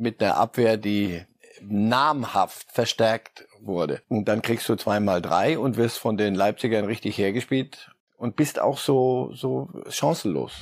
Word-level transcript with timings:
mit 0.00 0.22
einer 0.22 0.36
Abwehr, 0.36 0.76
die 0.76 1.22
namhaft 1.60 2.72
verstärkt 2.72 3.46
wurde. 3.60 4.00
Und 4.08 4.26
dann 4.26 4.40
kriegst 4.40 4.68
du 4.68 4.76
zweimal 4.76 5.20
drei 5.20 5.58
und 5.58 5.76
wirst 5.76 5.98
von 5.98 6.16
den 6.16 6.34
Leipzigern 6.34 6.86
richtig 6.86 7.18
hergespielt 7.18 7.90
und 8.16 8.34
bist 8.34 8.58
auch 8.60 8.78
so, 8.78 9.30
so 9.34 9.68
chancenlos. 9.90 10.52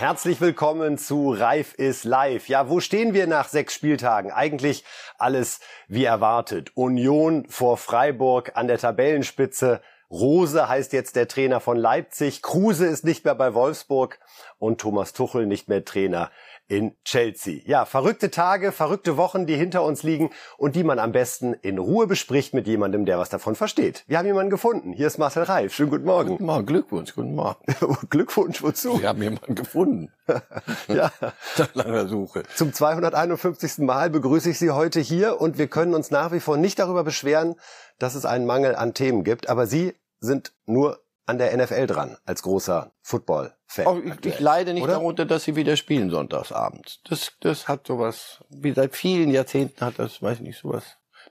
Herzlich 0.00 0.40
willkommen 0.40 0.96
zu 0.96 1.30
Reif 1.30 1.74
ist 1.74 2.04
live. 2.04 2.48
Ja, 2.48 2.70
wo 2.70 2.80
stehen 2.80 3.12
wir 3.12 3.26
nach 3.26 3.48
sechs 3.48 3.74
Spieltagen? 3.74 4.32
Eigentlich 4.32 4.82
alles 5.20 5.60
wie 5.88 6.04
erwartet. 6.04 6.72
Union 6.76 7.46
vor 7.48 7.76
Freiburg 7.76 8.52
an 8.54 8.68
der 8.68 8.78
Tabellenspitze. 8.78 9.80
Rose 10.10 10.68
heißt 10.68 10.92
jetzt 10.92 11.14
der 11.14 11.28
Trainer 11.28 11.60
von 11.60 11.76
Leipzig. 11.76 12.42
Kruse 12.42 12.86
ist 12.86 13.04
nicht 13.04 13.24
mehr 13.24 13.36
bei 13.36 13.54
Wolfsburg 13.54 14.18
und 14.58 14.80
Thomas 14.80 15.12
Tuchel 15.12 15.46
nicht 15.46 15.68
mehr 15.68 15.84
Trainer 15.84 16.30
in 16.70 16.96
Chelsea. 17.04 17.62
Ja, 17.66 17.84
verrückte 17.84 18.30
Tage, 18.30 18.70
verrückte 18.70 19.16
Wochen, 19.16 19.44
die 19.44 19.56
hinter 19.56 19.82
uns 19.82 20.04
liegen 20.04 20.30
und 20.56 20.76
die 20.76 20.84
man 20.84 21.00
am 21.00 21.10
besten 21.10 21.52
in 21.52 21.78
Ruhe 21.78 22.06
bespricht 22.06 22.54
mit 22.54 22.68
jemandem, 22.68 23.06
der 23.06 23.18
was 23.18 23.28
davon 23.28 23.56
versteht. 23.56 24.04
Wir 24.06 24.18
haben 24.18 24.26
jemanden 24.26 24.50
gefunden. 24.50 24.92
Hier 24.92 25.08
ist 25.08 25.18
Marcel 25.18 25.42
Reif. 25.42 25.74
Schönen 25.74 25.90
guten 25.90 26.04
Morgen. 26.04 26.28
Guten 26.28 26.44
Morgen, 26.44 26.66
Glückwunsch, 26.66 27.14
guten 27.14 27.34
Morgen. 27.34 27.58
Glückwunsch 28.08 28.62
wozu? 28.62 29.00
Wir 29.00 29.08
haben 29.08 29.20
jemanden 29.20 29.56
gefunden. 29.56 30.12
ja, 30.88 31.10
nach 31.58 31.74
langer 31.74 32.06
Suche. 32.06 32.44
Zum 32.54 32.72
251. 32.72 33.78
Mal 33.78 34.08
begrüße 34.08 34.50
ich 34.50 34.58
Sie 34.60 34.70
heute 34.70 35.00
hier 35.00 35.40
und 35.40 35.58
wir 35.58 35.66
können 35.66 35.92
uns 35.92 36.12
nach 36.12 36.30
wie 36.30 36.40
vor 36.40 36.56
nicht 36.56 36.78
darüber 36.78 37.02
beschweren, 37.02 37.56
dass 37.98 38.14
es 38.14 38.24
einen 38.24 38.46
Mangel 38.46 38.76
an 38.76 38.94
Themen 38.94 39.24
gibt, 39.24 39.48
aber 39.48 39.66
Sie 39.66 39.94
sind 40.20 40.52
nur 40.66 41.00
an 41.26 41.38
der 41.38 41.56
NFL 41.56 41.86
dran 41.86 42.16
als 42.24 42.42
großer 42.42 42.92
Football-Fan. 43.02 44.18
Ich, 44.20 44.26
ich, 44.26 44.40
leide 44.40 44.74
nicht 44.74 44.82
oder? 44.84 44.94
darunter, 44.94 45.24
dass 45.26 45.44
sie 45.44 45.56
wieder 45.56 45.76
spielen 45.76 46.10
sonntagsabends. 46.10 47.00
Das, 47.08 47.32
das 47.40 47.68
hat 47.68 47.86
sowas, 47.86 48.42
wie 48.48 48.72
seit 48.72 48.96
vielen 48.96 49.30
Jahrzehnten 49.30 49.84
hat 49.84 49.98
das, 49.98 50.22
weiß 50.22 50.38
ich 50.38 50.44
nicht, 50.44 50.58
sowas 50.58 50.84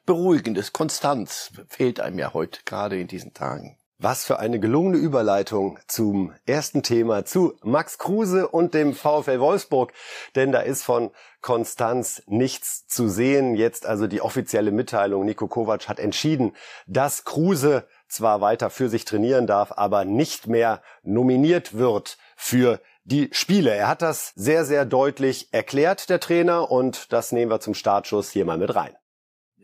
Beruhigendes. 0.05 0.73
Konstanz 0.73 1.51
fehlt 1.67 1.99
einem 1.99 2.17
ja 2.17 2.33
heute, 2.33 2.61
gerade 2.65 2.99
in 2.99 3.07
diesen 3.07 3.33
Tagen. 3.33 3.77
Was 4.01 4.23
für 4.23 4.39
eine 4.39 4.61
gelungene 4.61 4.97
Überleitung 4.97 5.77
zum 5.87 6.33
ersten 6.45 6.83
Thema, 6.83 7.25
zu 7.25 7.53
Max 7.61 7.97
Kruse 7.97 8.47
und 8.47 8.73
dem 8.73 8.93
VfL 8.93 9.41
Wolfsburg. 9.41 9.91
Denn 10.35 10.53
da 10.53 10.61
ist 10.61 10.83
von 10.83 11.11
Konstanz 11.41 12.23
nichts 12.25 12.87
zu 12.87 13.09
sehen. 13.09 13.55
Jetzt 13.55 13.85
also 13.85 14.07
die 14.07 14.21
offizielle 14.21 14.71
Mitteilung. 14.71 15.25
Nico 15.25 15.47
Kovac 15.47 15.89
hat 15.89 15.99
entschieden, 15.99 16.55
dass 16.87 17.25
Kruse 17.25 17.85
zwar 18.09 18.41
weiter 18.41 18.69
für 18.69 18.89
sich 18.89 19.05
trainieren 19.05 19.47
darf, 19.47 19.71
aber 19.75 20.03
nicht 20.03 20.47
mehr 20.47 20.81
nominiert 21.03 21.77
wird 21.77 22.17
für 22.35 22.81
die 23.03 23.29
Spiele. 23.31 23.73
Er 23.73 23.87
hat 23.87 24.01
das 24.01 24.33
sehr, 24.35 24.65
sehr 24.65 24.85
deutlich 24.85 25.53
erklärt, 25.53 26.09
der 26.09 26.19
Trainer, 26.19 26.69
und 26.69 27.11
das 27.11 27.31
nehmen 27.31 27.51
wir 27.51 27.59
zum 27.59 27.73
Startschuss 27.73 28.31
hier 28.31 28.45
mal 28.45 28.57
mit 28.57 28.75
rein. 28.75 28.93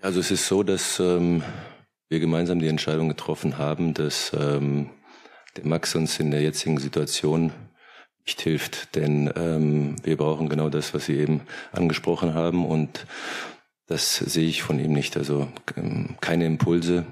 Also 0.02 0.20
es 0.20 0.32
ist 0.32 0.48
so, 0.48 0.64
dass 0.64 1.00
ähm, 1.00 1.44
wir 2.10 2.20
gemeinsam 2.20 2.60
die 2.60 2.68
Entscheidung 2.68 3.08
getroffen 3.10 3.58
haben, 3.58 3.94
dass 3.94 4.32
ähm, 4.34 4.90
der 5.58 5.66
Max 5.66 5.96
uns 5.96 6.20
in 6.20 6.32
der 6.32 6.42
jetzigen 6.42 6.78
Situation 6.78 7.52
nicht 8.26 8.42
hilft, 8.42 8.96
denn 8.96 9.32
ähm, 9.36 9.96
wir 10.04 10.18
brauchen 10.18 10.50
genau 10.50 10.70
das, 10.70 10.94
was 10.94 11.06
Sie 11.06 11.18
eben 11.18 11.42
angesprochen 11.72 12.34
haben 12.34 12.66
und 12.66 13.06
das 13.88 14.16
sehe 14.16 14.48
ich 14.48 14.64
von 14.64 14.80
ihm 14.80 14.94
nicht. 14.94 15.16
Also 15.16 15.48
ähm, 15.78 16.16
keine 16.22 16.46
Impulse, 16.46 17.06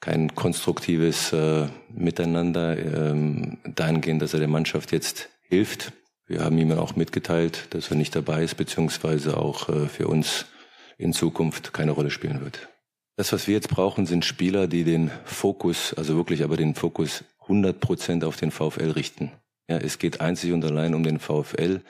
kein 0.00 0.34
konstruktives 0.34 1.32
äh, 1.32 1.66
Miteinander 1.92 2.76
ähm, 2.78 3.58
dahingehend, 3.64 4.22
dass 4.22 4.34
er 4.34 4.38
der 4.38 4.48
Mannschaft 4.48 4.92
jetzt 4.92 5.28
hilft. 5.48 5.92
Wir 6.26 6.44
haben 6.44 6.58
ihm 6.58 6.72
auch 6.72 6.94
mitgeteilt, 6.94 7.68
dass 7.70 7.90
er 7.90 7.96
nicht 7.96 8.14
dabei 8.14 8.42
ist, 8.44 8.56
beziehungsweise 8.56 9.36
auch 9.36 9.68
äh, 9.68 9.88
für 9.88 10.08
uns 10.08 10.46
in 10.98 11.12
Zukunft 11.12 11.72
keine 11.72 11.92
Rolle 11.92 12.10
spielen 12.10 12.40
wird. 12.40 12.68
Das, 13.16 13.32
was 13.32 13.48
wir 13.48 13.54
jetzt 13.54 13.68
brauchen, 13.68 14.06
sind 14.06 14.24
Spieler, 14.24 14.68
die 14.68 14.84
den 14.84 15.10
Fokus, 15.24 15.94
also 15.94 16.16
wirklich 16.16 16.44
aber 16.44 16.56
den 16.56 16.74
Fokus 16.74 17.24
100 17.42 17.80
Prozent 17.80 18.24
auf 18.24 18.36
den 18.36 18.50
VfL 18.50 18.90
richten. 18.90 19.32
Ja, 19.68 19.78
es 19.78 19.98
geht 19.98 20.20
einzig 20.20 20.52
und 20.52 20.64
allein 20.64 20.94
um 20.94 21.02
den 21.02 21.18
VfL, 21.18 21.80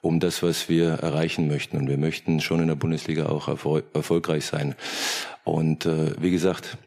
um 0.00 0.20
das, 0.20 0.42
was 0.42 0.68
wir 0.68 0.90
erreichen 0.90 1.48
möchten. 1.48 1.78
Und 1.78 1.88
wir 1.88 1.98
möchten 1.98 2.40
schon 2.40 2.60
in 2.60 2.68
der 2.68 2.74
Bundesliga 2.74 3.26
auch 3.26 3.48
erfol 3.48 3.82
erfolgreich 3.92 4.44
sein. 4.44 4.76
Und 5.44 5.86
äh, 5.86 6.12
wie 6.20 6.30
gesagt, 6.30 6.78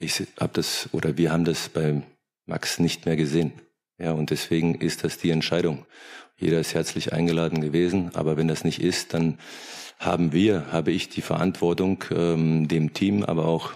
ich 0.00 0.26
habe 0.40 0.52
das 0.54 0.88
oder 0.92 1.16
wir 1.16 1.30
haben 1.30 1.44
das 1.44 1.68
bei 1.68 2.02
Max 2.46 2.78
nicht 2.80 3.06
mehr 3.06 3.16
gesehen. 3.16 3.52
Ja, 3.98 4.12
und 4.12 4.30
deswegen 4.30 4.74
ist 4.74 5.04
das 5.04 5.18
die 5.18 5.30
Entscheidung. 5.30 5.86
Jeder 6.36 6.58
ist 6.58 6.74
herzlich 6.74 7.12
eingeladen 7.12 7.60
gewesen, 7.60 8.10
aber 8.14 8.38
wenn 8.38 8.48
das 8.48 8.64
nicht 8.64 8.80
ist, 8.80 9.12
dann 9.12 9.38
haben 9.98 10.32
wir, 10.32 10.72
habe 10.72 10.90
ich 10.90 11.10
die 11.10 11.20
Verantwortung, 11.20 12.02
ähm, 12.10 12.66
dem 12.66 12.94
Team, 12.94 13.22
aber 13.22 13.44
auch 13.44 13.72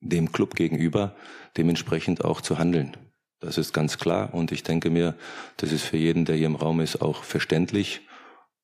dem 0.00 0.30
Club 0.30 0.54
gegenüber 0.54 1.16
dementsprechend 1.56 2.24
auch 2.24 2.40
zu 2.40 2.58
handeln. 2.58 2.96
Das 3.40 3.58
ist 3.58 3.72
ganz 3.72 3.98
klar 3.98 4.32
und 4.32 4.52
ich 4.52 4.62
denke 4.62 4.90
mir, 4.90 5.14
das 5.56 5.72
ist 5.72 5.82
für 5.82 5.96
jeden, 5.96 6.24
der 6.24 6.36
hier 6.36 6.46
im 6.46 6.54
Raum 6.54 6.80
ist, 6.80 7.02
auch 7.02 7.24
verständlich 7.24 8.00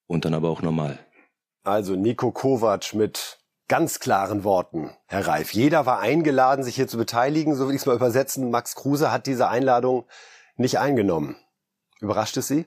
und 0.07 0.25
dann 0.25 0.35
aber 0.35 0.49
auch 0.49 0.63
normal. 0.63 0.99
Also 1.65 1.97
Nico 1.97 2.31
Kovac 2.31 2.95
mit 2.95 3.41
ganz 3.69 3.99
klaren 3.99 4.45
Worten, 4.45 4.91
Herr 5.07 5.27
Reif. 5.27 5.53
Jeder 5.53 5.87
war 5.87 6.01
eingeladen, 6.01 6.65
sich 6.65 6.77
hier 6.77 6.89
zu 6.89 6.99
beteiligen, 6.99 7.55
so 7.55 7.67
will 7.67 7.75
ich 7.75 7.83
es 7.83 7.87
mal 7.87 7.97
übersetzen. 7.97 8.51
Max 8.51 8.75
Kruse 8.75 9.11
hat 9.11 9.27
diese 9.27 9.49
Einladung 9.49 10.07
nicht 10.57 10.79
eingenommen. 10.79 11.37
Überrascht 12.01 12.37
es 12.37 12.49
Sie? 12.49 12.67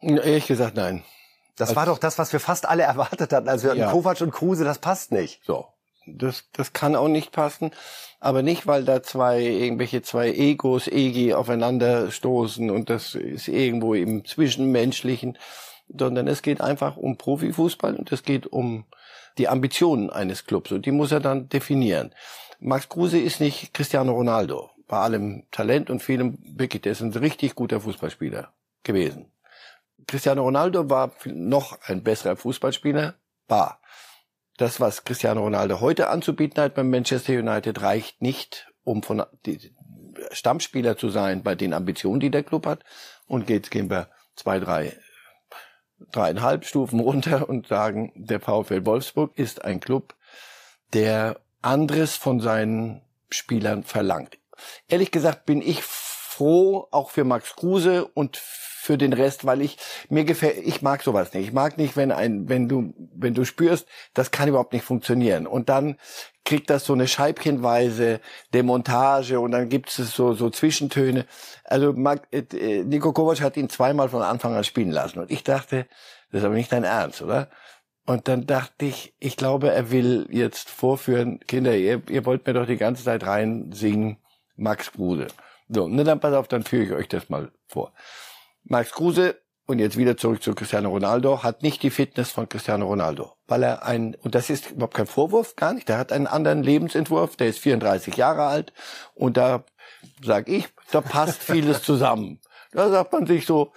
Ehrlich 0.00 0.46
gesagt, 0.46 0.76
nein. 0.76 1.04
Das 1.56 1.74
war 1.74 1.86
doch 1.86 1.98
das, 1.98 2.18
was 2.18 2.32
wir 2.32 2.40
fast 2.40 2.68
alle 2.68 2.84
erwartet 2.84 3.32
hatten. 3.32 3.48
Also 3.48 3.64
wir 3.64 3.70
hatten 3.70 3.80
ja. 3.80 3.90
Kovac 3.90 4.20
und 4.20 4.30
Kruse, 4.30 4.64
das 4.64 4.78
passt 4.78 5.10
nicht. 5.10 5.42
So. 5.44 5.66
Das, 6.06 6.44
das 6.52 6.72
kann 6.72 6.96
auch 6.96 7.08
nicht 7.08 7.32
passen. 7.32 7.72
Aber 8.20 8.42
nicht, 8.42 8.66
weil 8.66 8.84
da 8.84 9.02
zwei, 9.02 9.40
irgendwelche 9.40 10.00
zwei 10.02 10.30
Egos, 10.32 10.86
Egi 10.86 11.34
aufeinander 11.34 12.10
stoßen 12.10 12.70
und 12.70 12.90
das 12.90 13.14
ist 13.14 13.48
irgendwo 13.48 13.94
im 13.94 14.24
Zwischenmenschlichen, 14.24 15.36
sondern 15.88 16.28
es 16.28 16.42
geht 16.42 16.60
einfach 16.60 16.96
um 16.96 17.18
Profifußball 17.18 17.94
und 17.96 18.10
es 18.12 18.22
geht 18.22 18.46
um 18.46 18.84
die 19.38 19.48
Ambitionen 19.48 20.10
eines 20.10 20.44
Clubs 20.44 20.72
und 20.72 20.84
die 20.86 20.90
muss 20.90 21.12
er 21.12 21.20
dann 21.20 21.48
definieren. 21.48 22.14
Max 22.60 22.88
Kruse 22.88 23.18
ist 23.18 23.40
nicht 23.40 23.72
Cristiano 23.72 24.12
Ronaldo. 24.12 24.70
Bei 24.88 24.98
allem 24.98 25.44
Talent 25.50 25.90
und 25.90 26.02
vielem, 26.02 26.38
wirklich, 26.56 26.82
der 26.82 26.92
ist 26.92 27.02
ein 27.02 27.12
richtig 27.12 27.54
guter 27.54 27.80
Fußballspieler 27.80 28.52
gewesen. 28.82 29.30
Cristiano 30.06 30.42
Ronaldo 30.42 30.88
war 30.88 31.12
noch 31.26 31.78
ein 31.82 32.02
besserer 32.02 32.36
Fußballspieler, 32.36 33.14
war. 33.46 33.80
Das, 34.56 34.80
was 34.80 35.04
Cristiano 35.04 35.42
Ronaldo 35.42 35.80
heute 35.80 36.08
anzubieten 36.08 36.60
hat 36.62 36.74
beim 36.74 36.90
Manchester 36.90 37.34
United, 37.34 37.82
reicht 37.82 38.22
nicht, 38.22 38.72
um 38.82 39.02
von 39.02 39.22
Stammspieler 40.32 40.96
zu 40.96 41.10
sein 41.10 41.42
bei 41.42 41.54
den 41.54 41.72
Ambitionen, 41.72 42.18
die 42.18 42.30
der 42.30 42.42
Club 42.42 42.66
hat. 42.66 42.82
Und 43.26 43.50
jetzt 43.50 43.70
gehen 43.70 43.90
wir 43.90 44.08
zwei, 44.34 44.58
drei 44.58 44.96
dreieinhalb 46.12 46.64
Stufen 46.64 47.00
runter 47.00 47.48
und 47.48 47.68
sagen, 47.68 48.12
der 48.14 48.40
VfL 48.40 48.86
Wolfsburg 48.86 49.36
ist 49.36 49.64
ein 49.64 49.80
Club, 49.80 50.14
der 50.92 51.40
anderes 51.62 52.16
von 52.16 52.40
seinen 52.40 53.02
Spielern 53.30 53.82
verlangt. 53.82 54.38
Ehrlich 54.88 55.10
gesagt 55.10 55.46
bin 55.46 55.60
ich 55.60 55.82
froh, 55.82 56.88
auch 56.90 57.10
für 57.10 57.24
Max 57.24 57.56
Kruse 57.56 58.06
und 58.06 58.36
für 58.88 58.96
den 58.96 59.12
Rest, 59.12 59.44
weil 59.44 59.60
ich 59.60 59.76
mir 60.08 60.24
gefällt, 60.24 60.66
ich 60.66 60.80
mag 60.80 61.02
sowas 61.02 61.34
nicht. 61.34 61.48
Ich 61.48 61.52
mag 61.52 61.76
nicht, 61.76 61.96
wenn 61.96 62.10
ein, 62.10 62.48
wenn 62.48 62.68
du, 62.68 62.94
wenn 63.14 63.34
du 63.34 63.44
spürst, 63.44 63.86
das 64.14 64.30
kann 64.30 64.48
überhaupt 64.48 64.72
nicht 64.72 64.84
funktionieren. 64.84 65.46
Und 65.46 65.68
dann 65.68 65.98
kriegt 66.48 66.70
das 66.70 66.86
so 66.86 66.94
eine 66.94 67.06
scheibchenweise 67.06 68.20
Demontage 68.54 69.38
und 69.38 69.50
dann 69.50 69.68
gibt 69.68 69.90
es 69.90 70.14
so, 70.14 70.32
so 70.32 70.48
Zwischentöne. 70.48 71.26
Also 71.64 71.94
äh, 72.30 72.84
Niko 72.84 73.12
Kovac 73.12 73.42
hat 73.42 73.58
ihn 73.58 73.68
zweimal 73.68 74.08
von 74.08 74.22
Anfang 74.22 74.54
an 74.54 74.64
spielen 74.64 74.90
lassen 74.90 75.18
und 75.18 75.30
ich 75.30 75.44
dachte, 75.44 75.86
das 76.32 76.40
ist 76.40 76.46
aber 76.46 76.54
nicht 76.54 76.72
dein 76.72 76.84
Ernst, 76.84 77.20
oder? 77.20 77.50
Und 78.06 78.28
dann 78.28 78.46
dachte 78.46 78.86
ich, 78.86 79.12
ich 79.18 79.36
glaube, 79.36 79.70
er 79.70 79.90
will 79.90 80.26
jetzt 80.30 80.70
vorführen, 80.70 81.40
Kinder, 81.40 81.76
ihr, 81.76 82.00
ihr 82.08 82.24
wollt 82.24 82.46
mir 82.46 82.54
doch 82.54 82.64
die 82.64 82.78
ganze 82.78 83.04
Zeit 83.04 83.26
rein 83.26 83.70
singen, 83.72 84.16
Max 84.56 84.92
Kruse. 84.92 85.26
So, 85.68 85.86
ne, 85.86 86.02
dann 86.02 86.18
pass 86.18 86.32
auf, 86.32 86.48
dann 86.48 86.62
führe 86.62 86.84
ich 86.84 86.92
euch 86.92 87.08
das 87.08 87.28
mal 87.28 87.52
vor. 87.66 87.92
Max 88.64 88.92
Kruse, 88.92 89.38
und 89.68 89.80
jetzt 89.80 89.98
wieder 89.98 90.16
zurück 90.16 90.42
zu 90.42 90.54
Cristiano 90.54 90.88
Ronaldo, 90.88 91.42
hat 91.42 91.62
nicht 91.62 91.82
die 91.82 91.90
Fitness 91.90 92.30
von 92.30 92.48
Cristiano 92.48 92.86
Ronaldo. 92.86 93.34
Weil 93.46 93.62
er 93.62 93.84
ein, 93.84 94.14
und 94.14 94.34
das 94.34 94.48
ist 94.48 94.70
überhaupt 94.70 94.94
kein 94.94 95.06
Vorwurf, 95.06 95.56
gar 95.56 95.74
nicht, 95.74 95.90
der 95.90 95.98
hat 95.98 96.10
einen 96.10 96.26
anderen 96.26 96.62
Lebensentwurf, 96.62 97.36
der 97.36 97.48
ist 97.48 97.58
34 97.58 98.16
Jahre 98.16 98.46
alt 98.46 98.72
und 99.14 99.36
da 99.36 99.64
sag 100.24 100.48
ich, 100.48 100.68
da 100.90 101.02
passt 101.02 101.42
vieles 101.42 101.82
zusammen. 101.82 102.40
Da 102.70 102.90
sagt 102.90 103.12
man 103.14 103.26
sich 103.26 103.46
so, 103.46 103.72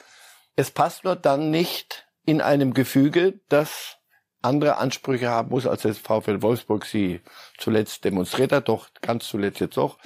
es 0.58 0.70
passt 0.70 1.06
nur 1.06 1.16
dann 1.16 1.50
nicht 1.50 2.06
in 2.26 2.42
einem 2.42 2.74
Gefüge, 2.74 3.40
das 3.48 3.96
andere 4.42 4.78
Ansprüche 4.78 5.30
haben 5.30 5.50
muss, 5.50 5.66
als 5.66 5.84
das 5.84 5.98
VfL 5.98 6.42
Wolfsburg 6.42 6.86
sie 6.86 7.22
zuletzt 7.58 8.04
demonstriert 8.04 8.52
hat, 8.52 8.68
doch 8.68 8.90
ganz 9.02 9.30
zuletzt 9.30 9.62
jetzt 9.62 9.78
auch. 9.78 9.98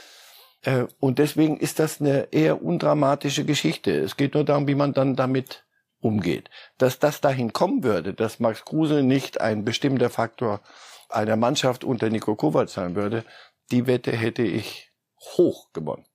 Äh, 0.62 0.86
und 1.00 1.18
deswegen 1.18 1.58
ist 1.58 1.80
das 1.80 2.00
eine 2.00 2.28
eher 2.32 2.62
undramatische 2.62 3.44
Geschichte. 3.44 3.92
Es 3.92 4.18
geht 4.18 4.36
nur 4.36 4.44
darum, 4.44 4.68
wie 4.68 4.76
man 4.76 4.94
dann 4.94 5.16
damit 5.16 5.66
umgeht. 6.00 6.50
Dass 6.78 7.00
das 7.00 7.22
dahin 7.22 7.54
kommen 7.54 7.84
würde, 7.84 8.14
dass 8.14 8.40
Max 8.40 8.66
Kruse 8.66 9.04
nicht 9.04 9.42
ein 9.42 9.66
bestimmter 9.66 10.10
Faktor 10.10 10.62
einer 11.10 11.36
Mannschaft 11.36 11.84
unter 11.84 12.10
Nico 12.10 12.36
Kovac 12.36 12.70
sein 12.70 12.96
würde, 12.96 13.24
die 13.72 13.88
Wette 13.88 14.12
hätte 14.12 14.44
ich 14.44 14.92
hoch 15.38 15.72
gewonnen. 15.74 16.06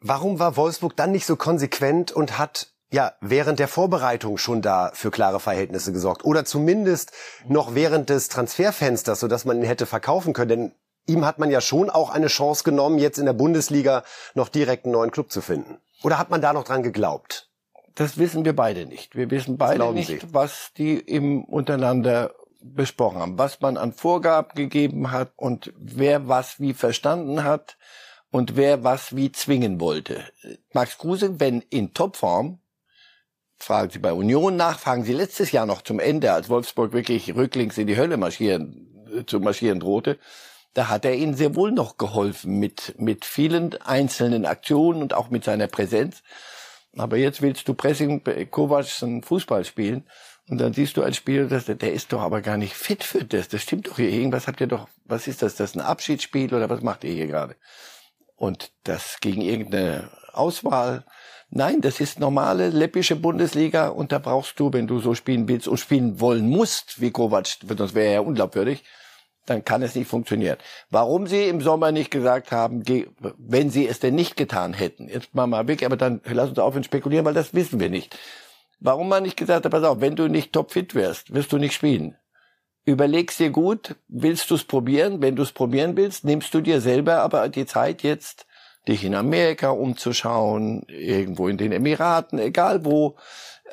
Warum 0.00 0.38
war 0.38 0.56
Wolfsburg 0.56 0.96
dann 0.96 1.12
nicht 1.12 1.26
so 1.26 1.36
konsequent 1.36 2.12
und 2.12 2.38
hat 2.38 2.68
ja 2.90 3.14
während 3.20 3.58
der 3.58 3.68
Vorbereitung 3.68 4.38
schon 4.38 4.62
da 4.62 4.90
für 4.94 5.10
klare 5.10 5.40
Verhältnisse 5.40 5.92
gesorgt 5.92 6.24
oder 6.24 6.44
zumindest 6.44 7.12
noch 7.48 7.74
während 7.74 8.10
des 8.10 8.28
Transferfensters, 8.28 9.20
so 9.20 9.28
dass 9.28 9.44
man 9.44 9.58
ihn 9.58 9.66
hätte 9.66 9.86
verkaufen 9.86 10.32
können? 10.32 10.48
Denn 10.48 10.72
ihm 11.06 11.24
hat 11.24 11.38
man 11.38 11.50
ja 11.50 11.60
schon 11.60 11.90
auch 11.90 12.10
eine 12.10 12.28
Chance 12.28 12.64
genommen, 12.64 12.98
jetzt 12.98 13.18
in 13.18 13.26
der 13.26 13.32
Bundesliga 13.32 14.04
noch 14.34 14.48
direkt 14.48 14.84
einen 14.84 14.92
neuen 14.92 15.10
Club 15.10 15.32
zu 15.32 15.40
finden. 15.40 15.78
Oder 16.02 16.18
hat 16.18 16.30
man 16.30 16.40
da 16.40 16.52
noch 16.52 16.64
dran 16.64 16.82
geglaubt? 16.82 17.45
Das 17.96 18.18
wissen 18.18 18.44
wir 18.44 18.54
beide 18.54 18.84
nicht. 18.84 19.16
Wir 19.16 19.30
wissen 19.30 19.56
beide 19.56 19.90
nicht, 19.92 20.08
Sie? 20.08 20.20
was 20.30 20.70
die 20.76 20.98
im 20.98 21.44
untereinander 21.44 22.34
besprochen 22.60 23.18
haben, 23.18 23.38
was 23.38 23.60
man 23.60 23.78
an 23.78 23.92
Vorgaben 23.92 24.54
gegeben 24.54 25.10
hat 25.10 25.32
und 25.36 25.72
wer 25.78 26.28
was 26.28 26.60
wie 26.60 26.74
verstanden 26.74 27.42
hat 27.42 27.78
und 28.30 28.54
wer 28.54 28.84
was 28.84 29.16
wie 29.16 29.32
zwingen 29.32 29.80
wollte. 29.80 30.22
Max 30.74 30.98
Kruse, 30.98 31.40
wenn 31.40 31.62
in 31.62 31.94
Topform, 31.94 32.58
fragen 33.56 33.90
Sie 33.90 33.98
bei 33.98 34.12
Union 34.12 34.56
nach, 34.56 34.78
fragen 34.78 35.04
Sie 35.04 35.14
letztes 35.14 35.52
Jahr 35.52 35.64
noch 35.64 35.80
zum 35.80 35.98
Ende, 35.98 36.32
als 36.32 36.50
Wolfsburg 36.50 36.92
wirklich 36.92 37.34
rücklings 37.34 37.78
in 37.78 37.86
die 37.86 37.96
Hölle 37.96 38.18
marschieren, 38.18 39.24
zu 39.26 39.40
marschieren 39.40 39.80
drohte, 39.80 40.18
da 40.74 40.90
hat 40.90 41.06
er 41.06 41.14
ihnen 41.14 41.32
sehr 41.32 41.56
wohl 41.56 41.72
noch 41.72 41.96
geholfen 41.96 42.58
mit, 42.58 42.94
mit 42.98 43.24
vielen 43.24 43.80
einzelnen 43.80 44.44
Aktionen 44.44 45.00
und 45.00 45.14
auch 45.14 45.30
mit 45.30 45.44
seiner 45.44 45.68
Präsenz. 45.68 46.22
Aber 46.96 47.16
jetzt 47.16 47.42
willst 47.42 47.68
du 47.68 47.74
Pressing 47.74 48.22
Kovac 48.50 48.86
ein 49.02 49.22
Fußball 49.22 49.64
spielen 49.64 50.04
und 50.48 50.58
dann 50.58 50.72
siehst 50.72 50.96
du 50.96 51.02
ein 51.02 51.14
Spieler, 51.14 51.46
das, 51.46 51.66
der 51.66 51.92
ist 51.92 52.12
doch 52.12 52.22
aber 52.22 52.40
gar 52.40 52.56
nicht 52.56 52.74
fit 52.74 53.04
für 53.04 53.24
das. 53.24 53.48
Das 53.48 53.62
stimmt 53.62 53.88
doch 53.88 53.96
hier. 53.96 54.10
Irgendwas 54.10 54.46
habt 54.46 54.60
ihr 54.60 54.66
doch, 54.66 54.88
was 55.04 55.26
ist 55.26 55.42
das? 55.42 55.56
Das 55.56 55.70
ist 55.70 55.76
ein 55.76 55.82
Abschiedsspiel 55.82 56.54
oder 56.54 56.70
was 56.70 56.82
macht 56.82 57.04
ihr 57.04 57.12
hier 57.12 57.26
gerade? 57.26 57.56
Und 58.36 58.72
das 58.84 59.18
gegen 59.20 59.40
irgendeine 59.40 60.10
Auswahl. 60.32 61.04
Nein, 61.50 61.80
das 61.80 62.00
ist 62.00 62.18
normale 62.18 62.70
läppische 62.70 63.16
Bundesliga 63.16 63.88
und 63.88 64.12
da 64.12 64.18
brauchst 64.18 64.58
du, 64.58 64.72
wenn 64.72 64.86
du 64.86 64.98
so 65.00 65.14
spielen 65.14 65.48
willst 65.48 65.68
und 65.68 65.78
spielen 65.78 66.20
wollen 66.20 66.48
musst, 66.48 67.00
wie 67.00 67.10
Kovac, 67.10 67.46
sonst 67.76 67.94
wäre 67.94 68.06
er 68.06 68.12
ja 68.14 68.20
unglaubwürdig, 68.20 68.84
dann 69.46 69.64
kann 69.64 69.82
es 69.82 69.94
nicht 69.94 70.08
funktionieren. 70.08 70.58
Warum 70.90 71.26
sie 71.26 71.48
im 71.48 71.60
Sommer 71.60 71.92
nicht 71.92 72.10
gesagt 72.10 72.52
haben, 72.52 72.82
wenn 73.38 73.70
sie 73.70 73.86
es 73.86 74.00
denn 74.00 74.14
nicht 74.14 74.36
getan 74.36 74.74
hätten, 74.74 75.08
jetzt 75.08 75.34
mal 75.34 75.46
mal 75.46 75.66
weg, 75.68 75.82
aber 75.84 75.96
dann 75.96 76.20
lass 76.24 76.50
uns 76.50 76.58
aufhören 76.58 76.84
spekulieren, 76.84 77.24
weil 77.24 77.34
das 77.34 77.54
wissen 77.54 77.80
wir 77.80 77.88
nicht. 77.88 78.18
Warum 78.78 79.08
man 79.08 79.22
nicht 79.22 79.36
gesagt 79.36 79.64
hat, 79.64 79.72
pass 79.72 79.84
auf, 79.84 80.00
wenn 80.00 80.16
du 80.16 80.28
nicht 80.28 80.52
topfit 80.52 80.94
wärst, 80.94 81.32
wirst 81.32 81.52
du 81.52 81.58
nicht 81.58 81.72
spielen. 81.72 82.16
Überlegst 82.84 83.40
dir 83.40 83.50
gut, 83.50 83.96
willst 84.06 84.50
du 84.50 84.54
es 84.54 84.64
probieren? 84.64 85.22
Wenn 85.22 85.34
du 85.34 85.42
es 85.42 85.52
probieren 85.52 85.96
willst, 85.96 86.24
nimmst 86.24 86.52
du 86.54 86.60
dir 86.60 86.80
selber 86.80 87.22
aber 87.22 87.48
die 87.48 87.66
Zeit 87.66 88.02
jetzt, 88.02 88.46
dich 88.86 89.02
in 89.02 89.14
Amerika 89.14 89.70
umzuschauen, 89.70 90.84
irgendwo 90.88 91.48
in 91.48 91.56
den 91.56 91.72
Emiraten, 91.72 92.38
egal 92.38 92.84
wo, 92.84 93.16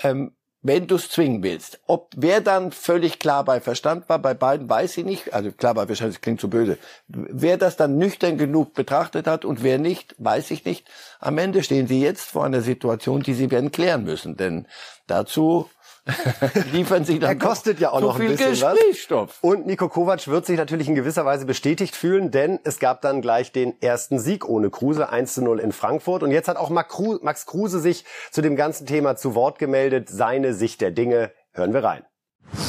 ähm, 0.02 0.36
wenn 0.64 0.88
du 0.88 0.96
es 0.96 1.10
zwingen 1.10 1.44
willst. 1.44 1.80
Ob 1.86 2.10
wer 2.16 2.42
dann 2.42 2.72
völlig 2.72 3.20
klar 3.20 3.44
bei 3.44 3.60
Verstand 3.60 4.08
war, 4.10 4.18
bei 4.18 4.34
beiden 4.34 4.68
weiß 4.70 4.98
ich 4.98 5.06
nicht, 5.06 5.34
also 5.34 5.52
klar 5.52 5.74
bei 5.74 5.86
Verstand, 5.86 6.14
das 6.14 6.22
klingt 6.22 6.40
so 6.42 6.48
böse. 6.48 6.78
Wer 7.08 7.58
das 7.58 7.76
dann 7.76 7.98
nüchtern 7.98 8.38
genug 8.38 8.74
betrachtet 8.74 9.28
hat 9.28 9.46
und 9.46 9.62
wer 9.62 9.78
nicht, 9.78 10.16
weiß 10.18 10.52
ich 10.52 10.66
nicht. 10.66 10.88
Am 11.20 11.38
Ende 11.38 11.62
stehen 11.64 11.88
sie 11.88 12.02
jetzt 12.02 12.32
vor 12.32 12.46
einer 12.46 12.62
Situation, 12.62 13.22
die 13.22 13.34
sie 13.34 13.52
werden 13.52 13.72
klären 13.72 14.06
müssen, 14.06 14.38
denn 14.38 14.68
dazu 15.06 15.70
liefern 16.74 17.06
sie 17.06 17.18
dann 17.18 17.30
er 17.30 17.36
kostet 17.38 17.80
ja 17.80 17.92
auch 17.92 18.02
noch 18.02 18.20
ein 18.20 18.28
bisschen 18.28 18.52
Gesprächsstoff. 18.52 19.40
Was. 19.42 19.50
Und 19.50 19.66
Nico 19.66 19.88
Kovac 19.88 20.28
wird 20.28 20.46
sich 20.46 20.58
natürlich 20.58 20.90
in 20.90 20.96
gewisser 20.96 21.26
Weise 21.26 21.46
bestätigt 21.46 21.96
fühlen, 21.96 22.30
denn 22.30 22.60
es 22.66 22.80
gab 22.80 23.02
dann 23.02 23.22
gleich 23.22 23.54
den 23.54 23.82
ersten 23.82 24.20
Sieg 24.20 24.48
ohne 24.48 24.70
Kruse, 24.70 25.10
1 25.10 25.34
zu 25.34 25.42
0 25.42 25.60
in 25.60 25.72
Frankfurt. 25.72 26.24
Und 26.24 26.32
jetzt 26.32 26.50
hat 26.50 26.58
auch 26.58 26.70
Max 26.70 27.46
Kruse 27.46 27.80
sich 27.80 28.04
zu 28.32 28.42
dem 28.42 28.58
ganzen 28.58 28.86
Thema 28.86 29.16
zu 29.16 29.34
Wort 29.34 29.60
gemeldet. 29.60 30.10
Seine 30.10 30.54
Sicht 30.54 30.82
der 30.82 30.92
Dinge 30.92 31.32
hören 31.54 31.74
wir 31.74 31.84
rein. 31.84 32.04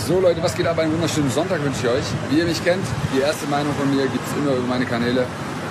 So 0.07 0.21
Leute, 0.21 0.43
was 0.43 0.55
geht 0.55 0.67
ab? 0.67 0.79
Einen 0.79 0.93
wunderschönen 0.93 1.31
Sonntag 1.31 1.63
wünsche 1.63 1.87
ich 1.87 1.93
euch. 1.93 2.05
Wie 2.31 2.39
ihr 2.39 2.45
mich 2.45 2.63
kennt, 2.65 2.85
die 3.15 3.21
erste 3.21 3.47
Meinung 3.49 3.75
von 3.75 3.95
mir 3.95 4.05
gibt 4.05 4.25
es 4.27 4.37
immer 4.37 4.53
über 4.53 4.67
meine 4.67 4.87
Kanäle. 4.87 5.27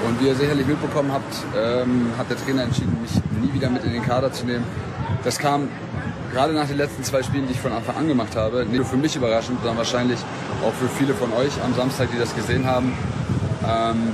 Und 0.06 0.22
wie 0.22 0.28
ihr 0.28 0.36
sicherlich 0.36 0.68
mitbekommen 0.68 1.14
habt, 1.14 1.34
ähm, 1.56 2.12
hat 2.18 2.30
der 2.30 2.38
Trainer 2.38 2.64
entschieden, 2.64 2.98
mich 3.02 3.12
nie 3.42 3.54
wieder 3.54 3.70
mit 3.70 3.86
in 3.86 3.94
den 3.94 4.04
Kader 4.04 4.34
zu 4.34 4.46
nehmen. 4.46 4.66
Das 5.24 5.40
kam 5.40 5.70
gerade 6.34 6.54
nach 6.54 6.68
den 6.68 6.78
letzten 6.78 7.04
zwei 7.04 7.22
Spielen, 7.22 7.48
die 7.48 7.54
ich 7.54 7.60
von 7.60 7.72
Anfang 7.72 7.96
an 7.96 8.08
gemacht 8.08 8.36
habe, 8.36 8.66
nicht 8.66 8.76
nur 8.76 8.86
für 8.86 8.98
mich 8.98 9.16
überraschend, 9.16 9.60
sondern 9.60 9.78
wahrscheinlich 9.78 10.20
auch 10.66 10.74
für 10.74 10.90
viele 10.90 11.14
von 11.14 11.32
euch 11.34 11.52
am 11.64 11.74
Samstag, 11.76 12.10
die 12.12 12.20
das 12.20 12.36
gesehen 12.36 12.66
haben. 12.66 12.92
Ähm, 13.66 14.10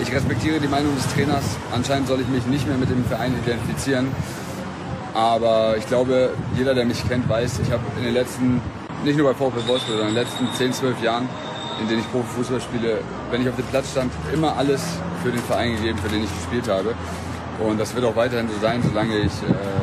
ich 0.00 0.12
respektiere 0.12 0.58
die 0.58 0.68
Meinung 0.68 0.94
des 0.96 1.06
Trainers. 1.12 1.44
Anscheinend 1.72 2.08
soll 2.08 2.20
ich 2.20 2.28
mich 2.28 2.46
nicht 2.46 2.66
mehr 2.66 2.78
mit 2.78 2.90
dem 2.90 3.04
Verein 3.04 3.34
identifizieren. 3.44 4.08
Aber 5.14 5.76
ich 5.76 5.86
glaube, 5.86 6.30
jeder, 6.56 6.74
der 6.74 6.86
mich 6.86 7.06
kennt, 7.06 7.28
weiß, 7.28 7.60
ich 7.62 7.70
habe 7.70 7.82
in 7.98 8.04
den 8.04 8.14
letzten, 8.14 8.60
nicht 9.04 9.18
nur 9.18 9.28
bei 9.30 9.34
VfL 9.34 9.68
Wolfsburg, 9.68 9.80
sondern 9.88 10.08
in 10.08 10.14
den 10.14 10.24
letzten 10.24 10.48
10, 10.54 10.72
12 10.72 11.02
Jahren, 11.02 11.28
in 11.80 11.88
denen 11.88 12.00
ich 12.00 12.10
Profifußball 12.10 12.62
spiele, 12.62 13.00
wenn 13.30 13.42
ich 13.42 13.48
auf 13.48 13.56
dem 13.56 13.66
Platz 13.66 13.90
stand, 13.90 14.10
immer 14.32 14.56
alles 14.56 14.82
für 15.22 15.30
den 15.30 15.42
Verein 15.42 15.76
gegeben, 15.76 15.98
für 15.98 16.08
den 16.08 16.24
ich 16.24 16.34
gespielt 16.34 16.68
habe. 16.68 16.94
Und 17.60 17.78
das 17.78 17.94
wird 17.94 18.06
auch 18.06 18.16
weiterhin 18.16 18.48
so 18.48 18.58
sein, 18.60 18.82
solange 18.82 19.18
ich 19.18 19.32
ähm, 19.46 19.81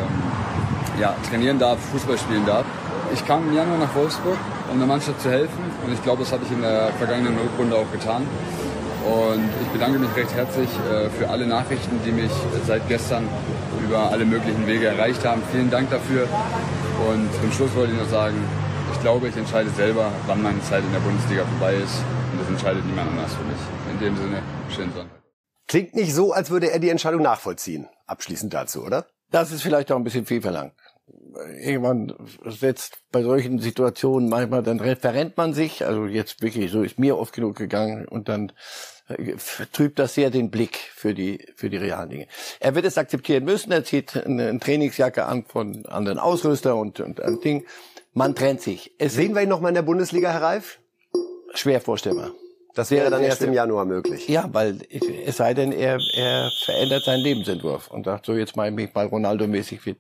ja, 1.00 1.16
trainieren 1.30 1.60
darf, 1.60 1.80
Fußball 1.92 2.18
spielen 2.18 2.46
darf. 2.46 2.66
Ich 3.14 3.26
kam 3.26 3.48
im 3.48 3.56
Januar 3.56 3.78
nach 3.78 3.96
Wolfsburg, 3.96 4.38
um 4.72 4.78
der 4.78 4.88
Mannschaft 4.88 5.22
zu 5.22 5.32
helfen 5.32 5.64
und 5.86 5.94
ich 5.94 6.04
glaube, 6.04 6.24
das 6.24 6.32
habe 6.32 6.44
ich 6.46 6.52
in 6.52 6.62
der 6.62 6.92
vergangenen 6.94 7.38
Rückrunde 7.38 7.76
auch 7.76 7.92
getan. 7.92 8.28
Und 9.06 9.50
ich 9.62 9.68
bedanke 9.70 9.98
mich 9.98 10.14
recht 10.16 10.34
herzlich 10.36 10.70
äh, 10.92 11.10
für 11.10 11.30
alle 11.30 11.48
Nachrichten, 11.48 12.00
die 12.06 12.12
mich 12.12 12.32
seit 12.68 12.88
gestern 12.88 13.28
über 13.84 14.12
alle 14.12 14.26
möglichen 14.26 14.68
Wege 14.68 14.88
erreicht 14.88 15.26
haben. 15.26 15.42
Vielen 15.52 15.72
Dank 15.72 15.90
dafür. 15.90 16.28
Und 17.10 17.30
zum 17.42 17.52
Schluss 17.54 17.74
wollte 17.76 17.94
ich 17.94 18.00
noch 18.00 18.10
sagen, 18.10 18.36
ich 18.94 19.02
glaube, 19.02 19.30
ich 19.30 19.38
entscheide 19.38 19.70
selber, 19.72 20.12
wann 20.28 20.44
meine 20.44 20.62
Zeit 20.64 20.84
in 20.84 20.92
der 20.92 21.00
Bundesliga 21.00 21.44
vorbei 21.46 21.76
ist. 21.76 22.04
Und 22.32 22.42
das 22.42 22.50
entscheidet 22.50 22.86
niemand 22.86 23.10
anders 23.10 23.34
für 23.34 23.44
mich. 23.44 23.60
In 23.94 24.00
dem 24.00 24.18
Sinne, 24.18 24.42
schönen 24.70 24.94
Sonntag. 24.94 25.20
Klingt 25.68 25.96
nicht 25.96 26.14
so, 26.14 26.34
als 26.34 26.50
würde 26.52 26.70
er 26.72 26.80
die 26.80 26.90
Entscheidung 26.90 27.22
nachvollziehen. 27.22 27.88
Abschließend 28.06 28.54
dazu, 28.54 28.84
oder? 28.84 29.06
Das 29.32 29.52
ist 29.52 29.62
vielleicht 29.62 29.92
auch 29.92 29.96
ein 29.96 30.04
bisschen 30.04 30.26
viel 30.26 30.42
verlangt 30.42 30.74
irgendwann 31.62 32.14
setzt 32.46 33.00
bei 33.12 33.22
solchen 33.24 33.60
Situationen 33.60 34.30
manchmal, 34.30 34.64
dann 34.64 34.80
verrennt 34.80 35.38
man 35.38 35.54
sich, 35.54 35.86
also 35.86 36.06
jetzt 36.06 36.42
wirklich, 36.42 36.72
so 36.72 36.82
ist 36.82 37.00
mir 37.00 37.18
oft 37.18 37.34
genug 37.34 37.56
gegangen 37.56 38.08
und 38.08 38.30
dann 38.30 38.52
äh, 39.08 39.36
trübt 39.72 40.00
das 40.00 40.14
sehr 40.16 40.30
den 40.30 40.50
Blick 40.50 40.78
für 40.78 41.14
die, 41.14 41.48
für 41.56 41.70
die 41.70 41.78
realen 41.78 42.10
Dinge. 42.10 42.28
Er 42.60 42.76
wird 42.76 42.86
es 42.86 42.98
akzeptieren 42.98 43.44
müssen, 43.44 43.72
er 43.72 43.84
zieht 43.84 44.16
eine 44.16 44.60
Trainingsjacke 44.60 45.26
an 45.26 45.46
von 45.46 45.86
anderen 45.86 46.20
Ausrüster 46.20 46.76
und, 46.76 47.00
und 47.00 47.22
ein 47.22 47.40
Ding. 47.42 47.66
Man 48.14 48.36
trennt 48.36 48.62
sich. 48.62 48.94
Es 48.98 49.14
Sehen 49.14 49.36
wir 49.36 49.42
ihn 49.42 49.50
noch 49.50 49.62
mal 49.62 49.70
in 49.70 49.76
der 49.76 49.82
Bundesliga, 49.84 50.32
Herr 50.32 50.42
Reif? 50.42 50.80
Schwer 51.54 51.82
vorstellbar. 51.82 52.32
Das 52.76 52.92
wäre 52.92 53.10
dann 53.10 53.24
erst 53.24 53.42
im 53.42 53.54
Januar 53.54 53.86
möglich. 53.86 54.28
Ja, 54.28 54.48
weil 54.54 54.80
es 54.90 55.38
sei 55.38 55.54
denn, 55.54 55.72
er, 55.72 56.00
er 56.14 56.52
verändert 56.64 57.04
seinen 57.04 57.22
Lebensentwurf 57.22 57.90
und 57.90 58.06
sagt 58.06 58.26
so, 58.26 58.36
jetzt 58.36 58.56
mache 58.56 58.70
ich 58.70 58.74
mich 58.74 58.94
mal 58.94 59.08
Ronaldo-mäßig 59.08 59.82
fit. 59.82 59.98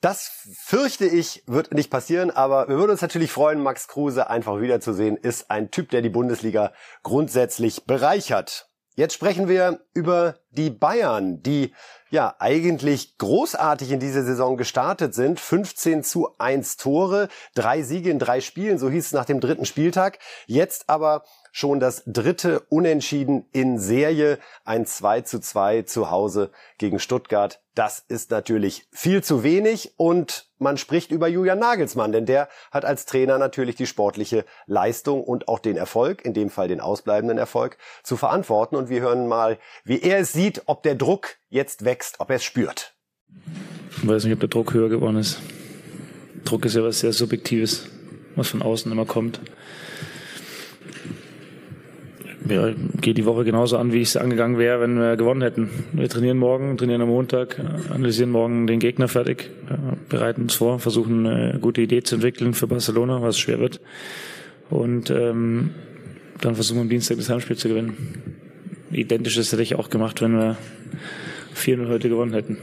Das 0.00 0.30
fürchte 0.54 1.04
ich, 1.04 1.42
wird 1.46 1.74
nicht 1.74 1.90
passieren, 1.90 2.30
aber 2.30 2.68
wir 2.68 2.76
würden 2.76 2.92
uns 2.92 3.02
natürlich 3.02 3.30
freuen, 3.30 3.62
Max 3.62 3.86
Kruse 3.86 4.30
einfach 4.30 4.58
wiederzusehen. 4.58 5.18
Ist 5.18 5.50
ein 5.50 5.70
Typ, 5.70 5.90
der 5.90 6.00
die 6.00 6.08
Bundesliga 6.08 6.72
grundsätzlich 7.02 7.84
bereichert. 7.84 8.70
Jetzt 8.96 9.14
sprechen 9.14 9.46
wir 9.46 9.80
über 9.92 10.36
die 10.50 10.70
Bayern, 10.70 11.42
die 11.42 11.72
ja 12.10 12.34
eigentlich 12.38 13.18
großartig 13.18 13.92
in 13.92 14.00
diese 14.00 14.24
Saison 14.24 14.56
gestartet 14.56 15.14
sind. 15.14 15.38
15 15.38 16.02
zu 16.02 16.34
1 16.38 16.76
Tore, 16.76 17.28
drei 17.54 17.82
Siege 17.82 18.10
in 18.10 18.18
drei 18.18 18.40
Spielen, 18.40 18.78
so 18.78 18.90
hieß 18.90 19.06
es 19.06 19.12
nach 19.12 19.26
dem 19.26 19.40
dritten 19.40 19.64
Spieltag. 19.64 20.18
Jetzt 20.46 20.88
aber 20.88 21.24
schon 21.52 21.78
das 21.78 22.02
dritte 22.06 22.60
Unentschieden 22.68 23.46
in 23.52 23.78
Serie. 23.78 24.38
Ein 24.64 24.86
2 24.86 25.22
zu 25.22 25.40
2 25.40 25.82
zu 25.82 26.10
Hause 26.10 26.50
gegen 26.78 26.98
Stuttgart. 26.98 27.62
Das 27.80 28.04
ist 28.08 28.30
natürlich 28.30 28.86
viel 28.92 29.24
zu 29.24 29.42
wenig 29.42 29.94
und 29.96 30.50
man 30.58 30.76
spricht 30.76 31.10
über 31.10 31.28
Julian 31.28 31.58
Nagelsmann, 31.58 32.12
denn 32.12 32.26
der 32.26 32.50
hat 32.70 32.84
als 32.84 33.06
Trainer 33.06 33.38
natürlich 33.38 33.74
die 33.74 33.86
sportliche 33.86 34.44
Leistung 34.66 35.24
und 35.24 35.48
auch 35.48 35.60
den 35.60 35.78
Erfolg, 35.78 36.22
in 36.22 36.34
dem 36.34 36.50
Fall 36.50 36.68
den 36.68 36.82
ausbleibenden 36.82 37.38
Erfolg, 37.38 37.78
zu 38.02 38.18
verantworten. 38.18 38.76
Und 38.76 38.90
wir 38.90 39.00
hören 39.00 39.28
mal, 39.28 39.56
wie 39.82 39.98
er 40.02 40.18
es 40.18 40.34
sieht, 40.34 40.64
ob 40.66 40.82
der 40.82 40.94
Druck 40.94 41.38
jetzt 41.48 41.86
wächst, 41.86 42.20
ob 42.20 42.28
er 42.28 42.36
es 42.36 42.44
spürt. 42.44 42.92
Ich 43.96 44.06
weiß 44.06 44.24
nicht, 44.24 44.34
ob 44.34 44.40
der 44.40 44.50
Druck 44.50 44.74
höher 44.74 44.90
geworden 44.90 45.16
ist. 45.16 45.38
Druck 46.44 46.66
ist 46.66 46.76
ja 46.76 46.84
was 46.84 47.00
sehr 47.00 47.14
Subjektives. 47.14 47.86
was 48.36 48.48
von 48.48 48.60
außen 48.60 48.92
immer 48.92 49.06
kommt. 49.06 49.40
Ja, 52.48 52.72
geht 53.00 53.18
die 53.18 53.26
Woche 53.26 53.44
genauso 53.44 53.76
an, 53.76 53.92
wie 53.92 54.00
ich 54.00 54.08
es 54.08 54.16
angegangen 54.16 54.58
wäre, 54.58 54.80
wenn 54.80 54.98
wir 54.98 55.16
gewonnen 55.16 55.42
hätten. 55.42 55.70
Wir 55.92 56.08
trainieren 56.08 56.38
morgen, 56.38 56.78
trainieren 56.78 57.02
am 57.02 57.08
Montag, 57.08 57.58
analysieren 57.90 58.30
morgen 58.30 58.66
den 58.66 58.78
Gegner 58.78 59.08
fertig, 59.08 59.50
bereiten 60.08 60.42
uns 60.42 60.54
vor, 60.54 60.78
versuchen 60.78 61.26
eine 61.26 61.60
gute 61.60 61.82
Idee 61.82 62.02
zu 62.02 62.14
entwickeln 62.14 62.54
für 62.54 62.66
Barcelona, 62.66 63.20
was 63.20 63.38
schwer 63.38 63.60
wird. 63.60 63.80
Und 64.70 65.10
ähm, 65.10 65.74
dann 66.40 66.54
versuchen 66.54 66.78
wir 66.78 66.82
am 66.82 66.88
Dienstag 66.88 67.18
das 67.18 67.28
Heimspiel 67.28 67.56
zu 67.56 67.68
gewinnen. 67.68 68.38
Identisches 68.90 69.52
hätte 69.52 69.62
ich 69.62 69.74
auch 69.74 69.90
gemacht, 69.90 70.22
wenn 70.22 70.32
wir 70.32 70.56
4-0 71.54 71.88
heute 71.88 72.08
gewonnen 72.08 72.32
hätten. 72.32 72.58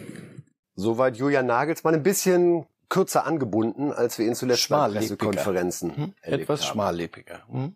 Soweit 0.76 1.18
Julian 1.18 1.46
Nagelsmann 1.46 1.94
ein 1.94 2.04
bisschen 2.04 2.66
kürzer 2.90 3.26
angebunden, 3.26 3.92
als 3.92 4.18
wir 4.18 4.26
ihn 4.26 4.36
zuletzt 4.36 4.70
bei 4.70 4.90
Pressekonferenzen 4.90 5.96
hm? 5.96 6.14
Etwas 6.22 6.62
haben. 6.62 6.74
schmallebiger. 6.74 7.42
Hm? 7.50 7.76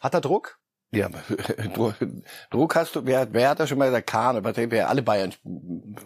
Hat 0.00 0.14
er 0.14 0.20
Druck? 0.20 0.58
Ja, 0.94 1.08
Druck 2.50 2.76
hast 2.76 2.94
du, 2.94 3.06
wer, 3.06 3.32
wer 3.32 3.48
hat 3.48 3.60
das 3.60 3.70
schon 3.70 3.78
mal 3.78 3.86
gesagt, 3.86 4.08
Kahn, 4.08 4.36
aber 4.36 4.52
alle 4.86 5.02
Bayern 5.02 5.32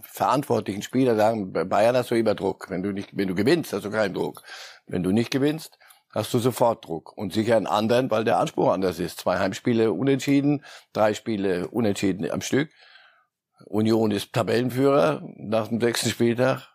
verantwortlichen 0.03 0.83
Spieler 0.83 1.17
sagen, 1.17 1.53
bei 1.53 1.65
Bayern 1.65 1.97
hast 1.97 2.13
du 2.13 2.15
immer 2.15 2.37
Druck. 2.37 2.71
Wenn 2.71 2.85
du 2.85 2.93
nicht, 2.93 3.17
wenn 3.17 3.27
du 3.27 3.35
gewinnst, 3.35 3.73
hast 3.73 3.85
du 3.85 3.91
keinen 3.91 4.15
Druck. 4.15 4.45
Wenn 4.87 5.03
du 5.03 5.11
nicht 5.11 5.33
gewinnst, 5.33 5.77
hast 6.15 6.33
du 6.33 6.39
sofort 6.39 6.87
Druck. 6.87 7.17
Und 7.17 7.33
sicher 7.33 7.57
einen 7.57 7.67
anderen, 7.67 8.13
weil 8.13 8.23
der 8.23 8.39
Anspruch 8.39 8.73
anders 8.73 9.01
ist. 9.01 9.19
Zwei 9.19 9.41
Heimspiele 9.41 9.93
unentschieden, 9.93 10.65
drei 10.93 11.15
Spiele 11.15 11.67
unentschieden 11.67 12.31
am 12.31 12.41
Stück. 12.41 12.71
Union 13.65 14.13
ist 14.13 14.33
Tabellenführer 14.35 15.21
nach 15.37 15.67
dem 15.67 15.81
sechsten 15.81 16.11
Spieltag. 16.11 16.69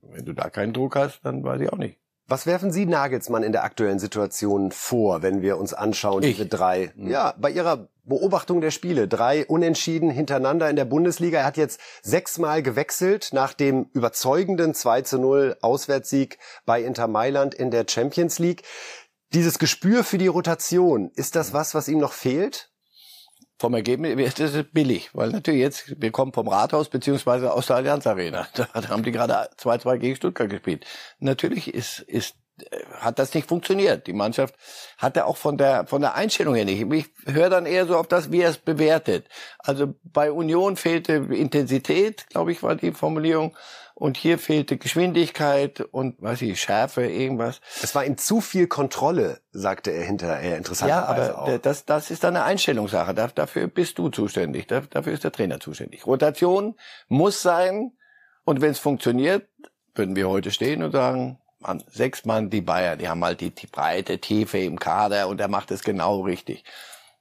Wenn 0.00 0.24
du 0.24 0.32
da 0.32 0.48
keinen 0.48 0.72
Druck 0.72 0.96
hast, 0.96 1.20
dann 1.22 1.44
weiß 1.44 1.60
ich 1.60 1.70
auch 1.70 1.76
nicht. 1.76 1.98
Was 2.28 2.44
werfen 2.44 2.70
Sie 2.70 2.84
Nagelsmann 2.84 3.42
in 3.42 3.52
der 3.52 3.64
aktuellen 3.64 3.98
Situation 3.98 4.70
vor, 4.70 5.22
wenn 5.22 5.40
wir 5.40 5.56
uns 5.56 5.72
anschauen, 5.72 6.22
ich. 6.22 6.36
diese 6.36 6.46
drei, 6.46 6.92
hm. 6.94 7.08
ja, 7.08 7.34
bei 7.38 7.50
Ihrer 7.50 7.88
Beobachtung 8.04 8.60
der 8.60 8.70
Spiele, 8.70 9.08
drei 9.08 9.46
Unentschieden 9.46 10.10
hintereinander 10.10 10.68
in 10.68 10.76
der 10.76 10.84
Bundesliga. 10.84 11.38
Er 11.38 11.46
hat 11.46 11.56
jetzt 11.56 11.80
sechsmal 12.02 12.62
gewechselt 12.62 13.30
nach 13.32 13.54
dem 13.54 13.86
überzeugenden 13.94 14.74
2 14.74 15.02
zu 15.02 15.18
0 15.18 15.56
Auswärtssieg 15.62 16.38
bei 16.66 16.82
Inter 16.82 17.08
Mailand 17.08 17.54
in 17.54 17.70
der 17.70 17.86
Champions 17.88 18.38
League. 18.38 18.62
Dieses 19.32 19.58
Gespür 19.58 20.04
für 20.04 20.18
die 20.18 20.26
Rotation, 20.26 21.10
ist 21.14 21.34
das 21.34 21.54
was, 21.54 21.74
was 21.74 21.88
ihm 21.88 21.98
noch 21.98 22.12
fehlt? 22.12 22.70
Vom 23.58 23.74
Ergebnis 23.74 24.38
ist 24.38 24.54
es 24.54 24.64
billig, 24.70 25.10
weil 25.14 25.30
natürlich 25.30 25.60
jetzt, 25.60 26.00
wir 26.00 26.12
kommen 26.12 26.32
vom 26.32 26.48
Rathaus 26.48 26.88
beziehungsweise 26.88 27.52
aus 27.52 27.66
der 27.66 27.76
Allianz 27.76 28.06
Arena. 28.06 28.46
Da 28.54 28.88
haben 28.88 29.02
die 29.02 29.12
gerade 29.12 29.50
2-2 29.58 29.98
gegen 29.98 30.16
Stuttgart 30.16 30.48
gespielt. 30.48 30.86
Natürlich 31.18 31.74
ist, 31.74 32.00
ist, 32.00 32.36
äh, 32.60 32.78
hat 33.00 33.18
das 33.18 33.34
nicht 33.34 33.48
funktioniert. 33.48 34.06
Die 34.06 34.12
Mannschaft 34.12 34.54
hatte 34.96 35.26
auch 35.26 35.36
von 35.36 35.58
der, 35.58 35.86
von 35.86 36.00
der 36.00 36.14
Einstellung 36.14 36.54
her 36.54 36.64
nicht. 36.64 36.90
Ich 36.92 37.34
höre 37.34 37.50
dann 37.50 37.66
eher 37.66 37.86
so 37.86 37.96
auf 37.96 38.06
das, 38.06 38.30
wie 38.30 38.42
er 38.42 38.50
es 38.50 38.58
bewertet. 38.58 39.26
Also 39.58 39.94
bei 40.04 40.30
Union 40.30 40.76
fehlte 40.76 41.14
Intensität, 41.14 42.28
glaube 42.28 42.52
ich, 42.52 42.62
war 42.62 42.76
die 42.76 42.92
Formulierung 42.92 43.56
und 43.98 44.16
hier 44.16 44.38
fehlte 44.38 44.76
Geschwindigkeit 44.76 45.80
und 45.80 46.22
weiß 46.22 46.42
ich 46.42 46.60
Schärfe 46.60 47.04
irgendwas. 47.04 47.60
Es 47.82 47.96
war 47.96 48.04
ihm 48.04 48.16
zu 48.16 48.40
viel 48.40 48.68
Kontrolle, 48.68 49.40
sagte 49.50 49.90
er 49.90 50.04
hinterher 50.04 50.56
interessanterweise 50.56 51.30
Ja, 51.30 51.34
aber 51.34 51.42
auch. 51.42 51.58
das 51.58 51.84
das 51.84 52.12
ist 52.12 52.24
eine 52.24 52.44
Einstellungssache. 52.44 53.12
Dafür 53.12 53.66
bist 53.66 53.98
du 53.98 54.08
zuständig. 54.08 54.68
Dafür 54.68 55.12
ist 55.12 55.24
der 55.24 55.32
Trainer 55.32 55.58
zuständig. 55.58 56.06
Rotation 56.06 56.76
muss 57.08 57.42
sein 57.42 57.90
und 58.44 58.60
wenn 58.60 58.70
es 58.70 58.78
funktioniert, 58.78 59.48
würden 59.96 60.14
wir 60.14 60.28
heute 60.28 60.52
stehen 60.52 60.84
und 60.84 60.92
sagen, 60.92 61.40
Mann, 61.58 61.82
sechs 61.90 62.24
Mann 62.24 62.50
die 62.50 62.60
Bayern, 62.60 63.00
die 63.00 63.08
haben 63.08 63.24
halt 63.24 63.40
die, 63.40 63.50
die 63.50 63.66
breite 63.66 64.20
Tiefe 64.20 64.58
im 64.58 64.78
Kader 64.78 65.26
und 65.26 65.40
er 65.40 65.48
macht 65.48 65.72
es 65.72 65.82
genau 65.82 66.20
richtig. 66.20 66.62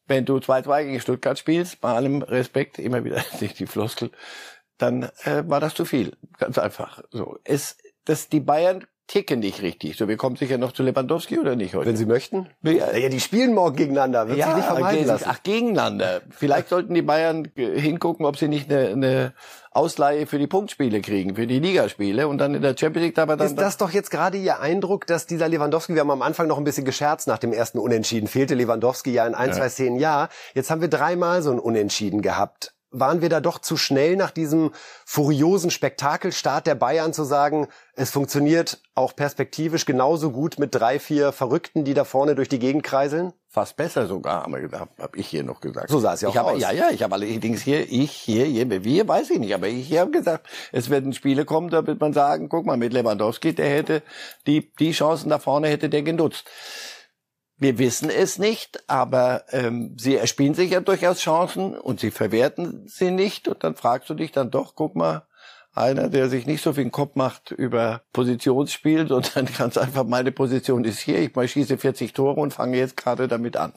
Wenn 0.05 0.25
du 0.25 0.37
2-2 0.37 0.83
gegen 0.83 0.99
Stuttgart 0.99 1.39
spielst, 1.39 1.81
bei 1.81 1.91
allem 1.91 2.21
Respekt, 2.21 2.77
immer 2.77 3.03
wieder 3.03 3.23
die 3.41 3.65
Floskel, 3.65 4.11
dann 4.77 5.03
äh, 5.23 5.43
war 5.45 5.59
das 5.59 5.73
zu 5.73 5.85
viel. 5.85 6.13
Ganz 6.37 6.57
einfach. 6.57 7.01
So. 7.11 7.37
Es, 7.43 7.77
das, 8.05 8.29
die 8.29 8.39
Bayern 8.39 8.85
ticken 9.07 9.39
nicht 9.39 9.61
richtig. 9.61 9.97
So, 9.97 10.07
wir 10.07 10.17
kommen 10.17 10.35
sicher 10.35 10.57
noch 10.57 10.73
zu 10.73 10.83
Lewandowski 10.83 11.39
oder 11.39 11.55
nicht 11.55 11.73
heute? 11.75 11.87
Wenn 11.87 11.95
Sie 11.95 12.05
möchten. 12.05 12.49
Ja, 12.61 12.95
ja 12.95 13.09
die 13.09 13.21
spielen 13.21 13.53
morgen 13.53 13.77
gegeneinander. 13.77 14.27
Wird 14.27 14.37
ja, 14.37 14.47
sich 14.47 14.55
nicht 14.57 14.65
vermeiden 14.65 15.07
lassen. 15.07 15.25
Ach, 15.27 15.41
gegeneinander. 15.43 16.21
Vielleicht 16.29 16.67
sollten 16.67 16.93
die 16.93 17.01
Bayern 17.01 17.49
hingucken, 17.55 18.25
ob 18.25 18.37
sie 18.37 18.49
nicht 18.49 18.69
eine, 18.69 18.89
eine 18.89 19.33
Ausleihe 19.71 20.27
für 20.27 20.37
die 20.39 20.47
Punktspiele 20.47 21.01
kriegen, 21.01 21.35
für 21.35 21.47
die 21.47 21.59
Ligaspiele 21.59 22.27
und 22.27 22.37
dann 22.39 22.53
in 22.53 22.61
der 22.61 22.75
Champions 22.77 23.05
League 23.05 23.17
aber 23.17 23.37
dann. 23.37 23.47
Ist 23.47 23.57
das 23.57 23.77
doch 23.77 23.91
jetzt 23.91 24.11
gerade 24.11 24.37
Ihr 24.37 24.59
Eindruck, 24.59 25.07
dass 25.07 25.25
dieser 25.25 25.47
Lewandowski, 25.47 25.93
wir 25.93 26.01
haben 26.01 26.11
am 26.11 26.21
Anfang 26.21 26.47
noch 26.47 26.57
ein 26.57 26.65
bisschen 26.65 26.85
gescherzt 26.85 27.27
nach 27.27 27.37
dem 27.37 27.53
ersten 27.53 27.79
Unentschieden, 27.79 28.27
fehlte 28.27 28.55
Lewandowski 28.55 29.11
ja 29.11 29.25
in 29.25 29.35
ein, 29.35 29.49
ja. 29.49 29.55
zwei 29.55 29.69
Szenen, 29.69 29.99
ja. 29.99 30.27
Jetzt 30.53 30.69
haben 30.69 30.81
wir 30.81 30.89
dreimal 30.89 31.41
so 31.41 31.51
ein 31.51 31.59
Unentschieden 31.59 32.21
gehabt 32.21 32.73
waren 32.91 33.21
wir 33.21 33.29
da 33.29 33.41
doch 33.41 33.59
zu 33.59 33.77
schnell 33.77 34.15
nach 34.15 34.31
diesem 34.31 34.71
furiosen 35.05 35.71
Spektakelstart 35.71 36.67
der 36.67 36.75
Bayern 36.75 37.13
zu 37.13 37.23
sagen, 37.23 37.67
es 37.95 38.11
funktioniert 38.11 38.81
auch 38.95 39.15
perspektivisch 39.15 39.85
genauso 39.85 40.31
gut 40.31 40.59
mit 40.59 40.73
drei, 40.73 40.99
vier 40.99 41.31
Verrückten, 41.31 41.83
die 41.83 41.93
da 41.93 42.03
vorne 42.03 42.35
durch 42.35 42.49
die 42.49 42.59
Gegend 42.59 42.83
kreiseln? 42.83 43.33
Fast 43.49 43.75
besser 43.75 44.07
sogar, 44.07 44.43
habe 44.43 44.89
hab 44.99 45.15
ich 45.15 45.27
hier 45.27 45.43
noch 45.43 45.61
gesagt. 45.61 45.89
So 45.89 45.99
sah 45.99 46.13
es 46.13 46.21
ja 46.21 46.29
auch 46.29 46.33
ich 46.33 46.39
aus. 46.39 46.61
Ja, 46.61 46.71
ja, 46.71 46.89
ich 46.91 47.01
habe 47.03 47.15
allerdings 47.15 47.61
hier, 47.61 47.91
ich 47.91 48.11
hier, 48.11 48.45
hier, 48.45 48.69
wir, 48.83 49.07
weiß 49.07 49.31
ich 49.31 49.39
nicht, 49.39 49.53
aber 49.53 49.67
ich 49.67 49.87
hier 49.87 50.01
habe 50.01 50.11
gesagt, 50.11 50.47
es 50.71 50.89
werden 50.89 51.13
Spiele 51.13 51.45
kommen, 51.45 51.69
da 51.69 51.85
wird 51.87 51.99
man 51.99 52.13
sagen, 52.13 52.49
guck 52.49 52.65
mal, 52.65 52.77
mit 52.77 52.93
Lewandowski, 52.93 53.53
der 53.53 53.69
hätte 53.69 54.03
die, 54.45 54.71
die 54.79 54.91
Chancen 54.91 55.29
da 55.29 55.39
vorne 55.39 55.67
hätte 55.67 55.89
der 55.89 56.03
genutzt. 56.03 56.45
Wir 57.59 57.79
wissen 57.79 58.11
es 58.11 58.37
nicht, 58.37 58.87
aber 58.87 59.45
ähm, 59.49 59.95
sie 59.97 60.15
erspielen 60.15 60.53
sich 60.53 60.71
ja 60.71 60.79
durchaus 60.79 61.19
Chancen 61.19 61.75
und 61.75 61.99
sie 61.99 62.11
verwerten 62.11 62.87
sie 62.87 63.09
nicht. 63.09 63.47
Und 63.47 63.63
dann 63.63 63.75
fragst 63.75 64.09
du 64.09 64.13
dich 64.13 64.31
dann 64.31 64.51
doch, 64.51 64.75
guck 64.75 64.95
mal, 64.95 65.25
einer, 65.73 66.09
der 66.09 66.29
sich 66.29 66.45
nicht 66.45 66.61
so 66.61 66.73
viel 66.73 66.89
Kopf 66.91 67.15
macht 67.15 67.51
über 67.51 68.01
Positionsspiel, 68.13 69.07
sondern 69.07 69.47
ganz 69.57 69.77
einfach, 69.77 70.03
meine 70.03 70.31
Position 70.31 70.83
ist 70.83 70.99
hier, 70.99 71.19
ich 71.19 71.35
mal 71.35 71.47
schieße 71.47 71.77
40 71.77 72.13
Tore 72.13 72.39
und 72.39 72.53
fange 72.53 72.77
jetzt 72.77 72.97
gerade 72.97 73.27
damit 73.27 73.57
an. 73.57 73.73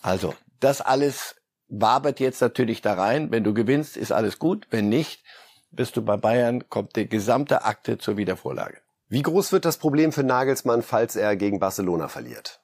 Also, 0.00 0.34
das 0.58 0.80
alles 0.80 1.36
wabert 1.68 2.18
jetzt 2.18 2.40
natürlich 2.40 2.82
da 2.82 2.94
rein. 2.94 3.30
Wenn 3.30 3.44
du 3.44 3.54
gewinnst, 3.54 3.96
ist 3.96 4.12
alles 4.12 4.38
gut. 4.38 4.66
Wenn 4.70 4.88
nicht, 4.88 5.22
bist 5.70 5.96
du 5.96 6.02
bei 6.02 6.16
Bayern, 6.16 6.68
kommt 6.68 6.96
die 6.96 7.08
gesamte 7.08 7.64
Akte 7.64 7.98
zur 7.98 8.16
Wiedervorlage. 8.16 8.78
Wie 9.08 9.22
groß 9.22 9.52
wird 9.52 9.64
das 9.64 9.78
Problem 9.78 10.12
für 10.12 10.24
Nagelsmann, 10.24 10.82
falls 10.82 11.16
er 11.16 11.36
gegen 11.36 11.60
Barcelona 11.60 12.08
verliert? 12.08 12.61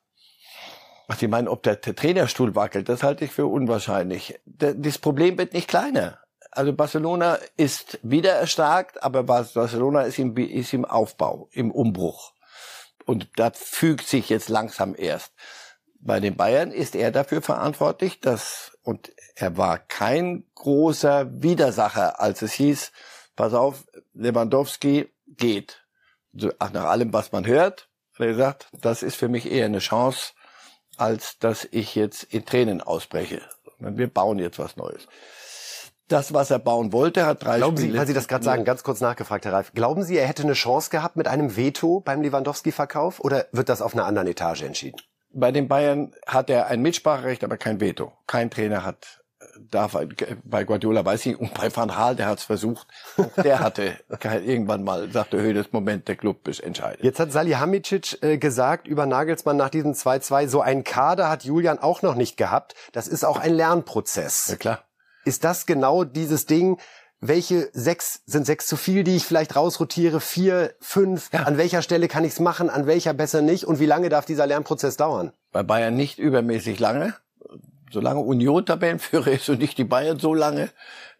Ach, 1.08 1.18
Sie 1.18 1.26
meinen, 1.26 1.48
ob 1.48 1.62
der 1.62 1.80
Trainerstuhl 1.80 2.54
wackelt? 2.54 2.88
Das 2.90 3.02
halte 3.02 3.24
ich 3.24 3.32
für 3.32 3.46
unwahrscheinlich. 3.46 4.38
Das 4.44 4.98
Problem 4.98 5.38
wird 5.38 5.54
nicht 5.54 5.66
kleiner. 5.66 6.18
Also 6.50 6.74
Barcelona 6.74 7.38
ist 7.56 7.98
wieder 8.02 8.32
erstarkt, 8.32 9.02
aber 9.02 9.22
Barcelona 9.22 10.02
ist 10.02 10.18
im, 10.18 10.36
ist 10.36 10.74
im 10.74 10.84
Aufbau, 10.84 11.48
im 11.52 11.70
Umbruch. 11.70 12.32
Und 13.06 13.28
das 13.36 13.52
fügt 13.56 14.06
sich 14.06 14.28
jetzt 14.28 14.50
langsam 14.50 14.94
erst. 14.96 15.32
Bei 16.00 16.20
den 16.20 16.36
Bayern 16.36 16.70
ist 16.70 16.94
er 16.94 17.10
dafür 17.10 17.40
verantwortlich, 17.40 18.20
dass, 18.20 18.76
und 18.82 19.10
er 19.34 19.56
war 19.56 19.78
kein 19.78 20.44
großer 20.54 21.42
Widersacher, 21.42 22.20
als 22.20 22.42
es 22.42 22.52
hieß, 22.52 22.92
pass 23.34 23.54
auf, 23.54 23.84
Lewandowski 24.12 25.08
geht. 25.26 25.86
Ach, 26.58 26.70
nach 26.72 26.84
allem, 26.84 27.14
was 27.14 27.32
man 27.32 27.46
hört, 27.46 27.88
hat 28.12 28.20
er 28.20 28.26
gesagt, 28.26 28.68
das 28.72 29.02
ist 29.02 29.16
für 29.16 29.28
mich 29.28 29.50
eher 29.50 29.64
eine 29.64 29.78
Chance, 29.78 30.32
als 30.98 31.38
dass 31.38 31.66
ich 31.70 31.94
jetzt 31.94 32.24
in 32.24 32.44
Tränen 32.44 32.80
ausbreche. 32.80 33.40
Wir 33.78 34.08
bauen 34.08 34.38
jetzt 34.38 34.58
was 34.58 34.76
Neues. 34.76 35.06
Das, 36.08 36.32
was 36.32 36.50
er 36.50 36.58
bauen 36.58 36.92
wollte, 36.92 37.26
hat 37.26 37.44
drei 37.44 37.58
Glauben 37.58 37.76
Spiele. 37.76 37.92
Sie, 37.92 37.98
weil 37.98 38.06
Sie 38.06 38.14
das 38.14 38.28
gerade 38.28 38.44
sagen, 38.44 38.64
ganz 38.64 38.82
kurz 38.82 39.00
nachgefragt, 39.00 39.44
Herr 39.44 39.52
Reif. 39.52 39.72
Glauben 39.74 40.02
Sie, 40.02 40.16
er 40.16 40.26
hätte 40.26 40.42
eine 40.42 40.54
Chance 40.54 40.88
gehabt 40.88 41.16
mit 41.16 41.28
einem 41.28 41.54
Veto 41.54 42.00
beim 42.00 42.22
Lewandowski-Verkauf 42.22 43.20
oder 43.20 43.46
wird 43.52 43.68
das 43.68 43.82
auf 43.82 43.92
einer 43.92 44.06
anderen 44.06 44.26
Etage 44.26 44.62
entschieden? 44.62 44.96
Bei 45.30 45.52
den 45.52 45.68
Bayern 45.68 46.12
hat 46.26 46.48
er 46.48 46.68
ein 46.68 46.80
Mitspracherecht, 46.80 47.44
aber 47.44 47.58
kein 47.58 47.80
Veto. 47.80 48.12
Kein 48.26 48.50
Trainer 48.50 48.84
hat 48.84 49.20
darf 49.70 49.96
bei 50.44 50.64
Guardiola 50.64 51.04
weiß 51.04 51.26
ich 51.26 51.38
und 51.38 51.54
bei 51.54 51.74
Van 51.74 51.88
Gaal, 51.88 52.16
der 52.16 52.26
hat 52.26 52.38
es 52.38 52.44
versucht, 52.44 52.86
auch 53.16 53.42
der 53.42 53.58
hatte 53.60 53.96
irgendwann 54.44 54.84
mal 54.84 55.10
sagte 55.10 55.40
Höhles 55.40 55.72
Moment 55.72 56.08
der 56.08 56.16
Club 56.16 56.46
ist 56.48 56.60
entscheidend. 56.60 57.04
Jetzt 57.04 57.20
hat 57.20 57.32
Salihamidzic 57.32 58.22
äh, 58.22 58.38
gesagt 58.38 58.86
über 58.86 59.06
Nagelsmann 59.06 59.56
nach 59.56 59.70
diesem 59.70 59.92
2-2 59.92 60.48
so 60.48 60.60
ein 60.60 60.84
Kader 60.84 61.28
hat 61.28 61.44
Julian 61.44 61.78
auch 61.78 62.02
noch 62.02 62.14
nicht 62.14 62.36
gehabt. 62.36 62.74
Das 62.92 63.08
ist 63.08 63.24
auch 63.24 63.38
ein 63.38 63.54
Lernprozess. 63.54 64.48
Ja 64.48 64.56
klar. 64.56 64.84
Ist 65.24 65.44
das 65.44 65.66
genau 65.66 66.04
dieses 66.04 66.46
Ding? 66.46 66.78
Welche 67.20 67.68
sechs 67.72 68.22
sind 68.26 68.46
sechs 68.46 68.68
zu 68.68 68.76
viel, 68.76 69.02
die 69.02 69.16
ich 69.16 69.24
vielleicht 69.24 69.56
rausrotiere? 69.56 70.20
Vier, 70.20 70.74
fünf? 70.80 71.32
Ja. 71.32 71.42
An 71.42 71.58
welcher 71.58 71.82
Stelle 71.82 72.06
kann 72.06 72.24
ich 72.24 72.32
es 72.32 72.40
machen? 72.40 72.70
An 72.70 72.86
welcher 72.86 73.12
besser 73.12 73.42
nicht? 73.42 73.64
Und 73.64 73.80
wie 73.80 73.86
lange 73.86 74.08
darf 74.08 74.24
dieser 74.24 74.46
Lernprozess 74.46 74.96
dauern? 74.96 75.32
Bei 75.50 75.64
Bayern 75.64 75.96
nicht 75.96 76.18
übermäßig 76.18 76.78
lange 76.78 77.14
solange 77.90 78.20
Union 78.20 78.66
Tabellenführer 78.66 79.28
ist 79.28 79.48
und 79.48 79.60
nicht 79.60 79.78
die 79.78 79.84
Bayern 79.84 80.18
so 80.18 80.34
lange, 80.34 80.70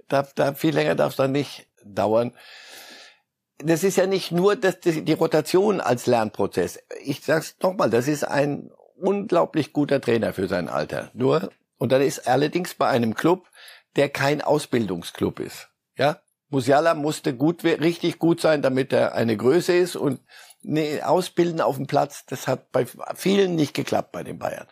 darf, 0.08 0.32
darf, 0.34 0.58
viel 0.58 0.74
länger 0.74 0.94
darf 0.94 1.10
es 1.10 1.16
dann 1.16 1.32
nicht 1.32 1.66
dauern. 1.84 2.32
das 3.58 3.84
ist 3.84 3.96
ja 3.96 4.06
nicht 4.06 4.30
nur 4.30 4.56
das, 4.56 4.80
die 4.80 5.12
Rotation 5.12 5.80
als 5.80 6.06
Lernprozess. 6.06 6.78
Ich 7.02 7.22
sag's 7.24 7.56
nochmal, 7.62 7.90
das 7.90 8.08
ist 8.08 8.24
ein 8.24 8.70
unglaublich 8.96 9.72
guter 9.72 10.00
Trainer 10.00 10.32
für 10.32 10.48
sein 10.48 10.68
Alter. 10.68 11.10
Nur, 11.14 11.50
und 11.78 11.92
dann 11.92 12.02
ist 12.02 12.26
allerdings 12.28 12.74
bei 12.74 12.88
einem 12.88 13.14
Club, 13.14 13.48
der 13.96 14.08
kein 14.08 14.42
Ausbildungsclub 14.42 15.40
ist. 15.40 15.68
Ja, 15.96 16.20
Musiala 16.50 16.94
musste 16.94 17.34
gut, 17.34 17.64
richtig 17.64 18.18
gut 18.18 18.40
sein, 18.40 18.62
damit 18.62 18.92
er 18.92 19.14
eine 19.14 19.36
Größe 19.36 19.74
ist 19.74 19.96
und 19.96 20.20
nee, 20.62 21.02
ausbilden 21.02 21.60
auf 21.60 21.76
dem 21.76 21.86
Platz, 21.86 22.24
das 22.26 22.48
hat 22.48 22.72
bei 22.72 22.86
vielen 23.14 23.54
nicht 23.54 23.74
geklappt 23.74 24.12
bei 24.12 24.22
den 24.22 24.38
Bayern. 24.38 24.66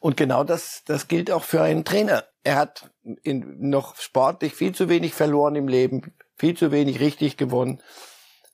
Und 0.00 0.16
genau 0.16 0.44
das, 0.44 0.82
das 0.84 1.08
gilt 1.08 1.30
auch 1.30 1.44
für 1.44 1.62
einen 1.62 1.84
Trainer. 1.84 2.24
Er 2.44 2.56
hat 2.56 2.90
in, 3.22 3.68
noch 3.68 3.96
sportlich 3.96 4.54
viel 4.54 4.74
zu 4.74 4.88
wenig 4.88 5.14
verloren 5.14 5.56
im 5.56 5.68
Leben, 5.68 6.14
viel 6.36 6.56
zu 6.56 6.70
wenig 6.70 7.00
richtig 7.00 7.36
gewonnen. 7.36 7.82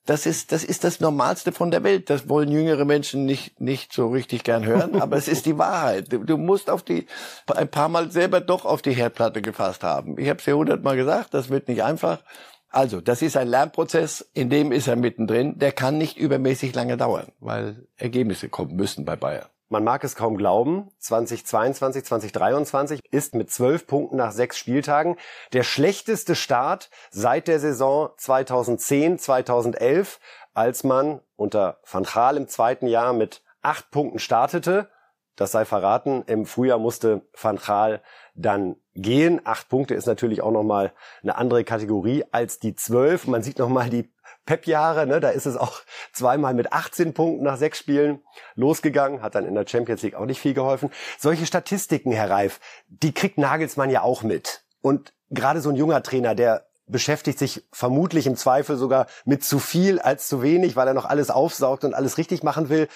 Das 0.04 0.26
ist, 0.26 0.50
das 0.50 0.64
ist 0.64 0.82
das 0.82 0.98
Normalste 0.98 1.52
von 1.52 1.70
der 1.70 1.84
Welt. 1.84 2.10
Das 2.10 2.28
wollen 2.28 2.50
jüngere 2.50 2.84
Menschen 2.84 3.24
nicht, 3.24 3.60
nicht 3.60 3.92
so 3.92 4.08
richtig 4.08 4.42
gern 4.42 4.66
hören, 4.66 4.96
aber 5.00 5.16
es 5.16 5.28
ist 5.28 5.46
die 5.46 5.58
Wahrheit. 5.58 6.12
Du, 6.12 6.24
du, 6.24 6.36
musst 6.36 6.70
auf 6.70 6.82
die, 6.82 7.06
ein 7.54 7.68
paar 7.68 7.88
Mal 7.88 8.10
selber 8.10 8.40
doch 8.40 8.64
auf 8.64 8.82
die 8.82 8.92
Herdplatte 8.92 9.42
gefasst 9.42 9.84
haben. 9.84 10.18
Ich 10.18 10.28
habe 10.28 10.40
es 10.40 10.46
ja 10.46 10.54
hundertmal 10.54 10.96
gesagt, 10.96 11.34
das 11.34 11.50
wird 11.50 11.68
nicht 11.68 11.84
einfach. 11.84 12.24
Also, 12.68 13.02
das 13.02 13.20
ist 13.20 13.36
ein 13.36 13.48
Lernprozess, 13.48 14.28
in 14.32 14.48
dem 14.48 14.72
ist 14.72 14.88
er 14.88 14.96
mittendrin. 14.96 15.58
Der 15.58 15.72
kann 15.72 15.98
nicht 15.98 16.16
übermäßig 16.16 16.74
lange 16.74 16.96
dauern, 16.96 17.30
weil 17.38 17.86
Ergebnisse 17.96 18.48
kommen 18.48 18.74
müssen 18.74 19.04
bei 19.04 19.14
Bayern. 19.14 19.51
Man 19.72 19.84
mag 19.84 20.04
es 20.04 20.16
kaum 20.16 20.36
glauben, 20.36 20.90
2022, 20.98 22.04
2023 22.04 23.00
ist 23.10 23.34
mit 23.34 23.50
zwölf 23.50 23.86
Punkten 23.86 24.16
nach 24.16 24.30
sechs 24.30 24.58
Spieltagen 24.58 25.16
der 25.54 25.62
schlechteste 25.62 26.34
Start 26.34 26.90
seit 27.10 27.48
der 27.48 27.58
Saison 27.58 28.10
2010, 28.18 29.18
2011, 29.18 30.20
als 30.52 30.84
man 30.84 31.22
unter 31.36 31.78
Van 31.90 32.02
Gaal 32.02 32.36
im 32.36 32.48
zweiten 32.48 32.86
Jahr 32.86 33.14
mit 33.14 33.42
acht 33.62 33.90
Punkten 33.90 34.18
startete. 34.18 34.90
Das 35.36 35.52
sei 35.52 35.64
verraten, 35.64 36.22
im 36.26 36.44
Frühjahr 36.44 36.78
musste 36.78 37.22
Van 37.32 37.56
Gaal 37.56 38.02
dann 38.34 38.76
gehen. 38.94 39.40
Acht 39.44 39.70
Punkte 39.70 39.94
ist 39.94 40.04
natürlich 40.04 40.42
auch 40.42 40.50
nochmal 40.50 40.92
eine 41.22 41.36
andere 41.36 41.64
Kategorie 41.64 42.24
als 42.30 42.58
die 42.58 42.74
zwölf. 42.74 43.26
Man 43.26 43.42
sieht 43.42 43.58
nochmal 43.58 43.88
die 43.88 44.11
Pep-Jahre, 44.44 45.06
ne, 45.06 45.20
da 45.20 45.30
ist 45.30 45.46
es 45.46 45.56
auch 45.56 45.80
zweimal 46.12 46.54
mit 46.54 46.72
18 46.72 47.14
Punkten 47.14 47.44
nach 47.44 47.56
sechs 47.56 47.78
Spielen 47.78 48.22
losgegangen, 48.54 49.22
hat 49.22 49.34
dann 49.34 49.46
in 49.46 49.54
der 49.54 49.66
Champions 49.66 50.02
League 50.02 50.14
auch 50.14 50.26
nicht 50.26 50.40
viel 50.40 50.54
geholfen. 50.54 50.90
Solche 51.18 51.46
Statistiken, 51.46 52.12
Herr 52.12 52.30
Reif, 52.30 52.60
die 52.88 53.14
kriegt 53.14 53.38
Nagelsmann 53.38 53.90
ja 53.90 54.02
auch 54.02 54.22
mit. 54.22 54.64
Und 54.80 55.14
gerade 55.30 55.60
so 55.60 55.70
ein 55.70 55.76
junger 55.76 56.02
Trainer, 56.02 56.34
der 56.34 56.66
beschäftigt 56.86 57.38
sich 57.38 57.66
vermutlich 57.72 58.26
im 58.26 58.36
Zweifel 58.36 58.76
sogar 58.76 59.06
mit 59.24 59.44
zu 59.44 59.58
viel 59.58 60.00
als 60.00 60.28
zu 60.28 60.42
wenig, 60.42 60.76
weil 60.76 60.88
er 60.88 60.94
noch 60.94 61.04
alles 61.04 61.30
aufsaugt 61.30 61.84
und 61.84 61.94
alles 61.94 62.18
richtig 62.18 62.42
machen 62.42 62.68
will. 62.68 62.88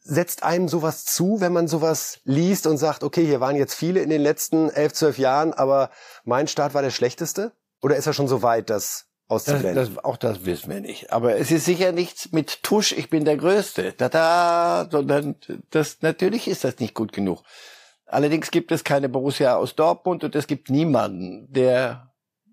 Setzt 0.00 0.42
einem 0.42 0.68
sowas 0.68 1.04
zu, 1.04 1.40
wenn 1.40 1.52
man 1.52 1.68
sowas 1.68 2.20
liest 2.24 2.66
und 2.66 2.78
sagt, 2.78 3.04
okay, 3.04 3.24
hier 3.24 3.40
waren 3.40 3.56
jetzt 3.56 3.74
viele 3.74 4.00
in 4.00 4.10
den 4.10 4.22
letzten 4.22 4.70
elf, 4.70 4.92
zwölf 4.92 5.18
Jahren, 5.18 5.52
aber 5.52 5.90
mein 6.24 6.48
Start 6.48 6.74
war 6.74 6.82
der 6.82 6.90
schlechteste? 6.90 7.52
Oder 7.80 7.96
ist 7.96 8.06
er 8.06 8.12
schon 8.12 8.28
so 8.28 8.42
weit, 8.42 8.70
dass 8.70 9.09
auszublenden. 9.30 9.74
Das, 9.74 9.94
das, 9.94 10.04
auch 10.04 10.16
das 10.16 10.44
wissen 10.44 10.70
wir 10.70 10.80
nicht. 10.80 11.12
Aber 11.12 11.36
es 11.36 11.50
ist 11.50 11.64
sicher 11.64 11.92
nichts 11.92 12.32
mit 12.32 12.62
Tusch, 12.62 12.92
ich 12.92 13.10
bin 13.10 13.24
der 13.24 13.36
Größte, 13.36 13.92
da 13.96 14.08
da, 14.08 14.88
sondern 14.90 15.36
das 15.70 16.02
natürlich 16.02 16.48
ist 16.48 16.64
das 16.64 16.78
nicht 16.78 16.94
gut 16.94 17.12
genug. 17.12 17.42
Allerdings 18.06 18.50
gibt 18.50 18.72
es 18.72 18.82
keine 18.82 19.08
Borussia 19.08 19.56
aus 19.56 19.76
Dortmund 19.76 20.24
und 20.24 20.34
es 20.34 20.46
gibt 20.46 20.68
niemanden, 20.68 21.50
der 21.52 22.12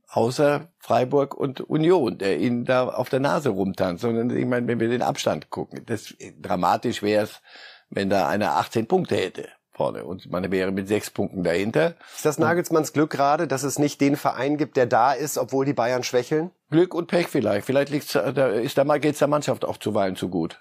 außer 0.10 0.72
Freiburg 0.80 1.36
und 1.36 1.62
Union, 1.62 2.18
der 2.18 2.40
ihnen 2.40 2.64
da 2.64 2.88
auf 2.88 3.10
der 3.10 3.20
Nase 3.20 3.50
rumtanzt, 3.50 4.02
sondern 4.02 4.30
ich 4.30 4.46
meine, 4.46 4.68
wenn 4.68 4.80
wir 4.80 4.88
den 4.88 5.02
Abstand 5.02 5.50
gucken, 5.50 5.84
das 5.86 6.14
dramatisch 6.40 7.02
wäre 7.02 7.24
es, 7.24 7.42
wenn 7.90 8.10
da 8.10 8.28
einer 8.28 8.58
18 8.58 8.88
Punkte 8.88 9.16
hätte 9.16 9.50
vorne 9.78 10.04
und 10.04 10.30
man 10.30 10.52
wäre 10.52 10.72
mit 10.72 10.88
sechs 10.88 11.10
Punkten 11.10 11.44
dahinter. 11.44 11.96
Ist 12.16 12.26
das 12.26 12.38
Nagelsmanns 12.38 12.92
Glück 12.92 13.12
gerade, 13.12 13.48
dass 13.48 13.64
es 13.64 13.80
nicht 13.80 14.02
den 14.02 14.18
Verein 14.18 14.58
gibt, 14.58 14.76
der 14.76 14.88
da 14.88 15.14
ist, 15.14 15.38
obwohl 15.38 15.66
die 15.66 15.74
Bayern 15.74 16.04
schwächeln? 16.04 16.52
Glück 16.70 16.94
und 16.94 17.08
Pech 17.08 17.28
vielleicht. 17.28 17.66
Vielleicht 17.66 17.92
liegt's, 17.92 18.14
da 18.14 18.48
ist 18.48 18.78
da 18.78 18.84
mal 18.84 19.00
geht's 19.00 19.20
der 19.20 19.28
Mannschaft 19.28 19.64
auch 19.64 19.78
zuweilen 19.78 20.16
zu 20.16 20.30
gut 20.30 20.60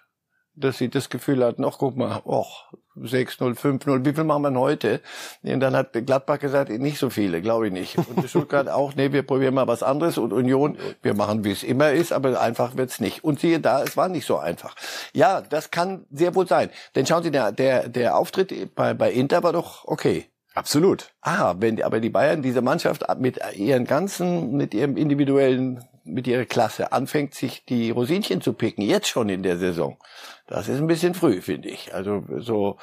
dass 0.57 0.79
sie 0.79 0.89
das 0.89 1.11
Gefühl 1.11 1.45
hatten, 1.45 1.65
ach 1.65 1.79
guck 1.79 1.97
mal, 1.97 2.23
och, 2.25 2.73
6-0, 3.01 3.59
5-0, 3.59 4.05
wie 4.05 4.13
viel 4.13 4.25
machen 4.25 4.43
wir 4.43 4.61
heute? 4.61 5.01
Und 5.43 5.61
dann 5.61 5.77
hat 5.77 5.93
Gladbach 5.93 6.39
gesagt, 6.39 6.71
nicht 6.71 6.99
so 6.99 7.11
viele, 7.11 7.41
glaube 7.43 7.67
ich 7.67 7.73
nicht. 7.73 7.97
Und 7.99 8.29
Stuttgart 8.29 8.69
auch, 8.71 8.95
nee, 8.95 9.13
wir 9.13 9.23
probieren 9.23 9.55
mal 9.55 9.67
was 9.67 9.83
anderes. 9.83 10.19
Und 10.19 10.33
Union, 10.33 10.79
wir 11.03 11.15
machen, 11.15 11.45
wie 11.45 11.51
es 11.51 11.63
immer 11.63 11.93
ist, 11.93 12.13
aber 12.13 12.41
einfach 12.41 12.77
wird's 12.77 13.01
nicht. 13.01 13.25
Und 13.25 13.41
siehe 13.41 13.61
da, 13.61 13.83
es 13.83 13.97
war 13.97 14.09
nicht 14.09 14.27
so 14.27 14.39
einfach. 14.39 14.75
Ja, 15.13 15.41
das 15.41 15.71
kann 15.71 16.07
sehr 16.11 16.35
wohl 16.35 16.47
sein. 16.47 16.71
Denn 16.95 17.07
schauen 17.07 17.23
Sie, 17.23 17.31
der, 17.31 17.53
der, 17.53 17.89
der 17.89 18.17
Auftritt 18.17 18.75
bei, 18.75 18.95
bei 18.95 19.13
Inter 19.13 19.43
war 19.43 19.53
doch 19.53 19.85
okay. 19.85 20.27
Absolut. 20.55 21.13
Ah, 21.21 21.55
wenn 21.59 21.83
aber 21.83 22.01
die 22.01 22.09
Bayern 22.09 22.41
diese 22.41 22.63
Mannschaft 22.63 23.05
mit 23.19 23.39
ihren 23.57 23.85
ganzen, 23.85 24.57
mit 24.57 24.73
ihrem 24.73 24.97
individuellen, 24.97 25.85
mit 26.07 26.27
ihrer 26.27 26.45
Klasse 26.45 26.93
anfängt, 26.93 27.35
sich 27.35 27.65
die 27.65 27.91
Rosinchen 27.91 28.41
zu 28.41 28.53
picken, 28.53 28.83
jetzt 28.83 29.09
schon 29.09 29.29
in 29.29 29.43
der 29.43 29.59
Saison, 29.59 29.99
das 30.47 30.69
ist 30.69 30.79
ein 30.79 30.87
bisschen 30.87 31.15
früh, 31.15 31.41
finde 31.41 31.69
ich. 31.69 31.93
Also 31.93 32.23
so 32.39 32.77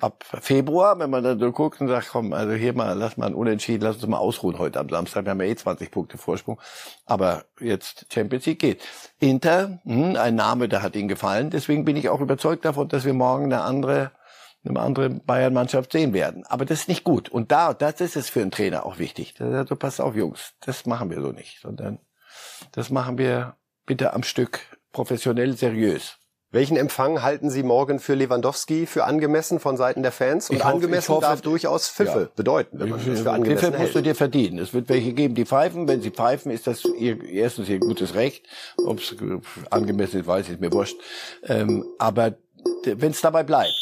ab 0.00 0.24
Februar, 0.40 0.98
wenn 0.98 1.10
man 1.10 1.22
dann 1.22 1.38
so 1.38 1.52
guckt 1.52 1.80
und 1.80 1.88
sagt, 1.88 2.08
komm, 2.08 2.32
also 2.32 2.52
hier 2.54 2.72
mal, 2.72 2.96
lass 2.96 3.18
mal 3.18 3.26
ein 3.26 3.34
Unentschieden, 3.34 3.84
lass 3.84 3.96
uns 3.96 4.06
mal 4.06 4.16
ausruhen 4.16 4.58
heute 4.58 4.80
am 4.80 4.88
Samstag. 4.88 5.26
Wir 5.26 5.32
haben 5.32 5.40
ja 5.40 5.48
eh 5.48 5.56
20 5.56 5.90
Punkte 5.90 6.16
Vorsprung. 6.16 6.58
Aber 7.04 7.44
jetzt 7.60 8.06
Champions 8.10 8.46
League 8.46 8.60
geht. 8.60 8.82
Inter, 9.18 9.80
hm, 9.84 10.16
ein 10.16 10.34
Name, 10.34 10.68
der 10.68 10.82
hat 10.82 10.96
Ihnen 10.96 11.08
gefallen. 11.08 11.50
Deswegen 11.50 11.84
bin 11.84 11.96
ich 11.96 12.08
auch 12.08 12.20
überzeugt 12.20 12.64
davon, 12.64 12.88
dass 12.88 13.04
wir 13.04 13.14
morgen 13.14 13.44
eine 13.44 13.62
andere 13.62 14.12
eine 14.62 14.78
andere 14.78 15.08
Bayern-Mannschaft 15.08 15.92
sehen 15.92 16.12
werden. 16.12 16.44
Aber 16.46 16.66
das 16.66 16.80
ist 16.80 16.88
nicht 16.88 17.02
gut. 17.02 17.30
Und 17.30 17.50
da, 17.50 17.72
das 17.72 18.02
ist 18.02 18.16
es 18.16 18.28
für 18.28 18.42
einen 18.42 18.50
Trainer 18.50 18.84
auch 18.84 18.98
wichtig. 18.98 19.34
Also 19.40 19.74
pass 19.74 20.00
auf, 20.00 20.14
Jungs, 20.14 20.52
das 20.60 20.84
machen 20.84 21.08
wir 21.08 21.22
so 21.22 21.32
nicht, 21.32 21.60
sondern 21.60 21.98
das 22.72 22.90
machen 22.90 23.18
wir 23.18 23.56
bitte 23.86 24.12
am 24.12 24.22
Stück 24.22 24.60
professionell, 24.92 25.56
seriös. 25.56 26.16
Welchen 26.52 26.76
Empfang 26.76 27.22
halten 27.22 27.48
Sie 27.48 27.62
morgen 27.62 28.00
für 28.00 28.14
Lewandowski 28.14 28.86
für 28.86 29.04
angemessen 29.04 29.60
von 29.60 29.76
Seiten 29.76 30.02
der 30.02 30.10
Fans? 30.10 30.50
Und 30.50 30.56
ich 30.56 30.64
angemessen 30.64 31.14
hoffe, 31.14 31.22
darf 31.22 31.42
durchaus 31.42 31.88
Pfiffe 31.88 32.22
ja. 32.22 32.28
bedeuten, 32.34 32.80
wenn 32.80 32.88
man 32.88 32.98
das 32.98 33.20
für 33.20 33.30
angemessen 33.30 33.70
Pfiffe 33.70 33.78
musst 33.82 33.94
du 33.94 34.00
dir 34.00 34.16
verdienen. 34.16 34.58
Es 34.58 34.74
wird 34.74 34.88
welche 34.88 35.12
geben, 35.12 35.36
die 35.36 35.44
pfeifen. 35.44 35.86
Wenn 35.86 36.02
sie 36.02 36.10
pfeifen, 36.10 36.50
ist 36.50 36.66
das 36.66 36.84
ihr, 36.84 37.22
erstens 37.22 37.68
ihr 37.68 37.78
gutes 37.78 38.14
Recht. 38.14 38.46
Ob 38.84 38.98
es 38.98 39.14
angemessen 39.70 40.20
ist, 40.20 40.26
weiß 40.26 40.48
ich, 40.48 40.58
mir 40.58 40.72
wurscht. 40.72 40.96
Ähm, 41.44 41.84
aber 41.98 42.34
wenn 42.84 43.12
es 43.12 43.20
dabei 43.20 43.44
bleibt, 43.44 43.72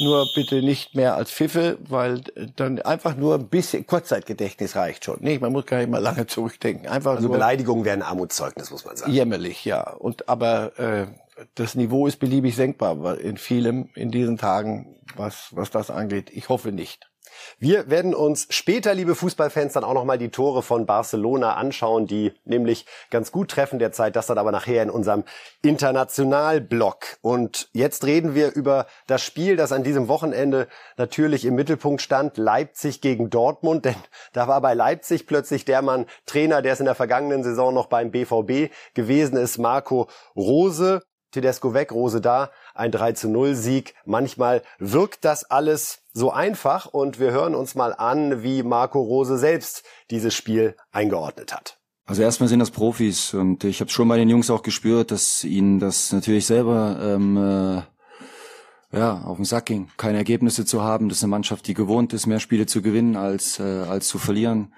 nur 0.00 0.26
bitte 0.34 0.62
nicht 0.62 0.94
mehr 0.94 1.14
als 1.14 1.30
Pfiffe, 1.30 1.78
weil 1.88 2.22
dann 2.56 2.80
einfach 2.80 3.16
nur 3.16 3.34
ein 3.34 3.48
bisschen 3.48 3.86
Kurzzeitgedächtnis 3.86 4.76
reicht 4.76 5.04
schon. 5.04 5.20
Nicht, 5.20 5.40
man 5.40 5.52
muss 5.52 5.66
gar 5.66 5.78
nicht 5.78 5.90
mal 5.90 5.98
lange 6.02 6.26
zurückdenken. 6.26 6.88
Einfach 6.88 7.12
also 7.12 7.28
nur 7.28 7.32
Beleidigungen 7.32 7.84
wären 7.84 8.02
Armutszeugnis, 8.02 8.70
muss 8.70 8.84
man 8.84 8.96
sagen. 8.96 9.12
Jämmerlich, 9.12 9.64
ja. 9.64 9.90
Und 9.90 10.28
aber 10.28 10.78
äh, 10.78 11.06
das 11.54 11.74
Niveau 11.74 12.06
ist 12.06 12.18
beliebig 12.18 12.56
senkbar 12.56 13.18
in 13.18 13.36
vielem 13.36 13.90
in 13.94 14.10
diesen 14.10 14.38
Tagen, 14.38 14.96
was 15.16 15.48
was 15.52 15.70
das 15.70 15.90
angeht. 15.90 16.30
Ich 16.30 16.48
hoffe 16.48 16.72
nicht. 16.72 17.09
Wir 17.58 17.90
werden 17.90 18.14
uns 18.14 18.46
später, 18.50 18.94
liebe 18.94 19.14
Fußballfans, 19.14 19.74
dann 19.74 19.84
auch 19.84 19.94
nochmal 19.94 20.18
die 20.18 20.30
Tore 20.30 20.62
von 20.62 20.86
Barcelona 20.86 21.54
anschauen, 21.54 22.06
die 22.06 22.32
nämlich 22.44 22.86
ganz 23.10 23.32
gut 23.32 23.50
treffen 23.50 23.78
derzeit. 23.78 24.16
Das 24.16 24.26
dann 24.26 24.38
aber 24.38 24.52
nachher 24.52 24.82
in 24.82 24.90
unserem 24.90 25.24
Internationalblock. 25.62 27.18
Und 27.22 27.68
jetzt 27.72 28.04
reden 28.04 28.34
wir 28.34 28.54
über 28.54 28.86
das 29.06 29.22
Spiel, 29.22 29.56
das 29.56 29.72
an 29.72 29.84
diesem 29.84 30.08
Wochenende 30.08 30.68
natürlich 30.96 31.44
im 31.44 31.54
Mittelpunkt 31.54 32.02
stand. 32.02 32.36
Leipzig 32.36 33.00
gegen 33.00 33.30
Dortmund. 33.30 33.84
Denn 33.90 33.96
da 34.32 34.48
war 34.48 34.60
bei 34.60 34.74
Leipzig 34.74 35.26
plötzlich 35.26 35.64
der 35.64 35.82
Mann 35.82 36.06
Trainer, 36.26 36.62
der 36.62 36.72
es 36.72 36.80
in 36.80 36.86
der 36.86 36.94
vergangenen 36.94 37.42
Saison 37.42 37.74
noch 37.74 37.86
beim 37.86 38.10
BVB 38.10 38.72
gewesen 38.94 39.36
ist, 39.36 39.58
Marco 39.58 40.08
Rose. 40.36 41.02
Tedesco 41.32 41.74
weg, 41.74 41.92
Rose 41.92 42.20
da, 42.20 42.50
ein 42.80 42.90
3 42.90 43.12
zu 43.12 43.28
0 43.28 43.54
Sieg. 43.54 43.94
Manchmal 44.04 44.62
wirkt 44.78 45.24
das 45.24 45.44
alles 45.44 46.00
so 46.12 46.32
einfach 46.32 46.86
und 46.86 47.20
wir 47.20 47.30
hören 47.30 47.54
uns 47.54 47.74
mal 47.74 47.94
an, 47.94 48.42
wie 48.42 48.62
Marco 48.62 49.00
Rose 49.00 49.38
selbst 49.38 49.84
dieses 50.10 50.34
Spiel 50.34 50.74
eingeordnet 50.90 51.54
hat. 51.54 51.78
Also 52.06 52.22
erstmal 52.22 52.48
sind 52.48 52.58
das 52.58 52.72
Profis 52.72 53.34
und 53.34 53.62
ich 53.62 53.80
habe 53.80 53.90
schon 53.90 54.08
bei 54.08 54.16
den 54.16 54.28
Jungs 54.28 54.50
auch 54.50 54.62
gespürt, 54.62 55.12
dass 55.12 55.44
ihnen 55.44 55.78
das 55.78 56.12
natürlich 56.12 56.46
selber 56.46 56.98
ähm, 57.00 57.36
äh, 57.36 58.98
ja 58.98 59.22
auf 59.24 59.36
den 59.36 59.44
Sack 59.44 59.66
ging, 59.66 59.88
keine 59.96 60.18
Ergebnisse 60.18 60.64
zu 60.64 60.82
haben. 60.82 61.08
Das 61.08 61.18
ist 61.18 61.24
eine 61.24 61.30
Mannschaft, 61.30 61.68
die 61.68 61.74
gewohnt 61.74 62.12
ist, 62.12 62.26
mehr 62.26 62.40
Spiele 62.40 62.66
zu 62.66 62.82
gewinnen 62.82 63.14
als 63.14 63.60
äh, 63.60 63.62
als 63.62 64.08
zu 64.08 64.18
verlieren 64.18 64.72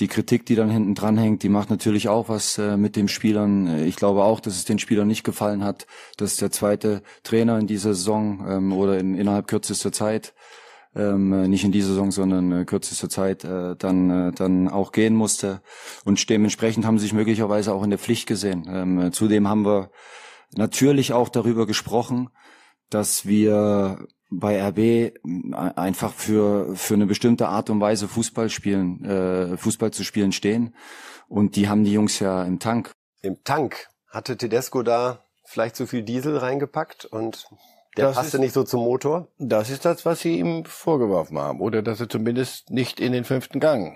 die 0.00 0.08
Kritik, 0.08 0.46
die 0.46 0.54
dann 0.54 0.70
hinten 0.70 0.94
dran 0.94 1.18
hängt, 1.18 1.42
die 1.42 1.48
macht 1.48 1.68
natürlich 1.68 2.08
auch 2.08 2.28
was 2.28 2.56
äh, 2.58 2.76
mit 2.76 2.96
den 2.96 3.08
Spielern. 3.08 3.84
Ich 3.84 3.96
glaube 3.96 4.24
auch, 4.24 4.40
dass 4.40 4.56
es 4.56 4.64
den 4.64 4.78
Spielern 4.78 5.06
nicht 5.06 5.22
gefallen 5.22 5.62
hat, 5.62 5.86
dass 6.16 6.36
der 6.36 6.50
zweite 6.50 7.02
Trainer 7.24 7.58
in 7.58 7.66
dieser 7.66 7.94
Saison 7.94 8.44
ähm, 8.48 8.72
oder 8.72 8.98
in, 8.98 9.14
innerhalb 9.14 9.46
kürzester 9.46 9.92
Zeit 9.92 10.34
ähm, 10.94 11.48
nicht 11.48 11.64
in 11.64 11.72
dieser 11.72 11.88
Saison, 11.88 12.10
sondern 12.10 12.52
äh, 12.52 12.64
kürzester 12.64 13.08
Zeit 13.08 13.44
äh, 13.44 13.76
dann 13.76 14.28
äh, 14.28 14.32
dann 14.32 14.68
auch 14.68 14.92
gehen 14.92 15.14
musste 15.14 15.62
und 16.04 16.28
dementsprechend 16.28 16.84
haben 16.84 16.98
sie 16.98 17.04
sich 17.04 17.14
möglicherweise 17.14 17.72
auch 17.72 17.82
in 17.82 17.90
der 17.90 17.98
Pflicht 17.98 18.26
gesehen. 18.26 18.66
Ähm, 18.68 19.12
zudem 19.12 19.48
haben 19.48 19.64
wir 19.64 19.90
natürlich 20.54 21.12
auch 21.12 21.28
darüber 21.28 21.66
gesprochen, 21.66 22.28
dass 22.90 23.26
wir 23.26 24.06
bei 24.32 24.62
RB 24.62 25.14
einfach 25.76 26.12
für 26.12 26.74
für 26.74 26.94
eine 26.94 27.06
bestimmte 27.06 27.48
Art 27.48 27.70
und 27.70 27.80
Weise 27.80 28.08
Fußball 28.08 28.50
spielen, 28.50 29.04
äh, 29.04 29.56
Fußball 29.56 29.92
zu 29.92 30.04
spielen 30.04 30.32
stehen 30.32 30.74
und 31.28 31.56
die 31.56 31.68
haben 31.68 31.84
die 31.84 31.92
Jungs 31.92 32.18
ja 32.18 32.44
im 32.44 32.58
Tank. 32.58 32.92
Im 33.20 33.42
Tank 33.44 33.88
hatte 34.08 34.36
Tedesco 34.36 34.82
da 34.82 35.24
vielleicht 35.44 35.76
zu 35.76 35.86
viel 35.86 36.02
Diesel 36.02 36.36
reingepackt 36.36 37.04
und 37.04 37.46
der 37.96 38.06
das 38.06 38.16
passte 38.16 38.38
ist, 38.38 38.40
nicht 38.40 38.54
so 38.54 38.64
zum 38.64 38.82
Motor? 38.84 39.28
Das 39.38 39.68
ist 39.68 39.84
das, 39.84 40.06
was 40.06 40.20
sie 40.20 40.38
ihm 40.38 40.64
vorgeworfen 40.64 41.38
haben. 41.38 41.60
Oder 41.60 41.82
dass 41.82 42.00
er 42.00 42.08
zumindest 42.08 42.70
nicht 42.70 43.00
in 43.00 43.12
den 43.12 43.24
fünften 43.24 43.60
Gang 43.60 43.92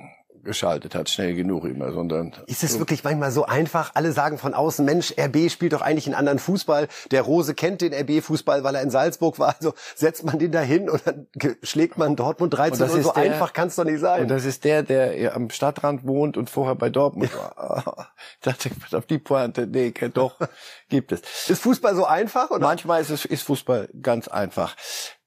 geschaltet 0.47 0.95
hat, 0.95 1.11
schnell 1.11 1.35
genug 1.35 1.65
immer, 1.65 1.93
sondern. 1.93 2.33
Ist 2.47 2.65
es 2.65 2.79
wirklich 2.79 3.05
manchmal 3.05 3.31
so 3.31 3.45
einfach? 3.45 3.91
Alle 3.95 4.13
sagen 4.13 4.39
von 4.39 4.55
außen, 4.55 4.85
Mensch, 4.85 5.13
RB 5.19 5.51
spielt 5.51 5.75
doch 5.75 5.83
eigentlich 5.83 6.07
einen 6.07 6.15
anderen 6.15 6.39
Fußball. 6.39 6.89
Der 7.11 7.23
Rose 7.23 7.55
kennt 7.55 7.83
den 7.83 7.93
RB-Fußball, 7.93 8.65
weil 8.65 8.75
er 8.75 8.83
in 8.83 8.91
Salzburg 8.91 9.39
war. 9.39 9.55
Also 9.57 9.75
setzt 9.95 10.25
man 10.25 10.39
den 10.39 10.53
da 10.53 10.61
hin 10.61 10.89
und 10.89 11.03
dann 11.05 11.27
schlägt 11.63 11.99
man 11.99 12.17
Dortmund 12.17 12.55
13 12.55 12.83
und, 12.83 12.95
und 12.95 13.03
so 13.03 13.13
der, 13.13 13.23
einfach 13.23 13.53
kann 13.53 13.69
es 13.69 13.77
doch 13.77 13.85
nicht 13.85 14.01
sein. 14.01 14.23
Und 14.23 14.29
das 14.29 14.45
ist 14.45 14.65
der, 14.65 14.83
der 14.83 15.35
am 15.35 15.51
Stadtrand 15.51 16.07
wohnt 16.07 16.37
und 16.37 16.49
vorher 16.49 16.75
bei 16.75 16.89
Dortmund 16.89 17.31
war. 17.37 18.09
ich 18.35 18.41
dachte, 18.41 18.71
auf 18.93 19.07
die 19.07 19.19
Pointe, 19.19 19.67
nee, 19.67 19.93
doch, 20.15 20.39
gibt 20.89 21.13
es. 21.13 21.21
Ist 21.51 21.63
Fußball 21.63 21.95
so 21.95 22.07
einfach? 22.07 22.51
Oder? 22.51 22.61
Manchmal 22.61 23.03
ist 23.03 23.11
es 23.11 23.25
ist 23.25 23.43
Fußball 23.43 23.89
ganz 24.01 24.29
einfach 24.29 24.77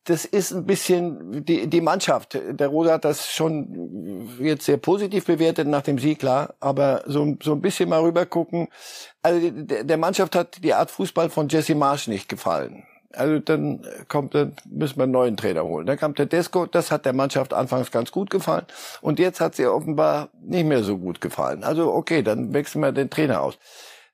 das 0.06 0.26
ist 0.26 0.52
ein 0.52 0.66
bisschen 0.66 1.46
die, 1.46 1.68
die 1.68 1.82
Mannschaft. 1.82 2.38
Der 2.50 2.68
Rosa 2.68 2.94
hat 2.94 3.06
das 3.06 3.32
schon 3.32 4.38
jetzt 4.40 4.66
sehr 4.66 4.78
positiv 4.78 5.26
bewertet 5.26 5.68
nach 5.68 5.82
dem 5.82 6.00
Sieg, 6.00 6.20
klar. 6.20 6.56
Aber 6.60 7.04
so, 7.06 7.36
so 7.44 7.54
ein 7.54 7.62
bisschen 7.62 7.90
mal 7.90 8.02
rüber 8.02 8.26
gucken. 8.26 8.70
Also 9.22 9.50
der, 9.52 9.98
Mannschaft 9.98 10.36
hat 10.36 10.64
die 10.64 10.74
Art 10.74 10.90
Fußball 10.90 11.30
von 11.30 11.50
Jesse 11.50 11.76
Marsch 11.76 12.08
nicht 12.08 12.30
gefallen. 12.30 12.84
Also 13.14 13.40
dann 13.40 13.86
kommt, 14.08 14.36
dann 14.36 14.56
müssen 14.70 14.98
wir 14.98 15.04
einen 15.04 15.12
neuen 15.12 15.38
Trainer 15.38 15.64
holen. 15.64 15.86
Dann 15.86 15.98
kam 15.98 16.14
der 16.14 16.28
Desco, 16.28 16.66
das 16.66 16.92
hat 16.92 17.06
der 17.06 17.14
Mannschaft 17.14 17.54
anfangs 17.54 17.92
ganz 17.92 18.12
gut 18.12 18.30
gefallen. 18.30 18.66
Und 19.02 19.20
jetzt 19.20 19.42
hat 19.42 19.56
sie 19.56 19.68
offenbar 19.68 20.30
nicht 20.42 20.66
mehr 20.66 20.84
so 20.84 20.98
gut 20.98 21.20
gefallen. 21.20 21.64
Also 21.64 21.92
okay, 21.94 22.22
dann 22.24 22.54
wechseln 22.54 22.82
wir 22.82 22.92
den 22.92 23.10
Trainer 23.10 23.42
aus. 23.42 23.58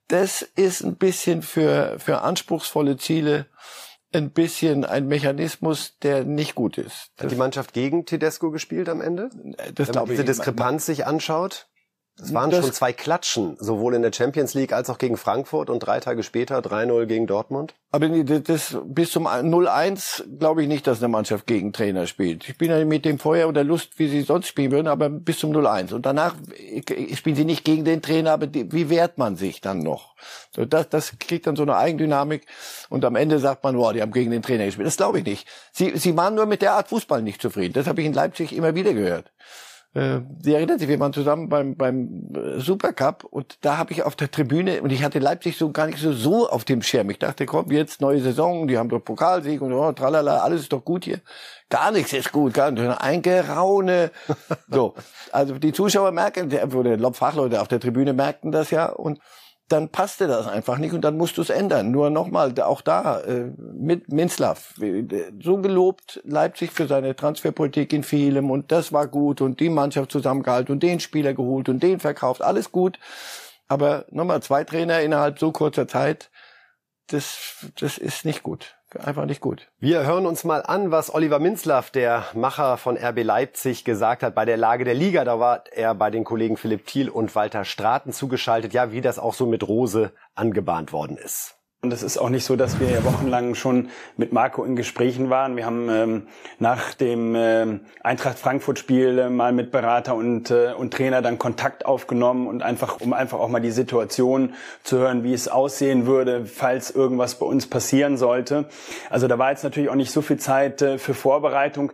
Das 0.08 0.42
ist 0.42 0.84
ein 0.84 0.96
bisschen 0.96 1.42
für, 1.42 1.96
für 2.00 2.22
anspruchsvolle 2.22 2.98
Ziele 2.98 3.48
ein 4.16 4.32
bisschen 4.32 4.86
ein 4.86 5.08
Mechanismus, 5.08 5.98
der 6.00 6.24
nicht 6.24 6.56
gut 6.56 6.78
ist. 6.78 7.12
Hat 7.20 7.32
die 7.32 7.36
Mannschaft 7.36 7.74
gegen 7.74 8.06
Tedesco 8.06 8.52
gespielt 8.52 8.90
am 8.90 9.02
Ende? 9.02 9.30
Das 9.76 9.90
Wenn 9.90 9.96
man 9.96 10.06
diese 10.06 10.26
Diskrepanz 10.26 10.86
sich 10.86 11.06
anschaut? 11.06 11.68
Es 12.22 12.34
waren 12.34 12.50
das, 12.50 12.64
schon 12.64 12.74
zwei 12.74 12.94
Klatschen, 12.94 13.58
sowohl 13.60 13.94
in 13.94 14.02
der 14.02 14.14
Champions 14.14 14.54
League 14.54 14.72
als 14.72 14.90
auch 14.90 14.98
gegen 14.98 15.18
Frankfurt 15.18 15.70
und 15.70 15.80
drei 15.80 16.00
Tage 16.00 16.24
später 16.24 16.60
3-0 16.60 17.08
gegen 17.08 17.28
Dortmund. 17.28 17.74
Aber 17.92 18.08
das, 18.08 18.78
bis 18.86 19.12
zum 19.12 19.28
0-1 19.28 20.24
glaube 20.40 20.62
ich 20.62 20.70
nicht, 20.70 20.88
dass 20.88 21.00
eine 21.00 21.10
Mannschaft 21.10 21.46
gegen 21.46 21.74
Trainer 21.74 22.08
spielt. 22.08 22.48
Ich 22.48 22.58
bin 22.58 22.72
ja 22.72 22.84
mit 22.86 23.04
dem 23.04 23.20
Feuer 23.20 23.50
und 23.50 23.56
der 23.56 23.66
Lust, 23.66 24.00
wie 24.00 24.08
sie 24.08 24.22
sonst 24.22 24.48
spielen 24.48 24.72
würden, 24.72 24.88
aber 24.88 25.10
bis 25.10 25.40
zum 25.40 25.52
0-1. 25.52 25.94
Und 25.94 26.06
danach 26.06 26.36
spielen 27.14 27.36
sie 27.36 27.46
nicht 27.46 27.66
gegen 27.66 27.84
den 27.84 28.02
Trainer, 28.02 28.32
aber 28.32 28.48
die, 28.48 28.72
wie 28.72 28.90
wehrt 28.90 29.18
man 29.18 29.36
sich 29.36 29.60
dann 29.60 29.80
noch? 29.80 30.16
So, 30.56 30.64
das, 30.64 30.88
das 30.88 31.20
kriegt 31.20 31.48
dann 31.48 31.58
so 31.58 31.64
eine 31.64 31.76
Eigendynamik 31.76 32.46
und 32.90 33.04
am 33.04 33.18
Ende 33.18 33.40
sagt 33.40 33.66
man, 33.66 33.76
boah, 33.76 33.92
die 33.92 34.02
haben 34.02 34.14
gegen 34.14 34.32
den 34.32 34.42
Trainer 34.42 34.66
gespielt. 34.66 34.88
Das 34.88 34.96
glaube 34.96 35.20
ich 35.20 35.26
nicht. 35.26 35.48
Sie, 35.74 35.98
sie 35.98 36.16
waren 36.16 36.36
nur 36.36 36.46
mit 36.46 36.62
der 36.62 36.74
Art 36.74 36.88
Fußball 36.88 37.22
nicht 37.22 37.42
zufrieden. 37.42 37.74
Das 37.74 37.88
habe 37.88 38.00
ich 38.00 38.08
in 38.08 38.14
Leipzig 38.14 38.56
immer 38.56 38.74
wieder 38.74 38.94
gehört. 38.94 39.32
Äh, 39.96 40.20
Sie 40.42 40.54
erinnern 40.54 40.78
sich, 40.78 40.90
wir 40.90 41.00
waren 41.00 41.14
zusammen 41.14 41.48
beim, 41.48 41.78
beim 41.78 42.30
äh, 42.36 42.60
Supercup 42.60 43.24
und 43.24 43.58
da 43.62 43.78
habe 43.78 43.94
ich 43.94 44.04
auf 44.04 44.18
der 44.18 44.30
Tribüne, 44.30 44.82
und 44.82 44.92
ich 44.92 45.04
hatte 45.04 45.20
Leipzig 45.20 45.58
so 45.58 45.72
gar 45.72 45.88
nicht 45.88 46.00
so, 46.00 46.12
so 46.12 46.50
auf 46.50 46.66
dem 46.66 46.82
Schirm. 46.82 47.10
Ich 47.10 47.20
dachte, 47.20 47.46
komm, 47.46 47.72
jetzt 47.72 48.02
neue 48.02 48.20
Saison, 48.20 48.68
die 48.68 48.78
haben 48.78 48.90
doch 48.90 49.00
Pokalsieg 49.00 49.62
und 49.62 49.72
oh, 49.72 49.92
tralala, 49.94 50.40
alles 50.40 50.64
ist 50.64 50.74
doch 50.74 50.84
gut 50.84 51.06
hier. 51.06 51.22
Gar 51.70 51.92
nichts 51.92 52.12
ist 52.12 52.34
gut, 52.34 52.54
gar 52.54 52.72
nicht. 52.72 52.86
Ein 53.02 53.22
Geraune. 53.22 54.12
so. 54.70 54.96
Also 55.32 55.58
die 55.58 55.72
Zuschauer 55.72 56.12
merken, 56.12 56.52
oder 56.52 57.14
Fachleute 57.14 57.62
auf 57.62 57.70
der 57.70 57.80
Tribüne 57.80 58.12
merkten 58.12 58.52
das 58.52 58.72
ja 58.72 58.88
und 58.88 59.20
dann 59.68 59.90
passte 59.90 60.28
das 60.28 60.48
einfach 60.48 60.78
nicht 60.78 60.94
und 60.94 61.02
dann 61.02 61.18
musst 61.18 61.38
du 61.38 61.42
es 61.42 61.50
ändern. 61.50 61.90
Nur 61.92 62.10
nochmal, 62.10 62.54
auch 62.62 62.82
da, 62.82 63.20
äh, 63.22 63.52
mit 63.58 64.12
Minzlaff, 64.12 64.76
so 65.42 65.58
gelobt 65.58 66.22
Leipzig 66.24 66.72
für 66.72 66.88
seine 66.88 67.16
Transferpolitik 67.16 67.92
in 67.92 68.04
vielem 68.04 68.52
und 68.52 68.72
das 68.72 68.94
war 68.94 69.08
gut 69.08 69.42
und 69.42 69.60
die 69.60 69.70
Mannschaft 69.70 70.12
zusammengehalten 70.12 70.74
und 70.74 70.84
den 70.84 71.00
Spieler 71.00 71.34
geholt 71.34 71.68
und 71.70 71.82
den 71.82 72.00
verkauft, 72.00 72.42
alles 72.42 72.72
gut. 72.72 73.00
Aber 73.68 74.06
nochmal, 74.12 74.44
zwei 74.44 74.64
Trainer 74.64 75.02
innerhalb 75.02 75.40
so 75.40 75.52
kurzer 75.52 75.88
Zeit, 75.88 76.30
das, 77.08 77.66
das 77.80 77.98
ist 77.98 78.26
nicht 78.26 78.44
gut 78.44 78.76
einfach 79.00 79.26
nicht 79.26 79.42
gut. 79.42 79.70
Wir 79.80 80.06
hören 80.06 80.26
uns 80.26 80.44
mal 80.44 80.62
an, 80.62 80.92
was 80.92 81.14
Oliver 81.14 81.40
Minzlaff, 81.40 81.92
der 81.92 82.26
Macher 82.34 82.78
von 82.78 82.98
RB 82.98 83.24
Leipzig, 83.24 83.86
gesagt 83.86 84.24
hat 84.24 84.36
bei 84.36 84.46
der 84.46 84.58
Lage 84.58 84.84
der 84.84 84.94
Liga. 84.94 85.24
Da 85.24 85.40
war 85.40 85.64
er 85.72 85.96
bei 85.96 86.12
den 86.12 86.24
Kollegen 86.24 86.58
Philipp 86.58 86.86
Thiel 86.86 87.10
und 87.10 87.36
Walter 87.36 87.66
Straten 87.66 88.14
zugeschaltet. 88.14 88.74
Ja, 88.74 88.92
wie 88.92 89.02
das 89.02 89.20
auch 89.20 89.34
so 89.34 89.46
mit 89.46 89.68
Rose 89.68 90.12
angebahnt 90.36 90.94
worden 90.94 91.18
ist. 91.18 91.56
Und 91.86 91.94
es 91.94 92.02
ist 92.02 92.18
auch 92.18 92.30
nicht 92.30 92.46
so, 92.46 92.56
dass 92.56 92.80
wir 92.80 92.90
ja 92.90 93.04
wochenlang 93.04 93.54
schon 93.54 93.90
mit 94.18 94.34
Marco 94.34 94.64
in 94.64 94.76
Gesprächen 94.76 95.30
waren. 95.30 95.56
Wir 95.56 95.68
haben 95.68 95.88
ähm, 95.88 96.28
nach 96.58 96.96
dem 96.96 97.36
äh, 97.36 97.80
Eintracht 98.02 98.40
Frankfurt-Spiel 98.40 99.20
äh, 99.20 99.30
mal 99.30 99.52
mit 99.52 99.70
Berater 99.70 100.16
und, 100.16 100.50
äh, 100.50 100.74
und 100.74 100.92
Trainer 100.92 101.22
dann 101.22 101.38
Kontakt 101.38 101.86
aufgenommen 101.86 102.48
und 102.48 102.64
einfach, 102.64 103.02
um 103.02 103.14
einfach 103.14 103.38
auch 103.38 103.50
mal 103.50 103.60
die 103.60 103.70
Situation 103.70 104.56
zu 104.82 104.98
hören, 104.98 105.24
wie 105.24 105.32
es 105.32 105.48
aussehen 105.48 106.08
würde, 106.08 106.48
falls 106.48 106.90
irgendwas 106.90 107.36
bei 107.36 107.46
uns 107.46 107.68
passieren 107.68 108.18
sollte. 108.18 108.68
Also 109.12 109.28
da 109.28 109.38
war 109.38 109.52
jetzt 109.52 109.64
natürlich 109.64 109.92
auch 109.92 109.96
nicht 109.96 110.12
so 110.12 110.24
viel 110.24 110.38
Zeit 110.38 110.82
äh, 110.82 110.98
für 110.98 111.14
Vorbereitung. 111.14 111.92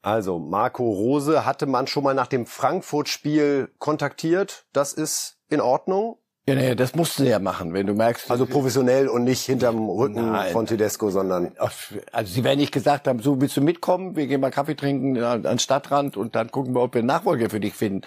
Also 0.00 0.38
Marco 0.38 0.88
Rose 0.90 1.44
hatte 1.44 1.66
man 1.66 1.86
schon 1.86 2.04
mal 2.04 2.14
nach 2.14 2.28
dem 2.28 2.46
Frankfurt-Spiel 2.46 3.68
kontaktiert. 3.76 4.64
Das 4.72 4.94
ist 4.94 5.36
in 5.50 5.60
Ordnung. 5.60 6.16
Ja, 6.46 6.54
nee, 6.54 6.74
das 6.74 6.94
musst 6.94 7.18
du 7.18 7.24
ja 7.24 7.38
machen, 7.38 7.72
wenn 7.72 7.86
du 7.86 7.94
merkst. 7.94 8.30
Also 8.30 8.44
professionell 8.44 9.08
und 9.08 9.24
nicht 9.24 9.44
hinterm 9.44 9.88
Rücken 9.88 10.30
Nein. 10.30 10.52
von 10.52 10.66
Tedesco, 10.66 11.08
sondern. 11.10 11.52
Also 11.56 12.34
sie 12.34 12.44
werden 12.44 12.58
nicht 12.58 12.72
gesagt 12.72 13.08
haben, 13.08 13.20
so 13.20 13.40
willst 13.40 13.56
du 13.56 13.62
mitkommen, 13.62 14.14
wir 14.14 14.26
gehen 14.26 14.42
mal 14.42 14.50
Kaffee 14.50 14.74
trinken 14.74 15.22
an 15.22 15.58
Stadtrand 15.58 16.18
und 16.18 16.36
dann 16.36 16.50
gucken 16.50 16.74
wir, 16.74 16.82
ob 16.82 16.92
wir 16.94 16.98
einen 16.98 17.08
Nachfolger 17.08 17.48
für 17.48 17.60
dich 17.60 17.72
finden. 17.72 18.02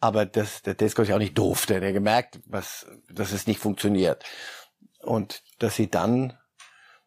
Aber 0.00 0.26
das, 0.26 0.62
der 0.62 0.76
Tedesco 0.76 1.02
ist 1.02 1.08
ja 1.08 1.14
auch 1.14 1.20
nicht 1.20 1.38
doof, 1.38 1.66
der 1.66 1.76
hat 1.76 1.84
ja 1.84 1.92
gemerkt, 1.92 2.40
was, 2.46 2.86
dass 3.08 3.30
es 3.32 3.46
nicht 3.46 3.60
funktioniert. 3.60 4.24
Und 5.02 5.42
dass 5.60 5.76
sie 5.76 5.88
dann 5.88 6.32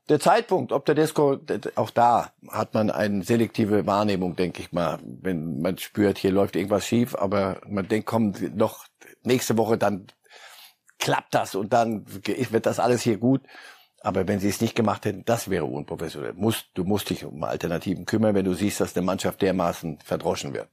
der 0.07 0.19
Zeitpunkt, 0.19 0.71
ob 0.71 0.85
der 0.85 0.95
Desco, 0.95 1.37
auch 1.75 1.91
da 1.91 2.31
hat 2.49 2.73
man 2.73 2.89
eine 2.89 3.23
selektive 3.23 3.85
Wahrnehmung, 3.85 4.35
denke 4.35 4.61
ich 4.61 4.71
mal, 4.71 4.97
wenn 5.03 5.61
man 5.61 5.77
spürt, 5.77 6.17
hier 6.17 6.31
läuft 6.31 6.55
irgendwas 6.55 6.87
schief, 6.87 7.15
aber 7.15 7.61
man 7.67 7.87
denkt, 7.87 8.07
komm, 8.07 8.33
noch 8.55 8.85
nächste 9.23 9.57
Woche 9.57 9.77
dann 9.77 10.07
klappt 10.99 11.33
das 11.33 11.55
und 11.55 11.73
dann 11.73 12.05
wird 12.07 12.65
das 12.65 12.79
alles 12.79 13.01
hier 13.01 13.17
gut. 13.17 13.41
Aber 14.01 14.27
wenn 14.27 14.39
sie 14.39 14.49
es 14.49 14.61
nicht 14.61 14.75
gemacht 14.75 15.05
hätten, 15.05 15.25
das 15.25 15.49
wäre 15.49 15.65
unprofessionell. 15.65 16.33
Musst, 16.33 16.67
du 16.73 16.83
musst 16.83 17.09
dich 17.09 17.25
um 17.25 17.43
Alternativen 17.43 18.05
kümmern, 18.05 18.33
wenn 18.33 18.45
du 18.45 18.53
siehst, 18.53 18.79
dass 18.79 18.95
eine 18.95 19.05
Mannschaft 19.05 19.41
dermaßen 19.41 19.99
verdroschen 20.03 20.53
wird. 20.53 20.69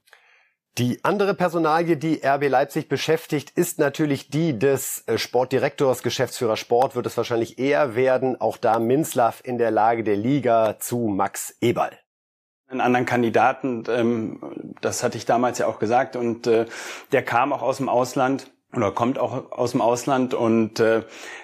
Die 0.77 1.03
andere 1.03 1.33
Personalie, 1.33 1.97
die 1.97 2.21
RB 2.23 2.49
Leipzig 2.49 2.87
beschäftigt, 2.87 3.49
ist 3.49 3.79
natürlich 3.79 4.29
die 4.29 4.59
des 4.59 5.03
äh, 5.07 5.17
Sportdirektors, 5.17 6.03
Geschäftsführer 6.03 6.55
Sport, 6.55 6.95
wird 6.95 7.07
es 7.07 7.17
wahrscheinlich 7.17 7.57
eher 7.57 7.95
werden. 7.95 8.39
Auch 8.39 8.57
da 8.57 8.77
Minslav 8.77 9.41
in 9.43 9.57
der 9.57 9.71
Lage 9.71 10.03
der 10.03 10.15
Liga 10.15 10.77
zu 10.79 11.07
Max 11.07 11.57
Eberl. 11.61 11.97
Einen 12.69 12.81
anderen 12.81 13.05
Kandidaten, 13.07 13.85
ähm, 13.89 14.75
das 14.81 15.01
hatte 15.01 15.17
ich 15.17 15.25
damals 15.25 15.57
ja 15.57 15.65
auch 15.65 15.79
gesagt, 15.79 16.15
und 16.15 16.45
äh, 16.45 16.65
der 17.11 17.23
kam 17.23 17.53
auch 17.53 17.63
aus 17.63 17.77
dem 17.77 17.89
Ausland 17.89 18.51
oder 18.77 18.91
kommt 18.91 19.19
auch 19.19 19.51
aus 19.51 19.71
dem 19.71 19.81
Ausland 19.81 20.33
und 20.33 20.79
äh, 20.79 21.01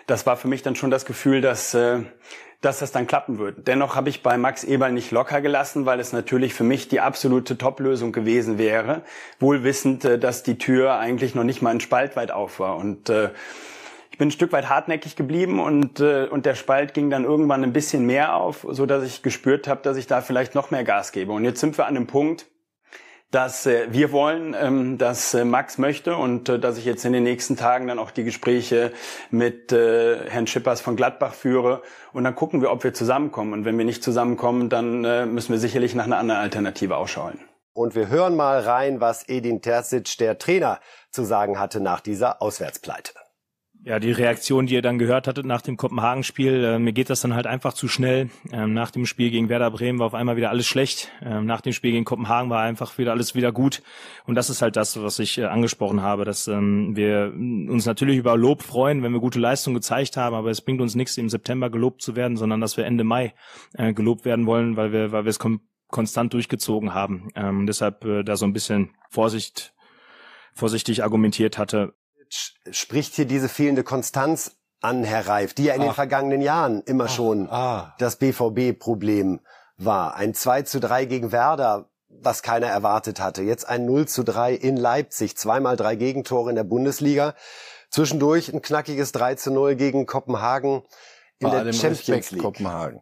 das 0.07 0.25
war 0.25 0.37
für 0.37 0.47
mich 0.47 0.61
dann 0.61 0.75
schon 0.75 0.91
das 0.91 1.05
Gefühl, 1.05 1.41
dass 1.41 1.73
äh, 1.73 1.99
dass 2.61 2.79
das 2.79 2.93
dann 2.93 3.07
klappen 3.07 3.39
wird. 3.39 3.67
Dennoch 3.67 3.97
habe 3.97 4.07
ich 4.07 4.23
bei 4.23 4.37
Max 4.37 4.63
Eberl 4.63 4.93
nicht 4.93 5.11
locker 5.11 5.41
gelassen, 5.41 5.85
weil 5.85 5.99
es 5.99 6.13
natürlich 6.13 6.53
für 6.53 6.63
mich 6.63 6.87
die 6.87 7.01
absolute 7.01 7.57
Top-Lösung 7.57 8.13
gewesen 8.13 8.57
wäre, 8.57 9.01
wohl 9.41 9.65
wissend, 9.65 10.05
äh, 10.05 10.17
dass 10.17 10.43
die 10.43 10.57
Tür 10.57 10.97
eigentlich 10.97 11.35
noch 11.35 11.43
nicht 11.43 11.61
mal 11.61 11.71
ein 11.71 11.81
Spalt 11.81 12.15
weit 12.15 12.31
auf 12.31 12.59
war 12.59 12.77
und 12.77 13.09
äh, 13.09 13.31
ich 14.11 14.19
bin 14.19 14.27
ein 14.27 14.31
Stück 14.31 14.51
weit 14.51 14.69
hartnäckig 14.69 15.15
geblieben 15.15 15.59
und 15.59 15.99
äh, 15.99 16.27
und 16.27 16.45
der 16.45 16.53
Spalt 16.53 16.93
ging 16.93 17.09
dann 17.09 17.23
irgendwann 17.23 17.63
ein 17.63 17.73
bisschen 17.73 18.05
mehr 18.05 18.35
auf, 18.35 18.65
so 18.69 18.85
dass 18.85 19.03
ich 19.03 19.23
gespürt 19.23 19.67
habe, 19.67 19.81
dass 19.81 19.97
ich 19.97 20.05
da 20.05 20.21
vielleicht 20.21 20.53
noch 20.53 20.69
mehr 20.69 20.83
Gas 20.83 21.11
gebe. 21.11 21.31
Und 21.31 21.45
jetzt 21.45 21.59
sind 21.59 21.79
wir 21.79 21.87
an 21.87 21.97
einem 21.97 22.05
Punkt, 22.05 22.45
dass 23.33 23.65
äh, 23.65 23.87
wir 23.89 24.11
wollen, 24.11 24.55
ähm, 24.59 24.97
dass 24.99 25.33
äh, 25.33 25.43
Max 25.43 25.79
möchte 25.79 26.15
und 26.15 26.49
äh, 26.49 26.59
dass 26.59 26.77
ich 26.77 26.85
jetzt 26.85 27.03
in 27.03 27.13
den 27.13 27.23
nächsten 27.23 27.57
Tagen 27.57 27.87
dann 27.87 27.97
auch 27.97 28.11
die 28.11 28.23
Gespräche 28.23 28.93
mit 29.31 29.71
äh, 29.71 30.29
Herrn 30.29 30.45
Schippers 30.45 30.81
von 30.81 30.95
Gladbach 30.95 31.33
führe 31.33 31.81
und 32.13 32.23
dann 32.23 32.35
gucken 32.35 32.61
wir, 32.61 32.71
ob 32.71 32.83
wir 32.83 32.93
zusammenkommen. 32.93 33.53
Und 33.53 33.65
wenn 33.65 33.77
wir 33.77 33.85
nicht 33.85 34.03
zusammenkommen, 34.03 34.69
dann 34.69 35.03
äh, 35.03 35.25
müssen 35.25 35.51
wir 35.51 35.59
sicherlich 35.59 35.95
nach 35.95 36.05
einer 36.05 36.19
anderen 36.19 36.41
Alternative 36.41 36.95
ausschauen. 36.95 37.39
Und 37.73 37.95
wir 37.95 38.07
hören 38.07 38.35
mal 38.35 38.59
rein, 38.59 39.01
was 39.01 39.27
Edin 39.27 39.63
Terzic, 39.63 40.15
der 40.19 40.37
Trainer, 40.37 40.79
zu 41.09 41.23
sagen 41.23 41.59
hatte 41.59 41.79
nach 41.79 42.01
dieser 42.01 42.39
Auswärtspleite. 42.39 43.13
Ja, 43.85 43.99
die 43.99 44.13
Reaktion, 44.13 44.65
die 44.65 44.75
ihr 44.75 44.81
dann 44.81 44.97
gehört 44.97 45.27
hattet 45.27 45.45
nach 45.45 45.61
dem 45.61 45.75
Kopenhagen-Spiel, 45.75 46.63
äh, 46.63 46.79
mir 46.79 46.93
geht 46.93 47.09
das 47.09 47.19
dann 47.19 47.33
halt 47.33 47.47
einfach 47.47 47.73
zu 47.73 47.89
schnell. 47.89 48.29
Ähm, 48.53 48.73
nach 48.73 48.91
dem 48.91 49.05
Spiel 49.05 49.29
gegen 49.29 49.49
Werder 49.49 49.71
Bremen 49.71 49.99
war 49.99 50.05
auf 50.05 50.13
einmal 50.13 50.37
wieder 50.37 50.51
alles 50.51 50.67
schlecht. 50.67 51.11
Ähm, 51.21 51.45
nach 51.45 51.59
dem 51.59 51.73
Spiel 51.73 51.91
gegen 51.91 52.05
Kopenhagen 52.05 52.49
war 52.49 52.61
einfach 52.61 52.97
wieder 52.97 53.11
alles 53.11 53.35
wieder 53.35 53.51
gut. 53.51 53.83
Und 54.25 54.35
das 54.35 54.49
ist 54.49 54.61
halt 54.61 54.77
das, 54.77 55.03
was 55.03 55.19
ich 55.19 55.37
äh, 55.37 55.45
angesprochen 55.45 56.01
habe, 56.01 56.23
dass 56.23 56.47
ähm, 56.47 56.95
wir 56.95 57.33
uns 57.35 57.85
natürlich 57.85 58.17
über 58.17 58.37
Lob 58.37 58.63
freuen, 58.63 59.03
wenn 59.03 59.11
wir 59.11 59.19
gute 59.19 59.39
Leistung 59.39 59.73
gezeigt 59.73 60.15
haben, 60.15 60.33
aber 60.33 60.49
es 60.49 60.61
bringt 60.61 60.79
uns 60.79 60.95
nichts, 60.95 61.17
im 61.17 61.27
September 61.27 61.69
gelobt 61.69 62.01
zu 62.01 62.15
werden, 62.15 62.37
sondern 62.37 62.61
dass 62.61 62.77
wir 62.77 62.85
Ende 62.85 63.03
Mai 63.03 63.33
äh, 63.73 63.93
gelobt 63.93 64.23
werden 64.23 64.45
wollen, 64.45 64.77
weil 64.77 64.93
wir, 64.93 65.11
weil 65.11 65.25
wir 65.25 65.29
es 65.29 65.39
konstant 65.89 66.33
durchgezogen 66.33 66.93
haben. 66.93 67.31
Ähm, 67.35 67.67
deshalb 67.67 68.05
äh, 68.05 68.23
da 68.23 68.37
so 68.37 68.45
ein 68.45 68.53
bisschen 68.53 68.91
Vorsicht 69.09 69.73
vorsichtig 70.53 71.03
argumentiert 71.03 71.57
hatte, 71.57 71.95
spricht 72.71 73.15
hier 73.15 73.25
diese 73.25 73.49
fehlende 73.49 73.83
Konstanz 73.83 74.57
an, 74.81 75.03
Herr 75.03 75.27
Reif, 75.27 75.53
die 75.53 75.65
ja 75.65 75.75
in 75.75 75.81
Ach. 75.81 75.85
den 75.87 75.93
vergangenen 75.93 76.41
Jahren 76.41 76.81
immer 76.81 77.05
Ach. 77.05 77.09
schon 77.09 77.49
ah. 77.49 77.95
das 77.99 78.17
BVB-Problem 78.17 79.39
war. 79.77 80.15
Ein 80.15 80.33
2 80.33 80.63
zu 80.63 80.79
3 80.79 81.05
gegen 81.05 81.31
Werder, 81.31 81.89
was 82.09 82.43
keiner 82.43 82.67
erwartet 82.67 83.19
hatte. 83.19 83.41
Jetzt 83.41 83.67
ein 83.67 83.85
0 83.85 84.07
zu 84.07 84.23
3 84.23 84.53
in 84.53 84.77
Leipzig. 84.77 85.37
Zweimal 85.37 85.75
drei 85.77 85.95
Gegentore 85.95 86.49
in 86.49 86.55
der 86.55 86.63
Bundesliga. 86.63 87.33
Zwischendurch 87.89 88.51
ein 88.53 88.61
knackiges 88.61 89.11
3 89.11 89.35
zu 89.35 89.51
0 89.51 89.75
gegen 89.75 90.05
Kopenhagen 90.05 90.83
in 91.39 91.49
Bei 91.49 91.63
der 91.63 91.73
Champions 91.73 91.99
Respekt, 91.99 92.31
League. 92.31 92.41
Kopenhagen. 92.41 93.01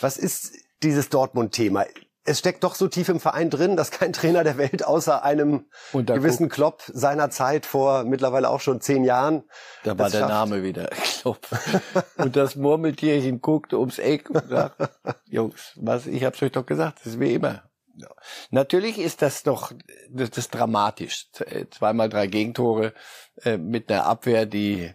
Was 0.00 0.16
ist 0.16 0.52
dieses 0.82 1.10
Dortmund-Thema? 1.10 1.84
Es 2.24 2.38
steckt 2.38 2.64
doch 2.64 2.74
so 2.74 2.88
tief 2.88 3.08
im 3.08 3.18
Verein 3.18 3.50
drin, 3.50 3.76
dass 3.76 3.90
kein 3.90 4.12
Trainer 4.12 4.44
der 4.44 4.58
Welt 4.58 4.84
außer 4.84 5.24
einem 5.24 5.66
gewissen 5.92 6.48
Klopp 6.48 6.82
seiner 6.86 7.30
Zeit 7.30 7.64
vor 7.64 8.04
mittlerweile 8.04 8.50
auch 8.50 8.60
schon 8.60 8.80
zehn 8.80 9.04
Jahren. 9.04 9.44
Da 9.84 9.98
war 9.98 10.10
der 10.10 10.20
schafft. 10.20 10.32
Name 10.32 10.62
wieder 10.62 10.86
Klopp. 11.20 11.46
und 12.18 12.36
das 12.36 12.56
Murmeltierchen 12.56 13.40
guckt 13.40 13.72
ums 13.72 13.98
Eck 13.98 14.28
und 14.30 14.48
sagt, 14.48 14.76
Jungs, 15.26 15.72
was, 15.76 16.06
ich 16.06 16.24
hab's 16.24 16.42
euch 16.42 16.52
doch 16.52 16.66
gesagt, 16.66 16.98
das 17.00 17.14
ist 17.14 17.20
wie 17.20 17.34
immer. 17.34 17.64
Ja. 17.96 18.08
Natürlich 18.50 18.98
ist 18.98 19.22
das 19.22 19.42
doch 19.42 19.72
das, 20.10 20.30
das 20.30 20.48
dramatisch. 20.48 21.28
Zweimal 21.70 22.08
drei 22.08 22.26
Gegentore 22.26 22.94
äh, 23.42 23.56
mit 23.56 23.90
einer 23.90 24.06
Abwehr, 24.06 24.46
die 24.46 24.92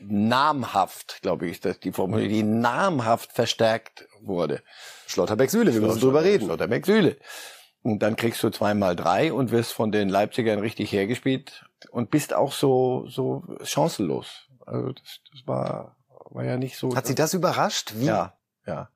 namhaft, 0.00 1.20
glaube 1.22 1.46
ich, 1.46 1.60
dass 1.60 1.80
die 1.80 1.92
Formel, 1.92 2.28
die 2.28 2.42
namhaft 2.42 3.32
verstärkt 3.32 4.06
wurde. 4.20 4.62
Schlotterbeck-Süle, 5.06 5.72
wir 5.72 5.80
müssen 5.80 6.00
drüber 6.00 6.24
reden. 6.24 6.46
Schlotterbeck-Süle. 6.46 7.16
Und 7.82 8.00
dann 8.00 8.16
kriegst 8.16 8.42
du 8.42 8.50
zweimal 8.50 8.96
drei 8.96 9.32
und 9.32 9.52
wirst 9.52 9.72
von 9.72 9.92
den 9.92 10.08
Leipzigern 10.08 10.58
richtig 10.58 10.90
hergespielt 10.90 11.64
und 11.90 12.10
bist 12.10 12.34
auch 12.34 12.52
so, 12.52 13.06
so 13.08 13.44
chancenlos. 13.62 14.48
Also 14.66 14.90
das, 14.90 15.20
das 15.30 15.46
war, 15.46 15.96
war 16.30 16.44
ja 16.44 16.56
nicht 16.56 16.76
so. 16.76 16.96
Hat 16.96 17.06
Sie 17.06 17.14
das 17.14 17.32
überrascht? 17.32 17.92
Wie? 17.96 18.06
Ja, 18.06 18.34
ja. 18.66 18.90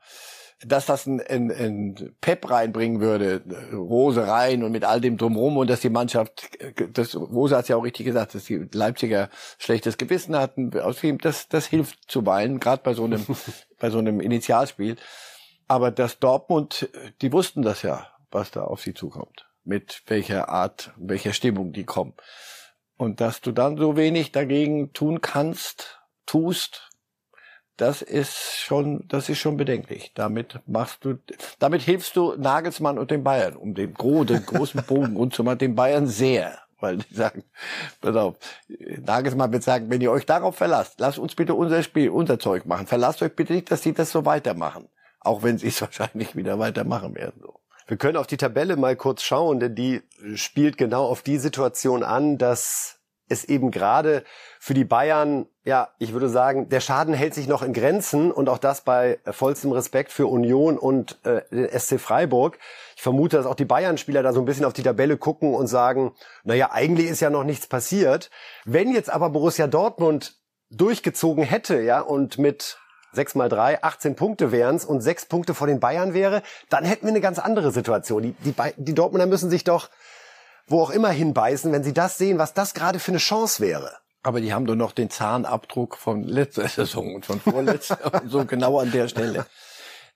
Dass 0.63 0.87
das 0.87 1.07
ein, 1.07 1.21
ein, 1.21 1.51
ein 1.51 2.17
Pep 2.21 2.51
reinbringen 2.51 3.01
würde, 3.01 3.43
Rose 3.73 4.27
rein 4.27 4.65
und 4.65 4.73
mit 4.73 4.85
all 4.85 5.01
dem 5.01 5.17
drumherum 5.17 5.57
und 5.57 5.71
dass 5.71 5.81
die 5.81 5.89
Mannschaft, 5.89 6.51
das 6.93 7.15
Rose 7.15 7.57
hat 7.57 7.69
ja 7.69 7.77
auch 7.77 7.85
richtig 7.85 8.05
gesagt, 8.05 8.35
dass 8.35 8.45
die 8.45 8.69
Leipziger 8.73 9.31
schlechtes 9.59 9.97
Gewissen 9.97 10.37
hatten, 10.37 10.73
das, 11.23 11.49
das 11.49 11.67
hilft 11.67 12.11
zuweilen, 12.11 12.59
gerade 12.59 12.83
bei 12.83 12.93
so 12.93 13.05
einem, 13.05 13.25
bei 13.79 13.89
so 13.89 13.99
einem 13.99 14.21
Initialspiel. 14.21 14.97
Aber 15.71 15.93
das 15.93 16.19
Dortmund, 16.19 16.89
die 17.23 17.33
wussten 17.33 17.63
das 17.63 17.83
ja, 17.83 18.09
was 18.33 18.51
da 18.51 18.63
auf 18.63 18.83
sie 18.83 18.93
zukommt. 18.93 19.49
Mit 19.63 20.03
welcher 20.09 20.49
Art, 20.49 20.93
welcher 20.97 21.33
Stimmung 21.33 21.73
die 21.73 21.85
kommen. 21.85 22.15
Und 22.97 23.21
dass 23.21 23.41
du 23.41 23.53
dann 23.53 23.77
so 23.77 23.97
wenig 23.97 24.33
dagegen 24.33 24.93
tun 24.95 25.21
kannst, 25.21 26.01
tust, 26.27 26.91
das 27.77 28.03
ist 28.03 28.59
schon, 28.59 29.07
das 29.07 29.29
ist 29.29 29.39
schon 29.39 29.57
bedenklich. 29.57 30.11
Damit 30.17 30.59
machst 30.67 31.05
du, 31.05 31.21
damit 31.61 31.83
hilfst 31.83 32.17
du 32.17 32.35
Nagelsmann 32.35 32.99
und 32.99 33.13
den 33.13 33.23
Bayern, 33.23 33.55
um 33.55 33.75
den, 33.75 33.95
gro 33.95 34.25
den 34.25 34.45
großen 34.45 34.83
Bogen 34.89 35.15
und 35.15 35.35
zu 35.35 35.45
machen, 35.45 35.59
den 35.59 35.77
Bayern 35.77 36.09
sehr. 36.09 36.59
Weil 36.81 36.97
die 36.97 37.15
sagen, 37.15 37.45
pass 38.01 38.17
auf, 38.17 38.35
Nagelsmann 38.67 39.53
wird 39.53 39.63
sagen, 39.63 39.89
wenn 39.89 40.01
ihr 40.01 40.11
euch 40.11 40.27
darauf 40.27 40.57
verlasst, 40.57 40.99
lasst 40.99 41.21
uns 41.21 41.37
bitte 41.37 41.55
unser 41.55 41.85
Spiel, 41.85 42.11
unser 42.11 42.41
Zeug 42.41 42.67
machen. 42.67 42.89
Verlasst 42.89 43.23
euch 43.23 43.37
bitte 43.37 43.53
nicht, 43.53 43.71
dass 43.71 43.85
sie 43.85 43.93
das 43.93 44.11
so 44.11 44.25
weitermachen. 44.25 44.89
Auch 45.21 45.43
wenn 45.43 45.59
sie 45.59 45.69
es 45.69 45.81
wahrscheinlich 45.81 46.37
wieder 46.37 46.59
weitermachen 46.59 47.15
werden. 47.15 47.41
So. 47.41 47.61
Wir 47.87 47.97
können 47.97 48.17
auf 48.17 48.27
die 48.27 48.37
Tabelle 48.37 48.77
mal 48.77 48.97
kurz 48.97 49.23
schauen, 49.23 49.61
denn 49.61 49.75
die 49.75 50.03
spielt 50.35 50.79
genau 50.79 51.07
auf 51.07 51.23
die 51.23 51.39
Situation 51.39 52.03
an, 52.03 52.39
dass 52.39 53.01
es 53.31 53.45
eben 53.45 53.71
gerade 53.71 54.25
für 54.59 54.75
die 54.75 54.85
Bayern, 54.85 55.47
ja, 55.65 55.89
ich 55.99 56.13
würde 56.13 56.29
sagen, 56.29 56.69
der 56.69 56.81
Schaden 56.81 57.15
hält 57.15 57.33
sich 57.33 57.47
noch 57.47 57.63
in 57.63 57.73
Grenzen 57.73 58.33
und 58.33 58.49
auch 58.49 58.59
das 58.59 58.83
bei 58.83 59.21
vollstem 59.25 59.71
Respekt 59.73 60.11
für 60.11 60.27
Union 60.27 60.77
und 60.77 61.25
äh, 61.25 61.43
den 61.51 61.69
SC 61.79 62.01
Freiburg. 62.01 62.59
Ich 62.97 63.03
vermute, 63.03 63.37
dass 63.37 63.47
auch 63.47 63.55
die 63.55 63.65
Bayern-Spieler 63.65 64.23
da 64.23 64.33
so 64.33 64.41
ein 64.41 64.47
bisschen 64.47 64.65
auf 64.65 64.73
die 64.73 64.83
Tabelle 64.83 65.17
gucken 65.17 65.55
und 65.55 65.69
sagen, 65.69 66.13
naja, 66.43 66.71
eigentlich 66.73 67.09
ist 67.09 67.21
ja 67.21 67.31
noch 67.31 67.45
nichts 67.45 67.69
passiert. 67.69 68.31
Wenn 68.65 68.93
jetzt 68.93 69.11
aber 69.11 69.31
Borussia 69.31 69.69
Dortmund 69.69 70.37
durchgezogen 70.71 71.45
hätte, 71.45 71.81
ja, 71.81 72.01
und 72.01 72.39
mit 72.39 72.80
6 73.13 73.35
mal 73.35 73.49
3, 73.49 73.83
18 73.83 74.17
Punkte 74.17 74.53
wären's 74.53 74.85
und 74.85 75.01
6 75.01 75.27
Punkte 75.27 75.55
vor 75.55 75.67
den 75.67 75.81
Bayern 75.81 76.15
wäre, 76.15 76.43
dann 76.69 76.85
hätten 76.85 77.07
wir 77.07 77.11
eine 77.11 77.21
ganz 77.21 77.39
andere 77.39 77.73
Situation. 77.73 78.23
Die, 78.23 78.33
die, 78.45 78.55
die 78.77 78.95
Dortmunder 78.95 79.27
müssen 79.27 79.51
sich 79.51 79.65
doch 79.65 79.89
wo 80.71 80.83
auch 80.83 80.91
immer 80.91 81.11
hinbeißen, 81.11 81.73
wenn 81.73 81.83
sie 81.83 81.93
das 81.93 82.17
sehen, 82.17 82.39
was 82.39 82.55
das 82.55 82.75
gerade 82.75 83.01
für 83.01 83.11
eine 83.11 83.19
Chance 83.19 83.61
wäre. 83.61 83.93
Aber 84.23 84.41
die 84.41 84.53
haben 84.53 84.67
doch 84.67 84.77
noch 84.77 84.93
den 84.93 85.11
Zahnabdruck 85.11 85.97
von 85.97 86.23
letzter 86.25 86.69
Saison 86.69 87.15
und 87.15 87.27
von 87.27 87.41
vorletzter 87.41 88.15
und 88.23 88.31
so 88.31 88.45
genau 88.45 88.79
an 88.79 88.93
der 88.93 89.09
Stelle. 89.09 89.47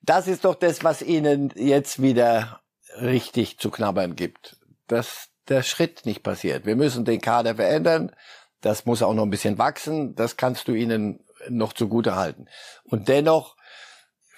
Das 0.03 0.29
ist 0.29 0.45
doch 0.45 0.55
das, 0.55 0.85
was 0.85 1.03
ihnen 1.03 1.53
jetzt 1.57 2.01
wieder 2.01 2.61
richtig 3.01 3.59
zu 3.59 3.71
knabbern 3.71 4.15
gibt. 4.15 4.57
Dass 4.87 5.29
der 5.49 5.63
Schritt 5.63 6.05
nicht 6.05 6.23
passiert. 6.23 6.67
Wir 6.67 6.77
müssen 6.77 7.05
den 7.05 7.21
Kader 7.21 7.57
verändern. 7.57 8.13
Das 8.61 8.87
muss 8.87 9.03
auch 9.03 9.15
noch 9.15 9.25
ein 9.25 9.31
bisschen 9.31 9.59
wachsen. 9.59 10.15
Das 10.15 10.37
kannst 10.37 10.69
du 10.69 10.73
ihnen 10.73 11.21
noch 11.49 11.73
zugute 11.73 12.17
halten. 12.17 12.47
Und 12.85 13.09
dennoch, 13.09 13.57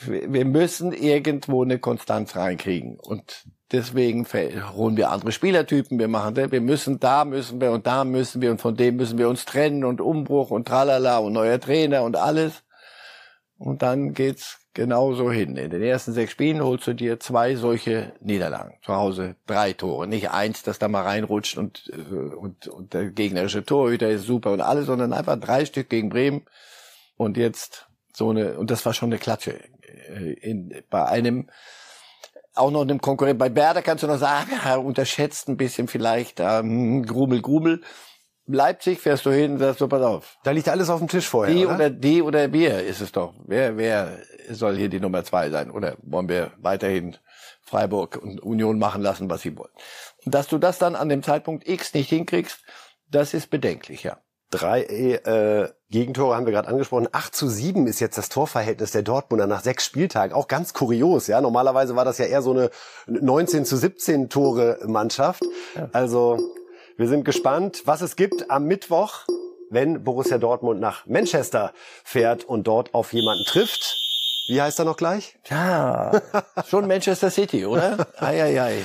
wir 0.01 0.45
müssen 0.45 0.93
irgendwo 0.93 1.63
eine 1.63 1.79
Konstanz 1.79 2.37
reinkriegen. 2.37 2.99
Und 2.99 3.45
deswegen 3.73 4.27
holen 4.75 4.97
wir 4.97 5.11
andere 5.11 5.33
Spielertypen, 5.33 5.99
wir 5.99 6.09
machen 6.09 6.37
wir 6.37 6.61
müssen, 6.61 7.01
da 7.01 7.25
müssen 7.25 7.61
wir 7.61 7.73
und 7.73 7.87
da 7.87 8.05
müssen 8.05 8.43
wir 8.43 8.51
und 8.51 8.61
von 8.61 8.77
dem 8.77 8.97
müssen 8.97 9.19
wir 9.19 9.29
uns 9.29 9.45
trennen 9.45 9.85
und 9.85 10.01
Umbruch 10.01 10.51
und 10.51 10.69
tralala 10.69 11.19
und 11.19 11.33
neuer 11.33 11.61
Trainer 11.61 12.03
und 12.03 12.17
alles. 12.17 12.63
Und 13.59 13.81
dann 13.81 14.13
geht's 14.13 14.59
genauso 14.75 15.33
hin. 15.33 15.57
In 15.57 15.71
den 15.71 15.83
ersten 15.83 16.13
sechs 16.13 16.33
Spielen 16.33 16.63
holst 16.63 16.87
du 16.87 16.95
dir 16.95 17.19
zwei 17.19 17.57
solche 17.57 18.13
Niederlagen. 18.21 18.75
Zu 18.85 18.95
Hause 18.95 19.37
drei 19.47 19.73
Tore. 19.73 20.07
Nicht 20.07 20.31
eins, 20.31 20.63
das 20.63 20.79
da 20.79 20.89
mal 20.89 21.03
reinrutscht 21.03 21.57
und, 21.57 21.91
äh, 21.91 22.35
und, 22.35 22.69
und 22.69 22.93
der 22.93 23.07
gegnerische 23.07 23.65
Torhüter 23.65 24.11
ist 24.11 24.27
super 24.27 24.53
und 24.53 24.61
alles, 24.61 24.87
sondern 24.87 25.15
einfach 25.15 25.41
drei 25.41 25.65
Stück 25.65 25.89
gegen 25.89 26.11
Bremen 26.11 26.43
und 27.17 27.37
jetzt 27.37 27.89
so 28.13 28.31
eine, 28.31 28.59
und 28.59 28.71
das 28.71 28.85
war 28.87 28.95
schon 28.95 29.11
eine 29.11 29.19
Klatsche. 29.19 29.61
Äh, 30.09 30.33
in, 30.35 30.75
bei 30.91 31.05
einem, 31.05 31.51
auch 32.55 32.71
noch 32.71 32.83
einem 32.83 33.01
Konkurrent, 33.01 33.39
bei 33.39 33.55
Werder 33.55 33.83
kannst 33.83 34.03
du 34.03 34.07
noch 34.07 34.19
sagen, 34.19 34.53
ja, 34.65 34.77
unterschätzt 34.77 35.49
ein 35.49 35.57
bisschen 35.57 35.89
vielleicht, 35.89 36.41
ähm, 36.41 37.05
Grumel, 37.05 37.43
Grumel. 37.43 37.83
Leipzig 38.49 39.01
fährst 39.01 39.27
du 39.27 39.31
hin, 39.33 39.59
sagst 39.59 39.81
du, 39.81 39.89
pass 39.89 40.03
auf. 40.03 40.39
Da 40.45 40.53
liegt 40.53 40.69
alles 40.69 40.89
auf 40.89 41.01
dem 41.01 41.09
Tisch 41.09 41.27
vorher, 41.27 41.53
Die 41.53 41.67
oder, 41.67 41.75
oder 41.75 41.91
D 41.91 42.23
oder 42.23 42.47
B 42.47 42.69
ist 42.69 43.01
es 43.01 43.11
doch. 43.11 43.35
Wer, 43.45 43.77
wer 43.77 44.19
soll 44.49 44.77
hier 44.77 44.89
die 44.89 45.01
Nummer 45.01 45.25
zwei 45.25 45.51
sein? 45.51 45.69
Oder 45.69 45.97
wollen 46.03 46.29
wir 46.29 46.53
weiterhin 46.59 47.17
Freiburg 47.63 48.17
und 48.23 48.41
Union 48.41 48.79
machen 48.79 49.03
lassen, 49.03 49.29
was 49.29 49.43
sie 49.43 49.59
wollen? 49.59 49.73
Und 50.25 50.33
dass 50.33 50.47
du 50.47 50.59
das 50.59 50.79
dann 50.79 50.95
an 50.95 51.09
dem 51.09 51.25
Zeitpunkt 51.25 51.69
X 51.69 51.93
nicht 51.93 52.09
hinkriegst, 52.09 52.63
das 53.11 53.35
ist 53.35 53.51
bedenklich, 53.51 54.05
ja. 54.05 54.19
Drei 54.51 54.83
äh, 54.83 55.69
Gegentore 55.91 56.37
haben 56.37 56.47
wir 56.47 56.53
gerade 56.53 56.69
angesprochen. 56.69 57.09
8 57.11 57.35
zu 57.35 57.49
7 57.49 57.87
ist 57.87 58.01
jetzt 58.01 58.17
das 58.17 58.29
Torverhältnis 58.29 58.93
der 58.93 59.03
Dortmunder 59.03 59.47
nach 59.47 59.63
sechs 59.63 59.85
Spieltagen. 59.85 60.35
Auch 60.35 60.47
ganz 60.47 60.73
kurios, 60.73 61.27
ja. 61.27 61.41
Normalerweise 61.41 61.97
war 61.97 62.05
das 62.05 62.19
ja 62.19 62.27
eher 62.27 62.43
so 62.43 62.53
eine 62.53 62.71
19 63.07 63.65
zu 63.65 63.77
17 63.77 64.29
Tore 64.29 64.79
Mannschaft. 64.87 65.43
Also 65.93 66.39
wir 66.97 67.09
sind 67.09 67.25
gespannt, 67.25 67.83
was 67.87 68.03
es 68.03 68.17
gibt 68.17 68.51
am 68.51 68.65
Mittwoch, 68.65 69.27
wenn 69.71 70.05
Borussia 70.05 70.39
Dortmund 70.39 70.81
nach 70.81 71.07
Manchester 71.07 71.73
fährt 72.05 72.45
und 72.45 72.67
dort 72.67 72.95
auf 72.95 73.13
jemanden 73.13 73.45
trifft. 73.47 73.97
Wie 74.49 74.63
heißt 74.63 74.79
er 74.79 74.85
noch 74.85 74.97
gleich? 74.97 75.37
Ja, 75.51 76.23
schon 76.69 76.87
Manchester 76.87 77.31
City, 77.31 77.67
oder? 77.67 78.07
Ei, 78.19 78.43
ei, 78.43 78.63
ei. 78.63 78.85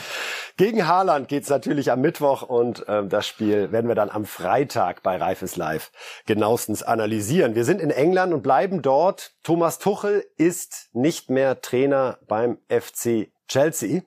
Gegen 0.58 0.88
Haaland 0.88 1.28
geht's 1.28 1.50
natürlich 1.50 1.92
am 1.92 2.02
Mittwoch 2.02 2.42
und 2.42 2.88
äh, 2.88 3.06
das 3.06 3.28
Spiel 3.28 3.72
werden 3.72 3.88
wir 3.88 3.96
dann 3.96 4.10
am 4.10 4.26
Freitag 4.26 5.04
bei 5.04 5.18
Reifes 5.18 5.56
Live 5.56 5.92
genauestens 6.26 6.84
analysieren. 6.84 7.56
Wir 7.56 7.66
sind 7.66 7.82
in 7.82 7.90
England 7.90 8.34
und 8.34 8.42
bleiben 8.42 8.82
dort. 8.82 9.34
Thomas 9.44 9.80
Tuchel 9.80 10.26
ist 10.38 10.90
nicht 10.94 11.30
mehr 11.30 11.62
Trainer 11.62 12.20
beim 12.28 12.58
FC 12.70 13.32
Chelsea. 13.48 14.02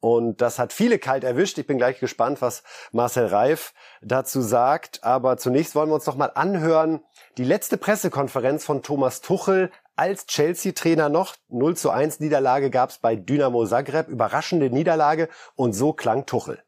Und 0.00 0.40
das 0.40 0.58
hat 0.58 0.72
viele 0.72 0.98
kalt 0.98 1.24
erwischt. 1.24 1.58
Ich 1.58 1.66
bin 1.66 1.78
gleich 1.78 1.98
gespannt, 1.98 2.40
was 2.40 2.62
Marcel 2.92 3.26
Reif 3.26 3.72
dazu 4.02 4.40
sagt. 4.40 5.02
Aber 5.02 5.36
zunächst 5.36 5.74
wollen 5.74 5.88
wir 5.88 5.94
uns 5.94 6.06
noch 6.06 6.16
mal 6.16 6.30
anhören. 6.34 7.00
Die 7.38 7.44
letzte 7.44 7.76
Pressekonferenz 7.76 8.64
von 8.64 8.82
Thomas 8.82 9.20
Tuchel 9.20 9.70
als 9.96 10.26
Chelsea-Trainer 10.26 11.08
noch. 11.08 11.34
0 11.48 11.76
zu 11.76 11.90
1 11.90 12.20
Niederlage 12.20 12.70
gab 12.70 12.90
es 12.90 12.98
bei 12.98 13.16
Dynamo 13.16 13.66
Zagreb. 13.66 14.08
Überraschende 14.08 14.70
Niederlage. 14.70 15.28
Und 15.54 15.72
so 15.72 15.92
klang 15.92 16.26
Tuchel. 16.26 16.62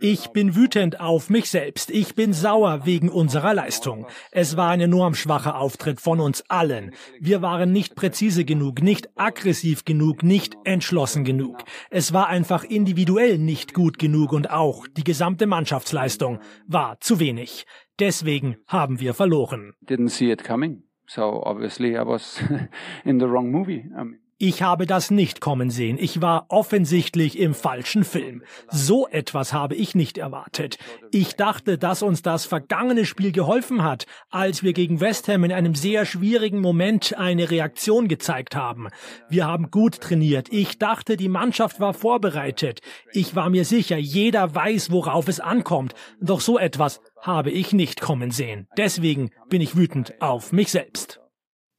Ich 0.00 0.28
bin 0.32 0.54
wütend 0.54 1.00
auf 1.00 1.30
mich 1.30 1.48
selbst. 1.48 1.90
Ich 1.90 2.14
bin 2.14 2.32
sauer 2.34 2.84
wegen 2.84 3.08
unserer 3.08 3.54
Leistung. 3.54 4.06
Es 4.32 4.56
war 4.56 4.70
ein 4.70 4.80
enorm 4.80 5.14
schwacher 5.14 5.56
Auftritt 5.56 6.00
von 6.00 6.20
uns 6.20 6.42
allen. 6.48 6.92
Wir 7.18 7.40
waren 7.40 7.72
nicht 7.72 7.94
präzise 7.94 8.44
genug, 8.44 8.82
nicht 8.82 9.08
aggressiv 9.16 9.84
genug, 9.84 10.22
nicht 10.22 10.56
entschlossen 10.64 11.24
genug. 11.24 11.62
Es 11.88 12.12
war 12.12 12.28
einfach 12.28 12.64
individuell 12.64 13.38
nicht 13.38 13.72
gut 13.72 13.98
genug 13.98 14.32
und 14.32 14.50
auch 14.50 14.86
die 14.88 15.04
gesamte 15.04 15.46
Mannschaftsleistung 15.46 16.40
war 16.66 17.00
zu 17.00 17.18
wenig. 17.18 17.64
Deswegen 17.98 18.56
haben 18.66 19.00
wir 19.00 19.14
verloren. 19.14 19.72
Didn't 19.86 20.10
see 20.10 20.30
it 20.30 20.44
coming. 20.44 20.82
So 21.10 21.42
obviously 21.44 21.96
I 21.96 22.02
was 22.02 22.40
in 23.04 23.18
the 23.18 23.26
wrong 23.26 23.50
movie. 23.50 23.84
I 23.98 24.04
mean 24.04 24.19
ich 24.42 24.62
habe 24.62 24.86
das 24.86 25.10
nicht 25.10 25.42
kommen 25.42 25.68
sehen. 25.68 25.98
Ich 26.00 26.22
war 26.22 26.46
offensichtlich 26.48 27.38
im 27.38 27.52
falschen 27.52 28.04
Film. 28.04 28.42
So 28.70 29.06
etwas 29.06 29.52
habe 29.52 29.74
ich 29.74 29.94
nicht 29.94 30.16
erwartet. 30.16 30.78
Ich 31.10 31.36
dachte, 31.36 31.76
dass 31.76 32.02
uns 32.02 32.22
das 32.22 32.46
vergangene 32.46 33.04
Spiel 33.04 33.32
geholfen 33.32 33.84
hat, 33.84 34.06
als 34.30 34.62
wir 34.62 34.72
gegen 34.72 34.98
West 34.98 35.28
Ham 35.28 35.44
in 35.44 35.52
einem 35.52 35.74
sehr 35.74 36.06
schwierigen 36.06 36.62
Moment 36.62 37.18
eine 37.18 37.50
Reaktion 37.50 38.08
gezeigt 38.08 38.56
haben. 38.56 38.88
Wir 39.28 39.46
haben 39.46 39.70
gut 39.70 40.00
trainiert. 40.00 40.48
Ich 40.50 40.78
dachte, 40.78 41.18
die 41.18 41.28
Mannschaft 41.28 41.78
war 41.78 41.92
vorbereitet. 41.92 42.80
Ich 43.12 43.36
war 43.36 43.50
mir 43.50 43.66
sicher, 43.66 43.98
jeder 43.98 44.54
weiß, 44.54 44.90
worauf 44.90 45.28
es 45.28 45.40
ankommt. 45.40 45.94
Doch 46.18 46.40
so 46.40 46.58
etwas 46.58 47.02
habe 47.20 47.50
ich 47.50 47.74
nicht 47.74 48.00
kommen 48.00 48.30
sehen. 48.30 48.68
Deswegen 48.78 49.32
bin 49.50 49.60
ich 49.60 49.76
wütend 49.76 50.14
auf 50.22 50.50
mich 50.52 50.70
selbst. 50.70 51.20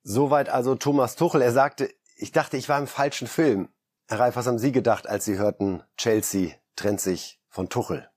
Soweit 0.04 0.50
also 0.50 0.76
Thomas 0.76 1.16
Tuchel. 1.16 1.42
Er 1.42 1.52
sagte, 1.52 1.90
ich 2.22 2.32
dachte, 2.32 2.56
ich 2.56 2.70
war 2.70 2.78
im 2.78 2.88
falschen 2.88 3.28
Film. 3.28 3.70
Herr 4.08 4.20
Reif, 4.20 4.36
was 4.36 4.46
haben 4.46 4.60
Sie 4.60 4.72
gedacht, 4.72 5.08
als 5.08 5.26
Sie 5.26 5.38
hörten, 5.38 5.84
Chelsea 5.98 6.52
trennt 6.76 7.02
sich 7.02 7.42
von 7.50 7.68
Tuchel? 7.68 8.10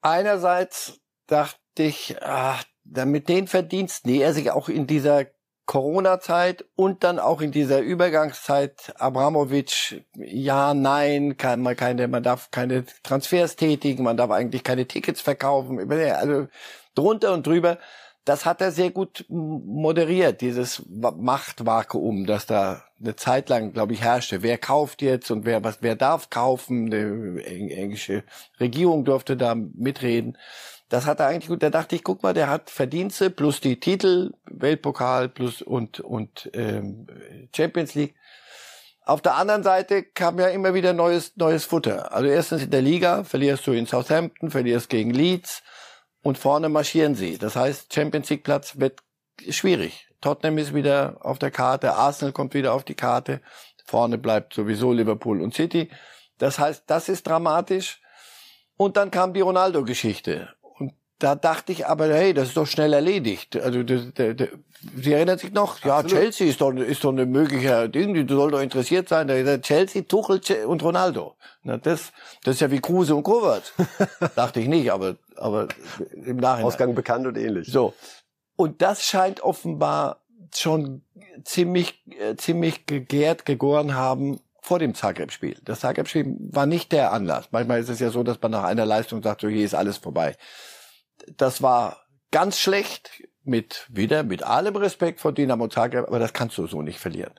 Einerseits 0.00 0.98
dachte 1.26 1.58
ich, 1.76 2.16
ach, 2.22 2.64
mit 2.84 3.28
den 3.28 3.46
Verdiensten, 3.46 4.10
die 4.10 4.22
er 4.22 4.32
sich 4.32 4.50
auch 4.50 4.70
in 4.70 4.86
dieser 4.86 5.26
Corona-Zeit 5.66 6.64
und 6.74 7.04
dann 7.04 7.18
auch 7.18 7.42
in 7.42 7.52
dieser 7.52 7.80
Übergangszeit 7.80 8.94
Abramowitsch, 8.96 9.96
ja, 10.14 10.72
nein, 10.72 11.36
kann 11.36 11.60
man 11.60 11.76
keine, 11.76 12.08
man 12.08 12.22
darf 12.22 12.50
keine 12.50 12.86
Transfers 13.02 13.56
tätigen, 13.56 14.02
man 14.02 14.16
darf 14.16 14.30
eigentlich 14.30 14.64
keine 14.64 14.86
Tickets 14.88 15.20
verkaufen, 15.20 15.92
also 15.92 16.48
drunter 16.94 17.34
und 17.34 17.46
drüber 17.46 17.78
das 18.24 18.44
hat 18.44 18.60
er 18.60 18.70
sehr 18.70 18.90
gut 18.90 19.24
moderiert, 19.28 20.40
dieses 20.40 20.82
Machtvakuum, 20.88 22.26
das 22.26 22.46
da 22.46 22.84
eine 23.00 23.16
Zeit 23.16 23.48
lang, 23.48 23.72
glaube 23.72 23.94
ich, 23.94 24.02
herrschte. 24.02 24.42
Wer 24.42 24.58
kauft 24.58 25.00
jetzt 25.00 25.30
und 25.30 25.46
wer 25.46 25.64
was, 25.64 25.78
wer 25.80 25.96
darf 25.96 26.28
kaufen? 26.28 26.90
Die 26.90 27.44
englische 27.74 28.24
Regierung 28.58 29.04
durfte 29.04 29.36
da 29.36 29.54
mitreden. 29.54 30.36
Das 30.90 31.06
hat 31.06 31.20
er 31.20 31.28
eigentlich 31.28 31.48
gut. 31.48 31.62
Da 31.62 31.70
dachte 31.70 31.96
ich, 31.96 32.04
guck 32.04 32.22
mal, 32.22 32.34
der 32.34 32.50
hat 32.50 32.68
Verdienste 32.68 33.30
plus 33.30 33.60
die 33.60 33.80
Titel, 33.80 34.32
Weltpokal 34.44 35.28
plus 35.28 35.62
und 35.62 36.00
und 36.00 36.50
ähm, 36.52 37.06
Champions 37.56 37.94
League. 37.94 38.14
Auf 39.06 39.22
der 39.22 39.36
anderen 39.36 39.62
Seite 39.62 40.02
kam 40.02 40.38
ja 40.38 40.48
immer 40.48 40.74
wieder 40.74 40.92
neues 40.92 41.36
neues 41.36 41.64
Futter. 41.64 42.12
Also 42.12 42.28
erstens 42.28 42.64
in 42.64 42.70
der 42.70 42.82
Liga 42.82 43.24
verlierst 43.24 43.66
du 43.66 43.72
in 43.72 43.86
Southampton, 43.86 44.50
verlierst 44.50 44.90
gegen 44.90 45.10
Leeds 45.10 45.62
und 46.22 46.38
vorne 46.38 46.68
marschieren 46.68 47.14
sie. 47.14 47.38
Das 47.38 47.56
heißt, 47.56 47.92
Champions 47.92 48.30
League 48.30 48.44
Platz 48.44 48.78
wird 48.78 49.00
schwierig. 49.48 50.08
Tottenham 50.20 50.58
ist 50.58 50.74
wieder 50.74 51.16
auf 51.20 51.38
der 51.38 51.50
Karte, 51.50 51.94
Arsenal 51.94 52.32
kommt 52.32 52.54
wieder 52.54 52.74
auf 52.74 52.84
die 52.84 52.94
Karte, 52.94 53.40
vorne 53.86 54.18
bleibt 54.18 54.52
sowieso 54.52 54.92
Liverpool 54.92 55.40
und 55.40 55.54
City. 55.54 55.90
Das 56.38 56.58
heißt, 56.58 56.84
das 56.86 57.08
ist 57.08 57.26
dramatisch. 57.26 58.00
Und 58.76 58.96
dann 58.96 59.10
kam 59.10 59.34
die 59.34 59.40
Ronaldo-Geschichte. 59.40 60.48
Und 60.62 60.94
da 61.18 61.34
dachte 61.34 61.72
ich 61.72 61.86
aber, 61.86 62.08
hey, 62.08 62.32
das 62.32 62.48
ist 62.48 62.56
doch 62.56 62.66
schnell 62.66 62.92
erledigt. 62.92 63.56
Also, 63.56 63.82
das, 63.82 64.12
das, 64.14 64.36
das, 64.36 64.48
Sie 64.96 65.12
erinnern 65.12 65.38
sich 65.38 65.52
noch? 65.52 65.76
Absolut. 65.84 66.10
Ja, 66.10 66.18
Chelsea 66.18 66.48
ist 66.48 66.60
doch, 66.62 66.72
ist 66.72 67.04
doch 67.04 67.10
eine 67.10 67.26
mögliche 67.26 67.90
Ding, 67.90 68.26
du 68.26 68.34
soll 68.34 68.50
doch 68.50 68.62
interessiert 68.62 69.10
sein. 69.10 69.28
Chelsea, 69.60 70.02
Tuchel 70.02 70.40
und 70.66 70.82
Ronaldo. 70.82 71.36
Na, 71.62 71.76
das, 71.76 72.12
das 72.42 72.54
ist 72.54 72.60
ja 72.60 72.70
wie 72.70 72.80
Kruse 72.80 73.14
und 73.14 73.22
Kovac. 73.22 73.62
dachte 74.36 74.60
ich 74.60 74.68
nicht, 74.68 74.90
aber 74.90 75.16
aber 75.40 75.68
im 76.12 76.36
Nachhinein. 76.36 76.66
Ausgang 76.66 76.94
bekannt 76.94 77.26
und 77.26 77.36
ähnlich. 77.36 77.70
So. 77.70 77.94
Und 78.56 78.82
das 78.82 79.04
scheint 79.04 79.40
offenbar 79.40 80.20
schon 80.54 81.02
ziemlich, 81.44 82.02
äh, 82.18 82.36
ziemlich 82.36 82.86
gegärt, 82.86 83.46
gegoren 83.46 83.94
haben 83.94 84.40
vor 84.60 84.78
dem 84.78 84.94
Zagreb-Spiel. 84.94 85.56
Das 85.64 85.80
Zagreb-Spiel 85.80 86.36
war 86.50 86.66
nicht 86.66 86.92
der 86.92 87.12
Anlass. 87.12 87.48
Manchmal 87.50 87.80
ist 87.80 87.88
es 87.88 88.00
ja 88.00 88.10
so, 88.10 88.22
dass 88.22 88.40
man 88.40 88.50
nach 88.50 88.64
einer 88.64 88.86
Leistung 88.86 89.22
sagt, 89.22 89.40
so 89.40 89.48
hier 89.48 89.64
ist 89.64 89.74
alles 89.74 89.98
vorbei. 89.98 90.36
Das 91.36 91.62
war 91.62 92.04
ganz 92.30 92.58
schlecht 92.58 93.10
mit, 93.42 93.86
wieder 93.88 94.22
mit 94.22 94.42
allem 94.42 94.76
Respekt 94.76 95.20
vor 95.20 95.32
Dynamo 95.32 95.68
Zagreb, 95.68 96.06
aber 96.06 96.18
das 96.18 96.32
kannst 96.32 96.58
du 96.58 96.66
so 96.66 96.82
nicht 96.82 96.98
verlieren. 96.98 97.32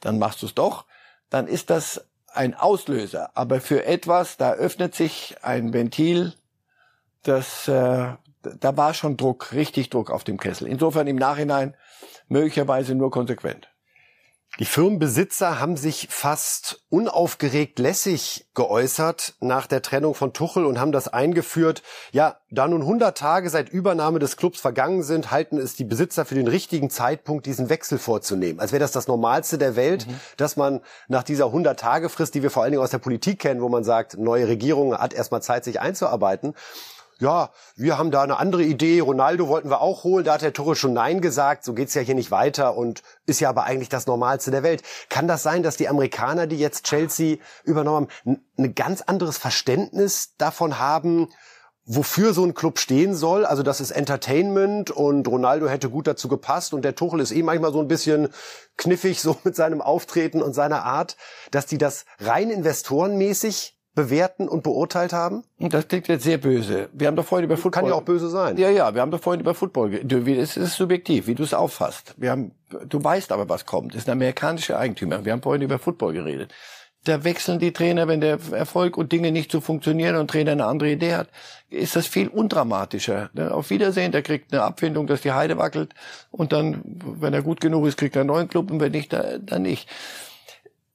Dann 0.00 0.18
machst 0.18 0.42
du 0.42 0.46
es 0.46 0.54
doch. 0.54 0.86
Dann 1.30 1.46
ist 1.46 1.70
das 1.70 2.06
ein 2.28 2.54
Auslöser. 2.54 3.30
Aber 3.34 3.60
für 3.60 3.84
etwas, 3.84 4.36
da 4.36 4.52
öffnet 4.52 4.94
sich 4.94 5.36
ein 5.42 5.72
Ventil, 5.72 6.34
das, 7.28 7.68
äh, 7.68 8.14
da 8.42 8.76
war 8.76 8.94
schon 8.94 9.16
Druck, 9.16 9.52
richtig 9.52 9.90
Druck 9.90 10.10
auf 10.10 10.24
dem 10.24 10.38
Kessel. 10.38 10.68
Insofern 10.68 11.06
im 11.06 11.16
Nachhinein 11.16 11.74
möglicherweise 12.28 12.94
nur 12.94 13.10
konsequent. 13.10 13.68
Die 14.58 14.64
Firmenbesitzer 14.64 15.60
haben 15.60 15.76
sich 15.76 16.08
fast 16.10 16.82
unaufgeregt 16.88 17.78
lässig 17.78 18.48
geäußert 18.54 19.34
nach 19.40 19.66
der 19.66 19.82
Trennung 19.82 20.14
von 20.14 20.32
Tuchel 20.32 20.64
und 20.64 20.80
haben 20.80 20.92
das 20.92 21.08
eingeführt. 21.08 21.82
Ja, 22.10 22.40
da 22.50 22.66
nun 22.66 22.80
100 22.80 23.18
Tage 23.18 23.50
seit 23.50 23.68
Übernahme 23.68 24.18
des 24.18 24.38
Clubs 24.38 24.58
vergangen 24.58 25.02
sind, 25.02 25.30
halten 25.30 25.58
es 25.58 25.74
die 25.74 25.84
Besitzer 25.84 26.24
für 26.24 26.36
den 26.36 26.48
richtigen 26.48 26.88
Zeitpunkt, 26.88 27.44
diesen 27.44 27.68
Wechsel 27.68 27.98
vorzunehmen. 27.98 28.58
Als 28.58 28.72
wäre 28.72 28.80
das 28.80 28.92
das 28.92 29.08
Normalste 29.08 29.58
der 29.58 29.76
Welt, 29.76 30.06
mhm. 30.06 30.18
dass 30.38 30.56
man 30.56 30.80
nach 31.08 31.22
dieser 31.22 31.46
100-Tage-Frist, 31.46 32.34
die 32.34 32.42
wir 32.42 32.50
vor 32.50 32.62
allen 32.62 32.72
Dingen 32.72 32.82
aus 32.82 32.90
der 32.90 32.98
Politik 32.98 33.40
kennen, 33.40 33.60
wo 33.60 33.68
man 33.68 33.84
sagt, 33.84 34.16
neue 34.16 34.48
Regierung 34.48 34.96
hat 34.96 35.12
erstmal 35.12 35.42
Zeit, 35.42 35.64
sich 35.64 35.82
einzuarbeiten, 35.82 36.54
ja, 37.18 37.50
wir 37.76 37.96
haben 37.96 38.10
da 38.10 38.22
eine 38.22 38.38
andere 38.38 38.62
Idee, 38.62 39.00
Ronaldo 39.00 39.48
wollten 39.48 39.70
wir 39.70 39.80
auch 39.80 40.04
holen, 40.04 40.24
da 40.24 40.34
hat 40.34 40.42
der 40.42 40.52
Torre 40.52 40.76
schon 40.76 40.92
Nein 40.92 41.20
gesagt, 41.20 41.64
so 41.64 41.72
geht's 41.72 41.94
ja 41.94 42.02
hier 42.02 42.14
nicht 42.14 42.30
weiter 42.30 42.76
und 42.76 43.02
ist 43.24 43.40
ja 43.40 43.48
aber 43.48 43.64
eigentlich 43.64 43.88
das 43.88 44.06
Normalste 44.06 44.50
der 44.50 44.62
Welt. 44.62 44.82
Kann 45.08 45.26
das 45.26 45.42
sein, 45.42 45.62
dass 45.62 45.76
die 45.76 45.88
Amerikaner, 45.88 46.46
die 46.46 46.58
jetzt 46.58 46.84
Chelsea 46.84 47.38
übernommen 47.64 48.08
haben, 48.24 48.40
ein 48.58 48.74
ganz 48.74 49.00
anderes 49.02 49.38
Verständnis 49.38 50.34
davon 50.36 50.78
haben, 50.78 51.28
wofür 51.86 52.34
so 52.34 52.44
ein 52.44 52.52
Club 52.52 52.78
stehen 52.78 53.14
soll. 53.14 53.46
Also 53.46 53.62
das 53.62 53.80
ist 53.80 53.92
Entertainment 53.92 54.90
und 54.90 55.26
Ronaldo 55.28 55.68
hätte 55.68 55.88
gut 55.88 56.08
dazu 56.08 56.28
gepasst 56.28 56.74
und 56.74 56.82
der 56.82 56.96
Tuchel 56.96 57.20
ist 57.20 57.30
eh 57.30 57.42
manchmal 57.42 57.72
so 57.72 57.80
ein 57.80 57.88
bisschen 57.88 58.28
kniffig 58.76 59.22
so 59.22 59.38
mit 59.44 59.56
seinem 59.56 59.80
Auftreten 59.80 60.42
und 60.42 60.52
seiner 60.52 60.84
Art, 60.84 61.16
dass 61.52 61.66
die 61.66 61.78
das 61.78 62.04
rein 62.18 62.50
investorenmäßig 62.50 63.75
bewerten 63.96 64.46
und 64.46 64.62
beurteilt 64.62 65.12
haben? 65.12 65.42
Das 65.58 65.88
klingt 65.88 66.06
jetzt 66.06 66.22
sehr 66.22 66.38
böse. 66.38 66.88
Wir 66.92 67.08
haben 67.08 67.16
doch 67.16 67.24
vorhin 67.24 67.46
über 67.46 67.56
Football. 67.56 67.82
Kann 67.82 67.90
ja 67.90 67.96
auch 67.96 68.02
böse 68.02 68.28
sein. 68.28 68.56
Ja, 68.58 68.70
ja, 68.70 68.94
wir 68.94 69.00
haben 69.00 69.10
doch 69.10 69.20
vorhin 69.20 69.40
über 69.40 69.54
Football. 69.54 69.94
Es 69.94 70.56
ist 70.56 70.76
subjektiv, 70.76 71.26
wie 71.26 71.34
du 71.34 71.42
es 71.42 71.54
auffasst. 71.54 72.14
Wir 72.16 72.30
haben, 72.30 72.52
du 72.88 73.02
weißt 73.02 73.32
aber, 73.32 73.48
was 73.48 73.66
kommt. 73.66 73.94
Das 73.94 74.02
ist 74.02 74.08
ein 74.08 74.12
amerikanischer 74.12 74.78
Eigentümer. 74.78 75.24
Wir 75.24 75.32
haben 75.32 75.42
vorhin 75.42 75.62
über 75.62 75.80
Football 75.80 76.12
geredet. 76.12 76.54
Da 77.04 77.24
wechseln 77.24 77.58
die 77.58 77.72
Trainer, 77.72 78.06
wenn 78.08 78.20
der 78.20 78.38
Erfolg 78.50 78.98
und 78.98 79.12
Dinge 79.12 79.32
nicht 79.32 79.50
so 79.50 79.60
funktionieren 79.60 80.16
und 80.16 80.28
Trainer 80.28 80.52
eine 80.52 80.66
andere 80.66 80.90
Idee 80.90 81.14
hat, 81.14 81.28
ist 81.70 81.96
das 81.96 82.06
viel 82.06 82.28
undramatischer. 82.28 83.30
Ne? 83.32 83.54
Auf 83.54 83.70
Wiedersehen, 83.70 84.12
der 84.12 84.22
kriegt 84.22 84.52
eine 84.52 84.62
Abfindung, 84.62 85.06
dass 85.06 85.22
die 85.22 85.32
Heide 85.32 85.56
wackelt 85.56 85.94
und 86.32 86.52
dann, 86.52 86.82
wenn 86.84 87.32
er 87.32 87.42
gut 87.42 87.60
genug 87.60 87.86
ist, 87.86 87.96
kriegt 87.96 88.16
er 88.16 88.22
einen 88.22 88.28
neuen 88.28 88.48
Club 88.48 88.70
und 88.72 88.80
wenn 88.80 88.92
nicht, 88.92 89.12
dann 89.12 89.62
nicht 89.62 89.88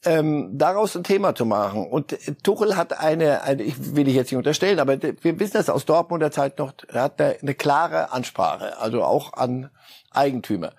ähm, 0.06 0.58
daraus 0.58 0.96
ein 0.96 1.04
Thema 1.04 1.36
zu 1.36 1.46
machen. 1.46 1.86
Und 1.86 2.18
Tuchel 2.44 2.76
hat 2.76 3.00
eine, 3.00 3.44
eine, 3.44 3.64
ich 3.64 3.96
will 3.96 4.08
ich 4.08 4.16
jetzt 4.16 4.32
nicht 4.32 4.38
unterstellen, 4.38 4.80
aber 4.80 4.98
wir 5.02 5.40
wissen 5.40 5.54
das 5.54 5.70
aus 5.70 5.86
Dortmunder 5.86 6.32
Zeit 6.32 6.58
noch, 6.58 6.74
er 6.88 7.04
hat 7.04 7.22
eine, 7.22 7.38
eine 7.42 7.54
klare 7.54 8.12
Ansprache, 8.12 8.80
also 8.80 9.04
auch 9.04 9.34
an 9.34 9.70
Eigentümer. 10.12 10.74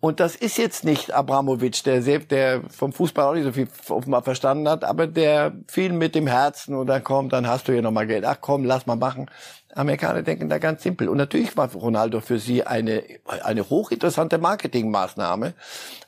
Und 0.00 0.18
das 0.18 0.34
ist 0.34 0.56
jetzt 0.56 0.82
nicht 0.82 1.12
Abramowitsch, 1.12 1.84
der, 1.84 2.00
der 2.00 2.62
vom 2.70 2.92
Fußball 2.92 3.26
auch 3.26 3.34
nicht 3.34 3.44
so 3.44 3.52
viel 3.52 3.68
offenbar 3.90 4.22
verstanden 4.22 4.66
hat, 4.66 4.82
aber 4.82 5.06
der 5.06 5.52
viel 5.68 5.92
mit 5.92 6.14
dem 6.14 6.26
Herzen 6.26 6.74
und 6.74 6.86
dann 6.86 7.04
kommt, 7.04 7.34
dann 7.34 7.46
hast 7.46 7.68
du 7.68 7.72
hier 7.72 7.82
nochmal 7.82 8.06
Geld. 8.06 8.24
Ach 8.24 8.38
komm, 8.40 8.64
lass 8.64 8.86
mal 8.86 8.96
machen. 8.96 9.30
Amerikaner 9.74 10.22
denken 10.22 10.48
da 10.48 10.58
ganz 10.58 10.82
simpel. 10.82 11.08
Und 11.08 11.16
natürlich 11.16 11.56
war 11.56 11.72
Ronaldo 11.72 12.20
für 12.20 12.38
sie 12.38 12.64
eine, 12.64 13.04
eine 13.26 13.68
hochinteressante 13.70 14.38
Marketingmaßnahme. 14.38 15.54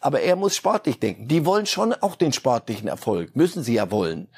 Aber 0.00 0.20
er 0.20 0.36
muss 0.36 0.56
sportlich 0.56 0.98
denken. 0.98 1.28
Die 1.28 1.46
wollen 1.46 1.66
schon 1.66 1.92
auch 1.92 2.16
den 2.16 2.32
sportlichen 2.32 2.88
Erfolg. 2.88 3.36
Müssen 3.36 3.62
sie 3.62 3.74
ja 3.74 3.90
wollen. 3.90 4.28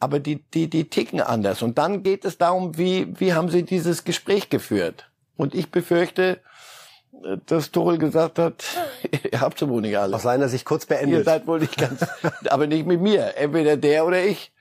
Aber 0.00 0.20
die, 0.20 0.42
die, 0.54 0.68
die 0.68 0.88
ticken 0.88 1.20
anders. 1.20 1.62
Und 1.62 1.78
dann 1.78 2.02
geht 2.02 2.24
es 2.24 2.38
darum, 2.38 2.76
wie, 2.78 3.18
wie 3.18 3.34
haben 3.34 3.48
sie 3.48 3.62
dieses 3.62 4.04
Gespräch 4.04 4.50
geführt? 4.50 5.10
Und 5.36 5.54
ich 5.54 5.70
befürchte, 5.70 6.40
dass 7.46 7.70
Tuchel 7.70 7.98
gesagt 7.98 8.38
hat, 8.38 8.64
ihr 9.32 9.40
habt 9.40 9.58
so 9.58 9.68
wohl 9.68 9.82
nicht 9.82 9.98
alle. 9.98 10.16
Aus 10.16 10.22
seiner 10.22 10.48
Sicht 10.48 10.64
kurz 10.64 10.86
beendet. 10.86 11.18
Ihr 11.18 11.24
seid 11.24 11.46
wohl 11.46 11.60
nicht 11.60 11.76
ganz, 11.76 12.06
aber 12.48 12.66
nicht 12.66 12.86
mit 12.86 13.00
mir. 13.00 13.36
Entweder 13.36 13.76
der 13.76 14.06
oder 14.06 14.22
ich. 14.24 14.52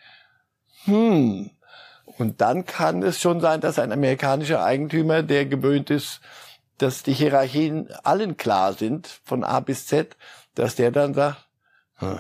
Hm. 0.86 1.50
Und 2.18 2.42
dann 2.42 2.66
kann 2.66 3.04
es 3.04 3.20
schon 3.20 3.42
sein, 3.42 3.62
dass 3.62 3.80
ein 3.80 3.92
amerikanischer 3.92 4.64
Eigentümer, 4.64 5.22
der 5.22 5.46
gewöhnt 5.46 5.90
ist, 5.90 6.22
dass 6.78 7.04
die 7.04 7.14
Hierarchien 7.14 7.90
allen 8.04 8.38
klar 8.38 8.74
sind, 8.74 9.08
von 9.24 9.44
A 9.44 9.60
bis 9.60 9.88
Z, 9.88 10.16
dass 10.56 10.76
der 10.76 10.92
dann 10.92 11.14
sagt, 11.14 11.48
hm, 11.96 12.20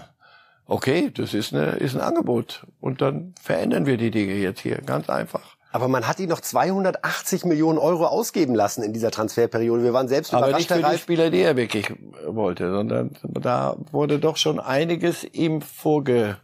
okay, 0.65 1.11
das 1.13 1.33
ist, 1.33 1.53
eine, 1.53 1.71
ist 1.71 1.95
ein 1.95 2.01
Angebot. 2.01 2.65
Und 2.79 3.01
dann 3.01 3.33
verändern 3.41 3.85
wir 3.85 3.97
die 3.97 4.11
Dinge 4.11 4.33
jetzt 4.33 4.61
hier, 4.61 4.77
ganz 4.81 5.09
einfach. 5.09 5.55
Aber 5.71 5.89
man 5.89 6.07
hat 6.07 6.19
ihn 6.19 6.29
noch 6.29 6.39
280 6.39 7.43
Millionen 7.43 7.77
Euro 7.77 8.05
ausgeben 8.05 8.55
lassen 8.55 8.81
in 8.81 8.93
dieser 8.93 9.11
Transferperiode. 9.11 9.83
Wir 9.83 9.91
waren 9.91 10.07
selbst 10.07 10.33
Aber 10.33 10.55
nicht 10.55 10.71
für 10.71 10.81
die 10.81 10.97
Spieler, 10.97 11.29
die 11.29 11.41
er 11.41 11.57
wirklich 11.57 11.93
wollte, 12.25 12.71
sondern 12.71 13.17
da 13.23 13.75
wurde 13.91 14.19
doch 14.19 14.37
schon 14.37 14.61
einiges 14.61 15.25
ihm 15.25 15.61
vorgelegt. 15.61 16.39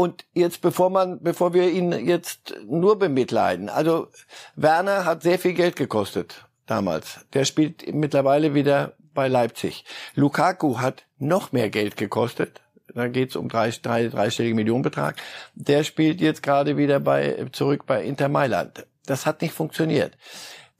Und 0.00 0.24
jetzt, 0.32 0.62
bevor 0.62 0.88
man, 0.88 1.22
bevor 1.22 1.52
wir 1.52 1.68
ihn 1.70 1.92
jetzt 1.92 2.54
nur 2.64 2.98
bemitleiden, 2.98 3.68
also 3.68 4.08
Werner 4.56 5.04
hat 5.04 5.22
sehr 5.22 5.38
viel 5.38 5.52
Geld 5.52 5.76
gekostet 5.76 6.46
damals. 6.64 7.20
Der 7.34 7.44
spielt 7.44 7.92
mittlerweile 7.92 8.54
wieder 8.54 8.94
bei 9.12 9.28
Leipzig. 9.28 9.84
Lukaku 10.14 10.78
hat 10.78 11.04
noch 11.18 11.52
mehr 11.52 11.68
Geld 11.68 11.98
gekostet. 11.98 12.62
Da 12.94 13.08
geht's 13.08 13.36
um 13.36 13.50
drei, 13.50 13.68
drei, 13.82 14.08
dreistellige 14.08 14.54
Millionenbetrag. 14.54 15.16
Der 15.52 15.84
spielt 15.84 16.22
jetzt 16.22 16.42
gerade 16.42 16.78
wieder 16.78 16.98
bei, 16.98 17.48
zurück 17.52 17.84
bei 17.84 18.02
Inter 18.02 18.30
Mailand. 18.30 18.86
Das 19.04 19.26
hat 19.26 19.42
nicht 19.42 19.52
funktioniert. 19.52 20.16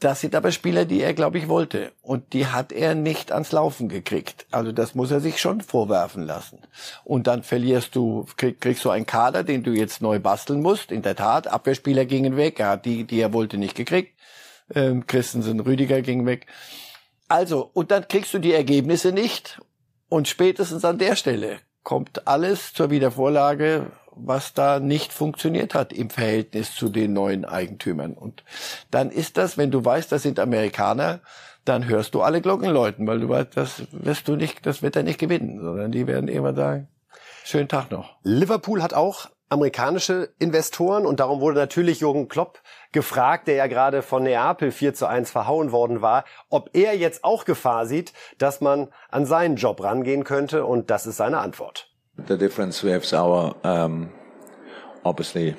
Das 0.00 0.22
sind 0.22 0.34
aber 0.34 0.50
Spieler, 0.50 0.86
die 0.86 1.02
er, 1.02 1.12
glaube 1.12 1.36
ich, 1.36 1.46
wollte. 1.46 1.92
Und 2.00 2.32
die 2.32 2.46
hat 2.46 2.72
er 2.72 2.94
nicht 2.94 3.32
ans 3.32 3.52
Laufen 3.52 3.90
gekriegt. 3.90 4.46
Also 4.50 4.72
das 4.72 4.94
muss 4.94 5.10
er 5.10 5.20
sich 5.20 5.38
schon 5.38 5.60
vorwerfen 5.60 6.22
lassen. 6.22 6.58
Und 7.04 7.26
dann 7.26 7.42
verlierst 7.42 7.94
du, 7.94 8.24
krieg, 8.38 8.62
kriegst 8.62 8.82
du 8.86 8.90
einen 8.90 9.04
Kader, 9.04 9.44
den 9.44 9.62
du 9.62 9.72
jetzt 9.72 10.00
neu 10.00 10.18
basteln 10.18 10.62
musst. 10.62 10.90
In 10.90 11.02
der 11.02 11.16
Tat, 11.16 11.48
Abwehrspieler 11.48 12.06
gingen 12.06 12.38
weg. 12.38 12.58
Er 12.60 12.70
hat 12.70 12.86
die, 12.86 13.04
die 13.04 13.20
er 13.20 13.34
wollte, 13.34 13.58
nicht 13.58 13.76
gekriegt. 13.76 14.18
Ähm, 14.74 15.06
Christensen, 15.06 15.60
Rüdiger 15.60 16.00
ging 16.00 16.24
weg. 16.24 16.46
Also, 17.28 17.70
und 17.74 17.90
dann 17.90 18.08
kriegst 18.08 18.32
du 18.32 18.38
die 18.38 18.54
Ergebnisse 18.54 19.12
nicht. 19.12 19.60
Und 20.08 20.28
spätestens 20.28 20.84
an 20.86 20.96
der 20.96 21.14
Stelle 21.14 21.58
kommt 21.82 22.26
alles 22.26 22.72
zur 22.72 22.90
Wiedervorlage 22.90 23.90
was 24.26 24.54
da 24.54 24.80
nicht 24.80 25.12
funktioniert 25.12 25.74
hat 25.74 25.92
im 25.92 26.10
Verhältnis 26.10 26.74
zu 26.74 26.88
den 26.88 27.12
neuen 27.12 27.44
Eigentümern. 27.44 28.14
Und 28.14 28.44
dann 28.90 29.10
ist 29.10 29.36
das, 29.36 29.58
wenn 29.58 29.70
du 29.70 29.84
weißt, 29.84 30.10
das 30.10 30.22
sind 30.22 30.38
Amerikaner, 30.38 31.20
dann 31.64 31.86
hörst 31.88 32.14
du 32.14 32.22
alle 32.22 32.40
Glocken 32.40 32.70
läuten, 32.70 33.06
weil 33.06 33.20
du 33.20 33.28
weißt, 33.28 33.56
das 33.56 33.82
wirst 33.92 34.28
du 34.28 34.36
nicht, 34.36 34.64
das 34.66 34.82
wird 34.82 34.96
er 34.96 35.02
nicht 35.02 35.18
gewinnen, 35.18 35.60
sondern 35.60 35.92
die 35.92 36.06
werden 36.06 36.28
irgendwann 36.28 36.56
sagen, 36.56 36.88
schönen 37.44 37.68
Tag 37.68 37.90
noch. 37.90 38.16
Liverpool 38.22 38.82
hat 38.82 38.94
auch 38.94 39.28
amerikanische 39.48 40.30
Investoren 40.38 41.06
und 41.06 41.20
darum 41.20 41.40
wurde 41.40 41.58
natürlich 41.58 42.00
Jürgen 42.00 42.28
Klopp 42.28 42.60
gefragt, 42.92 43.48
der 43.48 43.54
ja 43.54 43.66
gerade 43.66 44.02
von 44.02 44.22
Neapel 44.22 44.72
4 44.72 44.94
zu 44.94 45.06
1 45.06 45.30
verhauen 45.30 45.72
worden 45.72 46.02
war, 46.02 46.24
ob 46.48 46.70
er 46.72 46.96
jetzt 46.96 47.24
auch 47.24 47.44
Gefahr 47.44 47.86
sieht, 47.86 48.12
dass 48.38 48.60
man 48.60 48.88
an 49.10 49.26
seinen 49.26 49.56
Job 49.56 49.82
rangehen 49.82 50.24
könnte 50.24 50.64
und 50.64 50.90
das 50.90 51.06
ist 51.06 51.16
seine 51.16 51.38
Antwort. 51.38 51.88
The 52.28 52.36
difference 52.36 52.84
with 52.84 53.12
our, 53.12 53.54
um, 53.64 54.10
obviously 55.04 55.54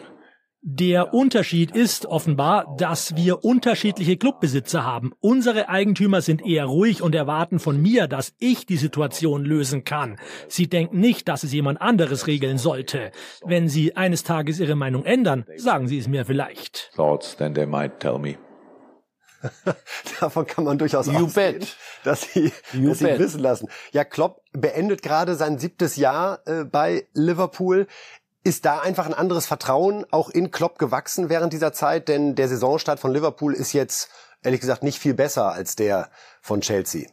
der 0.64 1.12
Unterschied 1.16 1.76
ist 1.76 2.06
offenbar, 2.06 2.76
dass 2.78 3.16
wir 3.16 3.44
unterschiedliche 3.44 4.16
Clubbesitzer 4.16 4.86
haben. 4.86 5.12
Unsere 5.20 5.70
Eigentümer 5.70 6.22
sind 6.22 6.46
eher 6.46 6.66
ruhig 6.66 7.02
und 7.02 7.16
erwarten 7.16 7.60
von 7.60 7.82
mir, 7.82 8.08
dass 8.08 8.36
ich 8.38 8.68
die 8.68 8.78
Situation 8.78 9.44
lösen 9.44 9.86
kann. 9.86 10.20
Sie 10.48 10.70
denken 10.70 11.00
nicht, 11.00 11.28
dass 11.28 11.44
es 11.44 11.52
jemand 11.52 11.82
anderes 11.82 12.28
regeln 12.28 12.60
sollte. 12.60 13.12
Wenn 13.44 13.70
Sie 13.70 13.96
eines 13.96 14.24
Tages 14.24 14.60
Ihre 14.60 14.76
Meinung 14.76 15.04
ändern, 15.04 15.46
sagen 15.56 15.88
Sie 15.88 15.98
es 15.98 16.08
mir 16.08 16.26
vielleicht. 16.26 16.92
Thoughts, 16.96 17.36
then 17.36 17.56
they 17.56 17.66
might 17.66 18.00
tell 18.00 18.20
me. 18.20 18.38
Davon 20.20 20.46
kann 20.46 20.64
man 20.64 20.78
durchaus 20.78 21.08
you 21.08 21.26
ausgehen, 21.26 21.60
bet. 21.60 21.76
dass 22.04 22.22
sie, 22.22 22.52
you 22.74 22.90
dass 22.90 23.00
sie 23.00 23.20
wissen 23.20 23.40
lassen. 23.40 23.70
Ja, 23.92 24.04
Klopp 24.04 24.42
beendet 24.52 25.02
gerade 25.02 25.36
sein 25.36 25.58
siebtes 25.58 25.96
Jahr 25.96 26.42
äh, 26.46 26.64
bei 26.64 27.08
Liverpool. 27.14 27.88
Ist 28.44 28.66
da 28.66 28.80
einfach 28.80 29.06
ein 29.06 29.14
anderes 29.14 29.46
Vertrauen 29.46 30.06
auch 30.10 30.30
in 30.30 30.50
Klopp 30.50 30.80
gewachsen 30.80 31.30
während 31.30 31.54
dieser 31.54 31.74
Zeit? 31.74 32.08
Denn 32.08 32.34
der 32.36 32.48
Saisonstart 32.48 33.00
von 33.00 33.14
Liverpool 33.14 33.54
ist 33.54 33.74
jetzt 33.74 34.10
ehrlich 34.42 34.62
gesagt 34.62 34.82
nicht 34.82 34.98
viel 34.98 35.14
besser 35.14 35.52
als 35.52 35.76
der 35.76 36.10
von 36.42 36.62
Chelsea. 36.62 37.08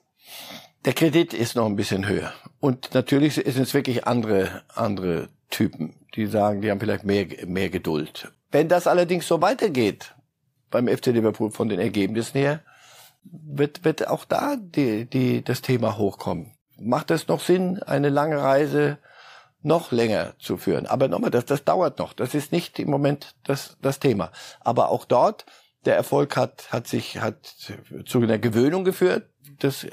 Der 0.84 0.94
Kredit 0.94 1.34
ist 1.34 1.54
noch 1.54 1.66
ein 1.66 1.76
bisschen 1.76 2.08
höher. 2.08 2.32
Und 2.60 2.94
natürlich 2.94 3.34
sind 3.34 3.58
es 3.58 3.74
wirklich 3.74 4.06
andere, 4.06 4.62
andere 4.74 5.28
Typen, 5.50 5.96
die 6.14 6.26
sagen, 6.26 6.62
die 6.62 6.70
haben 6.70 6.80
vielleicht 6.80 7.04
mehr, 7.04 7.26
mehr 7.46 7.68
Geduld. 7.68 8.32
Wenn 8.50 8.68
das 8.68 8.86
allerdings 8.86 9.26
so 9.26 9.42
weitergeht, 9.42 10.14
beim 10.70 10.88
FC 10.88 11.06
Liverpool 11.06 11.50
von 11.50 11.68
den 11.68 11.80
Ergebnissen 11.80 12.38
her, 12.38 12.60
wird, 13.24 13.84
wird 13.84 14.08
auch 14.08 14.24
da 14.24 14.56
die, 14.56 15.04
die, 15.04 15.42
das 15.42 15.60
Thema 15.60 15.98
hochkommen. 15.98 16.52
Macht 16.78 17.10
es 17.10 17.28
noch 17.28 17.40
Sinn, 17.40 17.82
eine 17.82 18.08
lange 18.08 18.40
Reise 18.40 18.98
noch 19.62 19.92
länger 19.92 20.34
zu 20.38 20.56
führen? 20.56 20.86
Aber 20.86 21.08
nochmal, 21.08 21.30
das, 21.30 21.44
das 21.44 21.64
dauert 21.64 21.98
noch. 21.98 22.12
Das 22.12 22.34
ist 22.34 22.52
nicht 22.52 22.78
im 22.78 22.90
Moment 22.90 23.34
das, 23.44 23.76
das 23.82 23.98
Thema. 24.00 24.30
Aber 24.60 24.90
auch 24.90 25.04
dort, 25.04 25.46
der 25.84 25.96
Erfolg 25.96 26.36
hat, 26.36 26.70
hat 26.70 26.86
sich, 26.86 27.20
hat 27.20 27.46
zu 28.04 28.18
einer 28.20 28.38
Gewöhnung 28.38 28.84
geführt. 28.84 29.28
Das, 29.58 29.86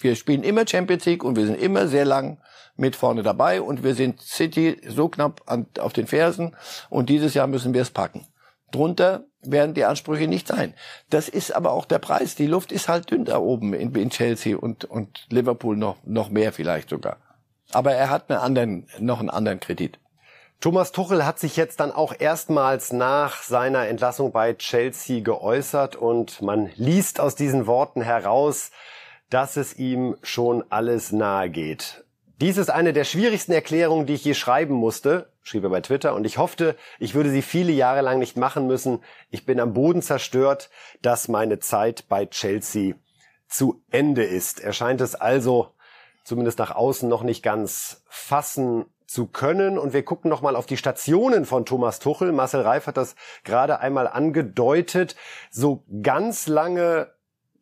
wir 0.00 0.16
spielen 0.16 0.42
immer 0.42 0.66
Champions 0.66 1.04
League 1.06 1.24
und 1.24 1.36
wir 1.36 1.46
sind 1.46 1.58
immer 1.58 1.88
sehr 1.88 2.04
lang 2.04 2.38
mit 2.76 2.96
vorne 2.96 3.22
dabei 3.22 3.60
und 3.60 3.82
wir 3.82 3.94
sind 3.94 4.20
City 4.20 4.80
so 4.86 5.08
knapp 5.08 5.42
an, 5.46 5.66
auf 5.78 5.92
den 5.92 6.06
Fersen 6.06 6.56
und 6.90 7.08
dieses 7.08 7.34
Jahr 7.34 7.46
müssen 7.46 7.74
wir 7.74 7.82
es 7.82 7.90
packen. 7.90 8.26
Drunter 8.70 9.24
werden 9.42 9.74
die 9.74 9.84
Ansprüche 9.84 10.28
nicht 10.28 10.48
sein. 10.48 10.74
Das 11.10 11.28
ist 11.28 11.54
aber 11.54 11.72
auch 11.72 11.84
der 11.84 11.98
Preis. 11.98 12.34
Die 12.34 12.46
Luft 12.46 12.72
ist 12.72 12.88
halt 12.88 13.10
dünn 13.10 13.24
da 13.24 13.38
oben 13.38 13.74
in, 13.74 13.94
in 13.94 14.10
Chelsea 14.10 14.56
und, 14.56 14.84
und 14.84 15.26
Liverpool 15.30 15.76
noch, 15.76 15.96
noch 16.04 16.30
mehr 16.30 16.52
vielleicht 16.52 16.90
sogar. 16.90 17.18
Aber 17.72 17.92
er 17.92 18.10
hat 18.10 18.30
einen 18.30 18.38
anderen, 18.38 18.86
noch 18.98 19.20
einen 19.20 19.30
anderen 19.30 19.60
Kredit. 19.60 19.98
Thomas 20.60 20.92
Tuchel 20.92 21.26
hat 21.26 21.40
sich 21.40 21.56
jetzt 21.56 21.80
dann 21.80 21.90
auch 21.90 22.14
erstmals 22.16 22.92
nach 22.92 23.42
seiner 23.42 23.88
Entlassung 23.88 24.30
bei 24.30 24.54
Chelsea 24.54 25.20
geäußert 25.20 25.96
und 25.96 26.40
man 26.40 26.70
liest 26.76 27.18
aus 27.18 27.34
diesen 27.34 27.66
Worten 27.66 28.00
heraus, 28.00 28.70
dass 29.28 29.56
es 29.56 29.76
ihm 29.76 30.16
schon 30.22 30.62
alles 30.70 31.10
nahe 31.10 31.50
geht. 31.50 32.04
Dies 32.40 32.58
ist 32.58 32.70
eine 32.70 32.92
der 32.92 33.04
schwierigsten 33.04 33.52
Erklärungen, 33.52 34.06
die 34.06 34.14
ich 34.14 34.24
je 34.24 34.34
schreiben 34.34 34.74
musste, 34.74 35.32
schrieb 35.42 35.64
er 35.64 35.70
bei 35.70 35.80
Twitter, 35.80 36.14
und 36.14 36.24
ich 36.24 36.38
hoffte, 36.38 36.76
ich 36.98 37.14
würde 37.14 37.30
sie 37.30 37.42
viele 37.42 37.72
Jahre 37.72 38.02
lang 38.02 38.18
nicht 38.18 38.36
machen 38.36 38.66
müssen. 38.66 39.00
Ich 39.30 39.44
bin 39.44 39.58
am 39.58 39.74
Boden 39.74 40.02
zerstört, 40.02 40.70
dass 41.02 41.28
meine 41.28 41.58
Zeit 41.58 42.08
bei 42.08 42.26
Chelsea 42.26 42.94
zu 43.48 43.82
Ende 43.90 44.24
ist. 44.24 44.60
Er 44.60 44.72
scheint 44.72 45.00
es 45.00 45.14
also 45.14 45.74
zumindest 46.24 46.58
nach 46.58 46.74
außen 46.74 47.08
noch 47.08 47.22
nicht 47.22 47.42
ganz 47.42 48.02
fassen 48.08 48.86
zu 49.06 49.26
können. 49.26 49.78
Und 49.78 49.92
wir 49.92 50.04
gucken 50.04 50.28
nochmal 50.30 50.56
auf 50.56 50.66
die 50.66 50.76
Stationen 50.76 51.44
von 51.44 51.66
Thomas 51.66 51.98
Tuchel. 51.98 52.32
Marcel 52.32 52.62
Reif 52.62 52.86
hat 52.86 52.96
das 52.96 53.14
gerade 53.44 53.80
einmal 53.80 54.08
angedeutet. 54.08 55.16
So 55.50 55.84
ganz 56.02 56.46
lange 56.46 57.12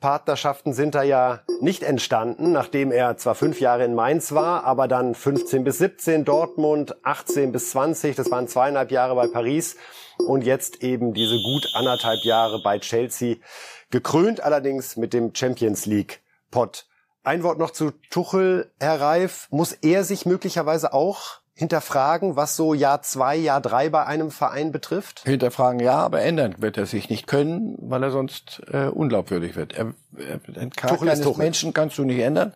Partnerschaften 0.01 0.73
sind 0.73 0.95
da 0.95 1.03
ja 1.03 1.43
nicht 1.61 1.83
entstanden, 1.83 2.53
nachdem 2.53 2.91
er 2.91 3.19
zwar 3.19 3.35
fünf 3.35 3.61
Jahre 3.61 3.85
in 3.85 3.95
Mainz 3.95 4.33
war, 4.33 4.65
aber 4.65 4.89
dann 4.89 5.15
15 5.15 5.63
bis 5.63 5.79
17 5.79 6.25
Dortmund, 6.25 6.97
18 7.05 7.53
bis 7.53 7.71
20, 7.71 8.17
das 8.17 8.31
waren 8.31 8.49
zweieinhalb 8.49 8.91
Jahre 8.91 9.15
bei 9.15 9.27
Paris 9.27 9.77
und 10.27 10.43
jetzt 10.43 10.83
eben 10.83 11.13
diese 11.13 11.37
gut 11.37 11.69
anderthalb 11.75 12.25
Jahre 12.25 12.63
bei 12.63 12.79
Chelsea, 12.79 13.37
gekrönt 13.91 14.43
allerdings 14.43 14.97
mit 14.97 15.13
dem 15.13 15.35
Champions 15.35 15.85
League 15.85 16.21
Pot. 16.51 16.87
Ein 17.23 17.43
Wort 17.43 17.59
noch 17.59 17.71
zu 17.71 17.91
Tuchel, 18.11 18.71
Herr 18.81 19.01
Reif. 19.01 19.47
Muss 19.51 19.73
er 19.73 20.05
sich 20.05 20.25
möglicherweise 20.25 20.93
auch 20.95 21.41
hinterfragen, 21.53 22.37
was 22.37 22.57
so 22.57 22.73
Jahr 22.73 23.03
zwei, 23.03 23.37
Jahr 23.37 23.61
drei 23.61 23.91
bei 23.91 24.07
einem 24.07 24.31
Verein 24.31 24.73
betrifft? 24.73 25.21
Hinterfragen 25.25 25.81
ja, 25.81 25.99
aber 25.99 26.23
ändern 26.23 26.55
wird 26.59 26.79
er 26.79 26.87
sich 26.87 27.11
nicht 27.11 27.27
können, 27.27 27.77
weil 27.83 28.03
er 28.03 28.11
sonst 28.11 28.63
äh, 28.73 28.87
unglaubwürdig 28.87 29.57
wird. 29.57 29.75
Er, 29.75 29.93
er, 30.17 30.39
den 30.39 30.71
Charakter 30.71 31.03
eines 31.11 31.37
Menschen 31.37 31.75
kannst 31.75 31.99
du 31.99 32.05
nicht 32.05 32.21
ändern 32.21 32.55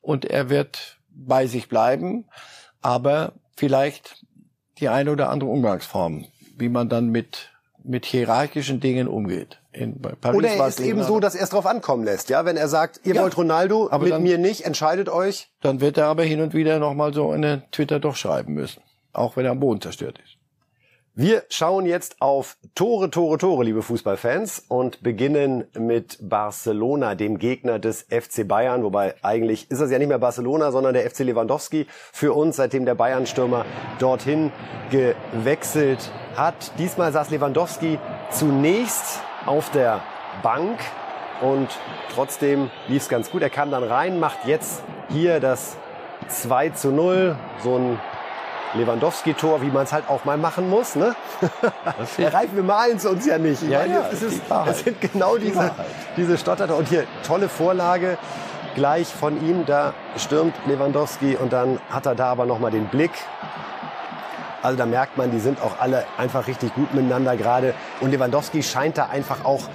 und 0.00 0.24
er 0.24 0.48
wird 0.48 0.98
bei 1.10 1.48
sich 1.48 1.68
bleiben, 1.68 2.26
aber 2.80 3.32
vielleicht 3.56 4.24
die 4.78 4.88
eine 4.88 5.10
oder 5.10 5.30
andere 5.30 5.50
Umgangsform, 5.50 6.26
wie 6.56 6.68
man 6.68 6.88
dann 6.88 7.08
mit 7.08 7.50
mit 7.84 8.06
hierarchischen 8.06 8.80
Dingen 8.80 9.06
umgeht. 9.06 9.60
In, 9.72 10.00
Oder 10.32 10.48
er 10.48 10.68
ist 10.68 10.80
eben 10.80 11.02
so, 11.02 11.20
dass 11.20 11.34
er 11.34 11.44
es 11.44 11.50
drauf 11.50 11.66
ankommen 11.66 12.04
lässt, 12.04 12.30
ja. 12.30 12.44
Wenn 12.44 12.56
er 12.56 12.68
sagt, 12.68 13.00
ihr 13.04 13.14
ja, 13.14 13.22
wollt 13.22 13.36
Ronaldo, 13.36 13.88
aber 13.90 14.04
mit 14.04 14.12
dann, 14.12 14.22
mir 14.22 14.38
nicht, 14.38 14.62
entscheidet 14.64 15.08
euch. 15.08 15.50
Dann 15.60 15.80
wird 15.80 15.98
er 15.98 16.06
aber 16.06 16.22
hin 16.22 16.40
und 16.40 16.54
wieder 16.54 16.78
nochmal 16.78 17.12
so 17.12 17.30
eine 17.30 17.64
Twitter 17.70 18.00
doch 18.00 18.16
schreiben 18.16 18.54
müssen. 18.54 18.82
Auch 19.12 19.36
wenn 19.36 19.44
er 19.44 19.52
am 19.52 19.60
Boden 19.60 19.80
zerstört 19.80 20.18
ist. 20.24 20.33
Wir 21.16 21.44
schauen 21.48 21.86
jetzt 21.86 22.16
auf 22.20 22.56
Tore, 22.74 23.08
Tore, 23.08 23.38
Tore, 23.38 23.62
liebe 23.62 23.82
Fußballfans, 23.82 24.64
und 24.66 25.00
beginnen 25.04 25.62
mit 25.78 26.18
Barcelona, 26.20 27.14
dem 27.14 27.38
Gegner 27.38 27.78
des 27.78 28.02
FC 28.10 28.48
Bayern. 28.48 28.82
Wobei 28.82 29.14
eigentlich 29.22 29.70
ist 29.70 29.78
es 29.78 29.92
ja 29.92 30.00
nicht 30.00 30.08
mehr 30.08 30.18
Barcelona, 30.18 30.72
sondern 30.72 30.92
der 30.92 31.08
FC 31.08 31.20
Lewandowski 31.20 31.86
für 32.10 32.32
uns, 32.32 32.56
seitdem 32.56 32.84
der 32.84 32.96
Bayern-Stürmer 32.96 33.64
dorthin 34.00 34.50
gewechselt 34.90 36.10
hat. 36.34 36.72
Diesmal 36.80 37.12
saß 37.12 37.30
Lewandowski 37.30 38.00
zunächst 38.32 39.20
auf 39.46 39.70
der 39.70 40.00
Bank 40.42 40.80
und 41.42 41.68
trotzdem 42.12 42.72
lief 42.88 43.04
es 43.04 43.08
ganz 43.08 43.30
gut. 43.30 43.42
Er 43.42 43.50
kam 43.50 43.70
dann 43.70 43.84
rein, 43.84 44.18
macht 44.18 44.46
jetzt 44.46 44.82
hier 45.10 45.38
das 45.38 45.76
2 46.26 46.70
zu 46.70 46.90
0, 46.90 47.36
so 47.62 47.76
ein 47.76 48.00
Lewandowski-Tor, 48.74 49.62
wie 49.62 49.70
man 49.70 49.84
es 49.84 49.92
halt 49.92 50.08
auch 50.08 50.24
mal 50.24 50.36
machen 50.36 50.68
muss. 50.68 50.96
Ne? 50.96 51.14
Erreichen 52.18 52.56
wir 52.56 52.62
malen 52.62 52.96
es 52.96 53.06
uns 53.06 53.26
ja 53.26 53.38
nicht. 53.38 53.62
Ja, 53.62 53.80
meine, 53.80 53.94
ja, 53.94 54.08
es, 54.12 54.22
ist, 54.22 54.42
es 54.66 54.80
sind 54.80 55.00
genau 55.00 55.36
die 55.36 55.46
diese, 55.46 55.70
diese 56.16 56.38
Stotterter. 56.38 56.76
Und 56.76 56.88
hier 56.88 57.04
tolle 57.26 57.48
Vorlage 57.48 58.18
gleich 58.74 59.08
von 59.08 59.40
ihm. 59.46 59.64
Da 59.66 59.94
stürmt 60.16 60.54
Lewandowski 60.66 61.36
und 61.36 61.52
dann 61.52 61.78
hat 61.90 62.06
er 62.06 62.14
da 62.14 62.26
aber 62.26 62.46
nochmal 62.46 62.70
den 62.70 62.86
Blick. 62.86 63.12
Also 64.62 64.78
da 64.78 64.86
merkt 64.86 65.18
man, 65.18 65.30
die 65.30 65.40
sind 65.40 65.60
auch 65.60 65.78
alle 65.78 66.04
einfach 66.16 66.46
richtig 66.46 66.74
gut 66.74 66.94
miteinander 66.94 67.36
gerade. 67.36 67.74
Und 68.00 68.10
Lewandowski 68.10 68.62
scheint 68.62 68.96
da 68.98 69.06
einfach 69.06 69.44
auch 69.44 69.68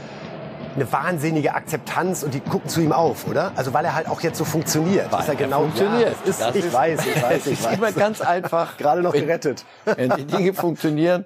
eine 0.75 0.91
wahnsinnige 0.91 1.53
Akzeptanz 1.53 2.23
und 2.23 2.33
die 2.33 2.39
gucken 2.39 2.69
zu 2.69 2.81
ihm 2.81 2.91
auf, 2.91 3.27
oder? 3.27 3.51
Also 3.55 3.73
weil 3.73 3.85
er 3.85 3.95
halt 3.95 4.07
auch 4.07 4.21
jetzt 4.21 4.37
so 4.37 4.45
funktioniert. 4.45 5.11
Weil 5.11 5.21
ist 5.21 5.29
er 5.29 5.35
genau 5.35 5.61
funktioniert. 5.61 6.15
Ja, 6.23 6.29
ist, 6.29 6.55
ich 6.55 6.65
ist, 6.65 6.73
weiß, 6.73 7.05
ich 7.05 7.23
weiß, 7.23 7.47
ich 7.47 7.63
weiß. 7.63 7.73
immer 7.73 7.91
ganz 7.91 8.21
einfach. 8.21 8.77
Gerade 8.77 9.01
noch 9.01 9.13
wenn, 9.13 9.25
gerettet. 9.25 9.65
Wenn 9.85 10.09
die 10.11 10.25
Dinge 10.25 10.53
funktionieren. 10.53 11.25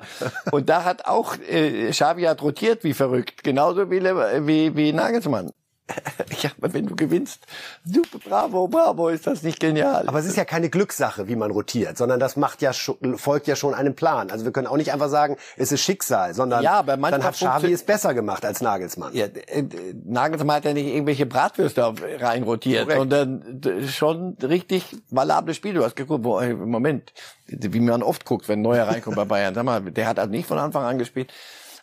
Und 0.51 0.69
da 0.69 0.83
hat 0.83 1.05
auch 1.05 1.35
äh, 1.49 1.89
Xavi 1.91 2.23
hat 2.23 2.41
rotiert 2.41 2.83
wie 2.83 2.93
verrückt, 2.93 3.43
genauso 3.43 3.89
wie, 3.89 4.01
wie, 4.01 4.75
wie 4.75 4.93
Nagelsmann. 4.93 5.51
Ja, 6.41 6.51
aber 6.57 6.73
wenn 6.73 6.87
du 6.87 6.95
gewinnst, 6.95 7.45
super, 7.85 8.19
bravo, 8.23 8.67
bravo, 8.67 9.09
ist 9.09 9.27
das 9.27 9.43
nicht 9.43 9.59
genial. 9.59 10.07
Aber 10.07 10.19
es 10.19 10.25
ist 10.25 10.35
ja 10.35 10.45
keine 10.45 10.69
Glückssache, 10.69 11.27
wie 11.27 11.35
man 11.35 11.51
rotiert, 11.51 11.97
sondern 11.97 12.19
das 12.19 12.35
macht 12.35 12.61
ja 12.61 12.71
folgt 13.15 13.47
ja 13.47 13.55
schon 13.55 13.73
einem 13.73 13.95
Plan. 13.95 14.31
Also 14.31 14.45
wir 14.45 14.51
können 14.51 14.67
auch 14.67 14.77
nicht 14.77 14.91
einfach 14.91 15.09
sagen, 15.09 15.37
es 15.57 15.71
ist 15.71 15.81
Schicksal, 15.81 16.33
sondern 16.33 16.63
ja, 16.63 16.79
aber 16.79 16.97
dann 16.97 17.23
hat 17.23 17.35
Xavi 17.35 17.71
es 17.71 17.83
besser 17.83 18.13
gemacht 18.13 18.45
als 18.45 18.61
Nagelsmann. 18.61 19.13
Ja, 19.13 19.25
äh, 19.25 19.63
Nagelsmann 20.05 20.57
hat 20.57 20.65
ja 20.65 20.73
nicht 20.73 20.87
irgendwelche 20.87 21.25
Bratwürste 21.25 21.93
reinrotiert, 22.19 22.83
Korrekt. 22.83 22.99
sondern 22.99 23.87
schon 23.87 24.37
richtig 24.41 24.95
valable 25.09 25.53
Spiele. 25.53 25.75
Du 25.75 25.85
hast 25.85 25.95
geguckt, 25.95 26.23
wo, 26.23 26.41
Moment, 26.41 27.13
wie 27.47 27.79
man 27.79 28.03
oft 28.03 28.25
guckt, 28.25 28.47
wenn 28.47 28.59
ein 28.59 28.63
Neuer 28.63 28.87
reinkommt 28.87 29.15
bei 29.15 29.25
Bayern. 29.25 29.53
Sag 29.53 29.63
mal, 29.63 29.81
der 29.81 30.07
hat 30.07 30.19
also 30.19 30.31
nicht 30.31 30.47
von 30.47 30.57
Anfang 30.57 30.83
an 30.83 30.97
gespielt. 30.97 31.31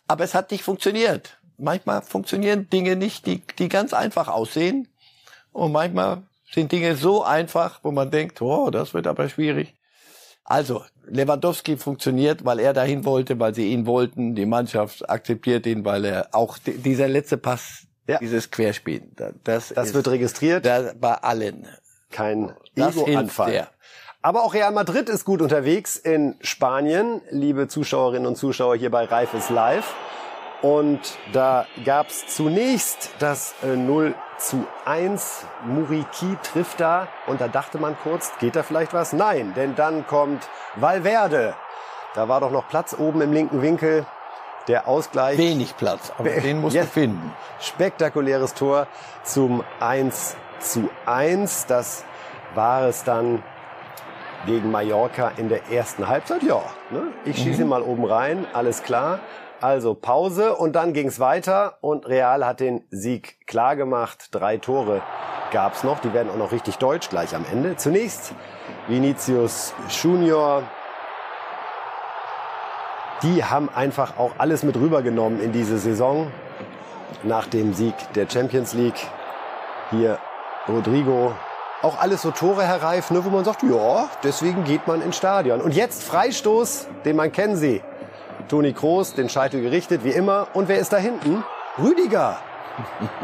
Aber 0.07 0.23
es 0.23 0.33
hat 0.35 0.51
nicht 0.51 0.63
funktioniert 0.63 1.37
manchmal 1.61 2.01
funktionieren 2.01 2.69
Dinge 2.69 2.95
nicht, 2.95 3.25
die, 3.25 3.41
die 3.59 3.69
ganz 3.69 3.93
einfach 3.93 4.27
aussehen. 4.27 4.87
Und 5.51 5.71
manchmal 5.71 6.23
sind 6.51 6.71
Dinge 6.71 6.95
so 6.95 7.23
einfach, 7.23 7.79
wo 7.83 7.91
man 7.91 8.11
denkt, 8.11 8.41
oh, 8.41 8.69
das 8.69 8.93
wird 8.93 9.07
aber 9.07 9.29
schwierig. 9.29 9.75
Also, 10.43 10.83
Lewandowski 11.05 11.77
funktioniert, 11.77 12.43
weil 12.43 12.59
er 12.59 12.73
dahin 12.73 13.05
wollte, 13.05 13.39
weil 13.39 13.53
sie 13.55 13.71
ihn 13.71 13.85
wollten. 13.85 14.35
Die 14.35 14.45
Mannschaft 14.45 15.09
akzeptiert 15.09 15.65
ihn, 15.65 15.85
weil 15.85 16.05
er 16.05 16.29
auch 16.33 16.57
dieser 16.57 17.07
letzte 17.07 17.37
Pass, 17.37 17.83
ja. 18.07 18.17
dieses 18.17 18.51
Querspiel, 18.51 19.03
das, 19.43 19.69
das 19.69 19.87
ist, 19.87 19.93
wird 19.93 20.07
registriert. 20.07 20.65
Da, 20.65 20.91
bei 20.99 21.13
allen. 21.13 21.67
Kein 22.09 22.53
Ego-Anfall. 22.75 23.69
Aber 24.23 24.43
auch 24.43 24.53
Real 24.53 24.71
Madrid 24.71 25.09
ist 25.09 25.25
gut 25.25 25.41
unterwegs 25.41 25.95
in 25.95 26.35
Spanien, 26.41 27.21
liebe 27.31 27.67
Zuschauerinnen 27.67 28.27
und 28.27 28.35
Zuschauer 28.35 28.75
hier 28.75 28.91
bei 28.91 29.05
Reif 29.05 29.33
ist 29.33 29.49
live. 29.49 29.95
Und 30.61 31.17
da 31.33 31.65
gab's 31.83 32.27
zunächst 32.27 33.11
das 33.19 33.55
äh, 33.63 33.75
0 33.75 34.13
zu 34.37 34.65
1. 34.85 35.45
Muriki 35.65 36.37
trifft 36.43 36.79
da 36.79 37.07
und 37.27 37.41
da 37.41 37.47
dachte 37.47 37.79
man 37.79 37.97
kurz, 38.03 38.31
geht 38.39 38.55
da 38.55 38.63
vielleicht 38.63 38.93
was? 38.93 39.13
Nein, 39.13 39.53
denn 39.55 39.75
dann 39.75 40.05
kommt 40.05 40.47
Valverde. 40.75 41.55
Da 42.13 42.27
war 42.27 42.41
doch 42.41 42.51
noch 42.51 42.67
Platz 42.67 42.95
oben 42.97 43.21
im 43.21 43.33
linken 43.33 43.61
Winkel. 43.61 44.05
Der 44.67 44.87
Ausgleich. 44.87 45.39
Wenig 45.39 45.75
Platz, 45.75 46.11
aber 46.17 46.29
den 46.29 46.61
musst 46.61 46.75
du 46.75 46.85
finden. 46.85 47.33
Spektakuläres 47.59 48.53
Tor 48.53 48.85
zum 49.23 49.63
1 49.79 50.35
zu 50.59 50.89
1. 51.07 51.65
Das 51.65 52.05
war 52.53 52.83
es 52.83 53.03
dann 53.03 53.41
gegen 54.45 54.69
Mallorca 54.69 55.31
in 55.37 55.49
der 55.49 55.71
ersten 55.71 56.07
Halbzeit. 56.07 56.43
Ja, 56.43 56.61
ne? 56.91 57.07
ich 57.25 57.37
schieße 57.37 57.63
mhm. 57.63 57.69
mal 57.69 57.81
oben 57.81 58.05
rein, 58.05 58.45
alles 58.53 58.83
klar. 58.83 59.19
Also 59.61 59.93
Pause 59.93 60.55
und 60.55 60.75
dann 60.75 60.91
ging's 60.91 61.19
weiter 61.19 61.77
und 61.81 62.07
Real 62.07 62.43
hat 62.43 62.59
den 62.59 62.83
Sieg 62.89 63.45
klar 63.45 63.75
gemacht. 63.75 64.29
Drei 64.31 64.57
Tore 64.57 65.03
gab's 65.51 65.83
noch, 65.83 65.99
die 65.99 66.13
werden 66.13 66.31
auch 66.31 66.37
noch 66.37 66.51
richtig 66.51 66.77
deutsch 66.77 67.09
gleich 67.09 67.35
am 67.35 67.45
Ende. 67.51 67.75
Zunächst 67.75 68.33
Vinicius 68.87 69.75
Junior. 69.87 70.63
Die 73.21 73.45
haben 73.45 73.69
einfach 73.69 74.17
auch 74.17 74.31
alles 74.39 74.63
mit 74.63 74.75
rübergenommen 74.77 75.39
in 75.39 75.51
diese 75.51 75.77
Saison. 75.77 76.31
Nach 77.21 77.45
dem 77.45 77.75
Sieg 77.75 77.93
der 78.15 78.27
Champions 78.27 78.73
League. 78.73 79.07
Hier 79.91 80.17
Rodrigo. 80.67 81.33
Auch 81.83 81.99
alles 81.99 82.23
so 82.23 82.31
Tore, 82.31 82.63
Herr 82.63 82.79
ne, 82.79 83.23
wo 83.23 83.29
man 83.29 83.45
sagt, 83.45 83.61
ja, 83.61 84.09
deswegen 84.23 84.63
geht 84.63 84.87
man 84.87 85.03
ins 85.03 85.17
Stadion. 85.17 85.61
Und 85.61 85.75
jetzt 85.75 86.03
Freistoß, 86.03 86.87
den 87.05 87.15
man 87.15 87.31
kennen 87.31 87.57
Sie. 87.57 87.83
Toni 88.51 88.73
Kroos, 88.73 89.13
den 89.13 89.29
Scheitel 89.29 89.61
gerichtet, 89.61 90.03
wie 90.03 90.09
immer. 90.09 90.49
Und 90.53 90.67
wer 90.67 90.77
ist 90.77 90.91
da 90.91 90.97
hinten? 90.97 91.41
Rüdiger. 91.81 92.37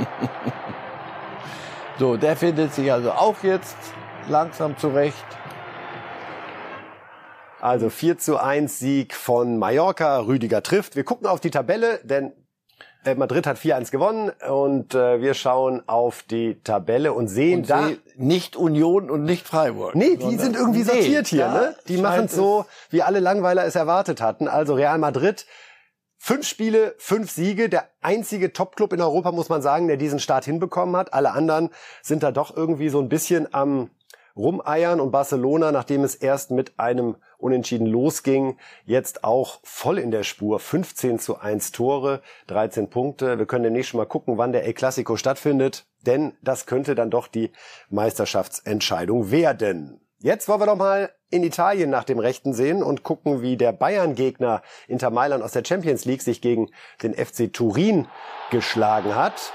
so, 1.99 2.15
der 2.15 2.37
findet 2.37 2.73
sich 2.73 2.89
also 2.93 3.11
auch 3.11 3.43
jetzt 3.43 3.75
langsam 4.29 4.77
zurecht. 4.77 5.25
Also 7.59 7.89
4 7.89 8.19
zu 8.19 8.37
1 8.37 8.79
Sieg 8.79 9.13
von 9.13 9.59
Mallorca. 9.59 10.19
Rüdiger 10.19 10.63
trifft. 10.63 10.95
Wir 10.95 11.03
gucken 11.03 11.27
auf 11.27 11.41
die 11.41 11.51
Tabelle, 11.51 11.99
denn 12.05 12.31
Madrid 13.15 13.47
hat 13.47 13.57
4-1 13.57 13.91
gewonnen 13.91 14.31
und 14.49 14.95
äh, 14.95 15.21
wir 15.21 15.33
schauen 15.33 15.83
auf 15.87 16.23
die 16.23 16.61
Tabelle 16.63 17.13
und 17.13 17.27
sehen 17.27 17.61
und 17.61 17.69
da 17.69 17.89
nicht 18.15 18.55
Union 18.55 19.09
und 19.09 19.23
nicht 19.23 19.47
Freiburg. 19.47 19.95
Nee, 19.95 20.17
die 20.17 20.37
sind 20.37 20.55
irgendwie 20.55 20.83
sortiert 20.83 21.31
nee, 21.31 21.37
hier, 21.37 21.47
ne? 21.49 21.75
Die 21.87 21.97
machen 21.97 22.25
es 22.25 22.33
so, 22.35 22.65
wie 22.89 23.01
alle 23.01 23.19
Langweiler 23.19 23.65
es 23.65 23.75
erwartet 23.75 24.21
hatten. 24.21 24.47
Also 24.47 24.73
Real 24.73 24.97
Madrid 24.97 25.45
Fünf 26.19 26.47
Spiele, 26.47 26.95
fünf 26.97 27.31
Siege, 27.31 27.69
der 27.69 27.89
einzige 28.01 28.51
Topclub 28.51 28.91
in 28.91 29.01
Europa, 29.01 29.31
muss 29.31 29.49
man 29.49 29.61
sagen, 29.61 29.87
der 29.87 29.97
diesen 29.97 30.19
Start 30.19 30.45
hinbekommen 30.45 30.97
hat. 30.97 31.13
Alle 31.13 31.31
anderen 31.31 31.69
sind 32.01 32.23
da 32.23 32.31
doch 32.31 32.57
irgendwie 32.57 32.89
so 32.89 32.99
ein 32.99 33.07
bisschen 33.07 33.53
am 33.53 33.91
rumeiern 34.35 34.99
und 34.99 35.11
Barcelona, 35.11 35.71
nachdem 35.71 36.03
es 36.03 36.15
erst 36.15 36.51
mit 36.51 36.79
einem 36.79 37.17
Unentschieden 37.37 37.85
losging, 37.85 38.57
jetzt 38.85 39.23
auch 39.23 39.59
voll 39.63 39.99
in 39.99 40.11
der 40.11 40.23
Spur. 40.23 40.59
15 40.59 41.19
zu 41.19 41.37
1 41.37 41.71
Tore, 41.71 42.21
13 42.47 42.89
Punkte. 42.89 43.37
Wir 43.37 43.45
können 43.45 43.63
demnächst 43.63 43.91
schon 43.91 43.99
mal 43.99 44.05
gucken, 44.05 44.37
wann 44.37 44.51
der 44.51 44.65
El 44.65 44.73
Clasico 44.73 45.17
stattfindet, 45.17 45.85
denn 46.05 46.33
das 46.41 46.65
könnte 46.65 46.95
dann 46.95 47.11
doch 47.11 47.27
die 47.27 47.51
Meisterschaftsentscheidung 47.89 49.29
werden. 49.29 50.01
Jetzt 50.19 50.47
wollen 50.47 50.61
wir 50.61 50.65
doch 50.65 50.75
mal 50.75 51.11
in 51.29 51.43
Italien 51.43 51.91
nach 51.91 52.03
dem 52.03 52.17
Rechten 52.17 52.53
sehen 52.53 52.81
und 52.81 53.03
gucken, 53.03 53.43
wie 53.43 53.55
der 53.55 53.71
Bayern-Gegner 53.71 54.63
Inter 54.87 55.11
Mailand 55.11 55.43
aus 55.43 55.51
der 55.51 55.63
Champions 55.63 56.05
League 56.05 56.23
sich 56.23 56.41
gegen 56.41 56.71
den 57.03 57.13
FC 57.13 57.53
Turin 57.53 58.07
geschlagen 58.49 59.13
hat. 59.13 59.53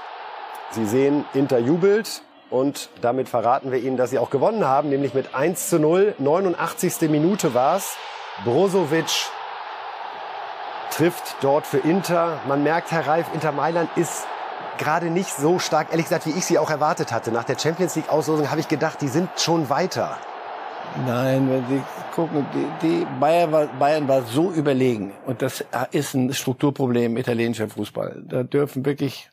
Sie 0.71 0.85
sehen, 0.85 1.25
Inter 1.33 1.59
jubelt, 1.59 2.23
und 2.53 2.89
damit 3.01 3.29
verraten 3.29 3.71
wir 3.71 3.79
Ihnen, 3.79 3.97
dass 3.97 4.11
sie 4.11 4.19
auch 4.19 4.29
gewonnen 4.29 4.63
haben, 4.63 4.89
nämlich 4.89 5.15
mit 5.15 5.33
1 5.33 5.69
zu 5.69 5.79
0. 5.79 6.13
89. 6.19 7.09
Minute 7.09 7.55
war 7.55 7.77
es. 7.77 7.95
Brozovic 8.45 9.25
trifft 10.91 11.35
dort 11.41 11.65
für 11.65 11.79
Inter. 11.79 12.39
Man 12.47 12.61
merkt, 12.61 12.91
Herr 12.91 13.07
Reif, 13.07 13.25
Inter 13.33 13.51
Mailand 13.51 13.89
ist 13.95 14.27
gerade 14.77 15.07
nicht 15.07 15.33
so 15.33 15.57
stark, 15.57 15.87
ehrlich 15.89 16.05
gesagt, 16.05 16.27
wie 16.27 16.37
ich 16.37 16.45
sie 16.45 16.59
auch 16.59 16.69
erwartet 16.69 17.11
hatte. 17.11 17.31
Nach 17.31 17.43
der 17.43 17.57
Champions 17.57 17.95
League 17.95 18.09
Auslosung 18.09 18.51
habe 18.51 18.59
ich 18.59 18.67
gedacht, 18.67 19.01
die 19.01 19.07
sind 19.07 19.29
schon 19.37 19.69
weiter. 19.71 20.17
Nein, 21.07 21.49
wenn 21.49 21.65
Sie 21.67 21.83
gucken, 22.13 22.45
die, 22.53 22.87
die 22.87 23.07
Bayern, 23.19 23.51
war, 23.51 23.65
Bayern 23.65 24.07
war 24.07 24.21
so 24.21 24.51
überlegen 24.51 25.11
und 25.25 25.41
das 25.41 25.65
ist 25.89 26.13
ein 26.13 26.31
Strukturproblem 26.31 27.17
italienischer 27.17 27.67
Fußball. 27.67 28.21
Da 28.27 28.43
dürfen 28.43 28.85
wirklich 28.85 29.31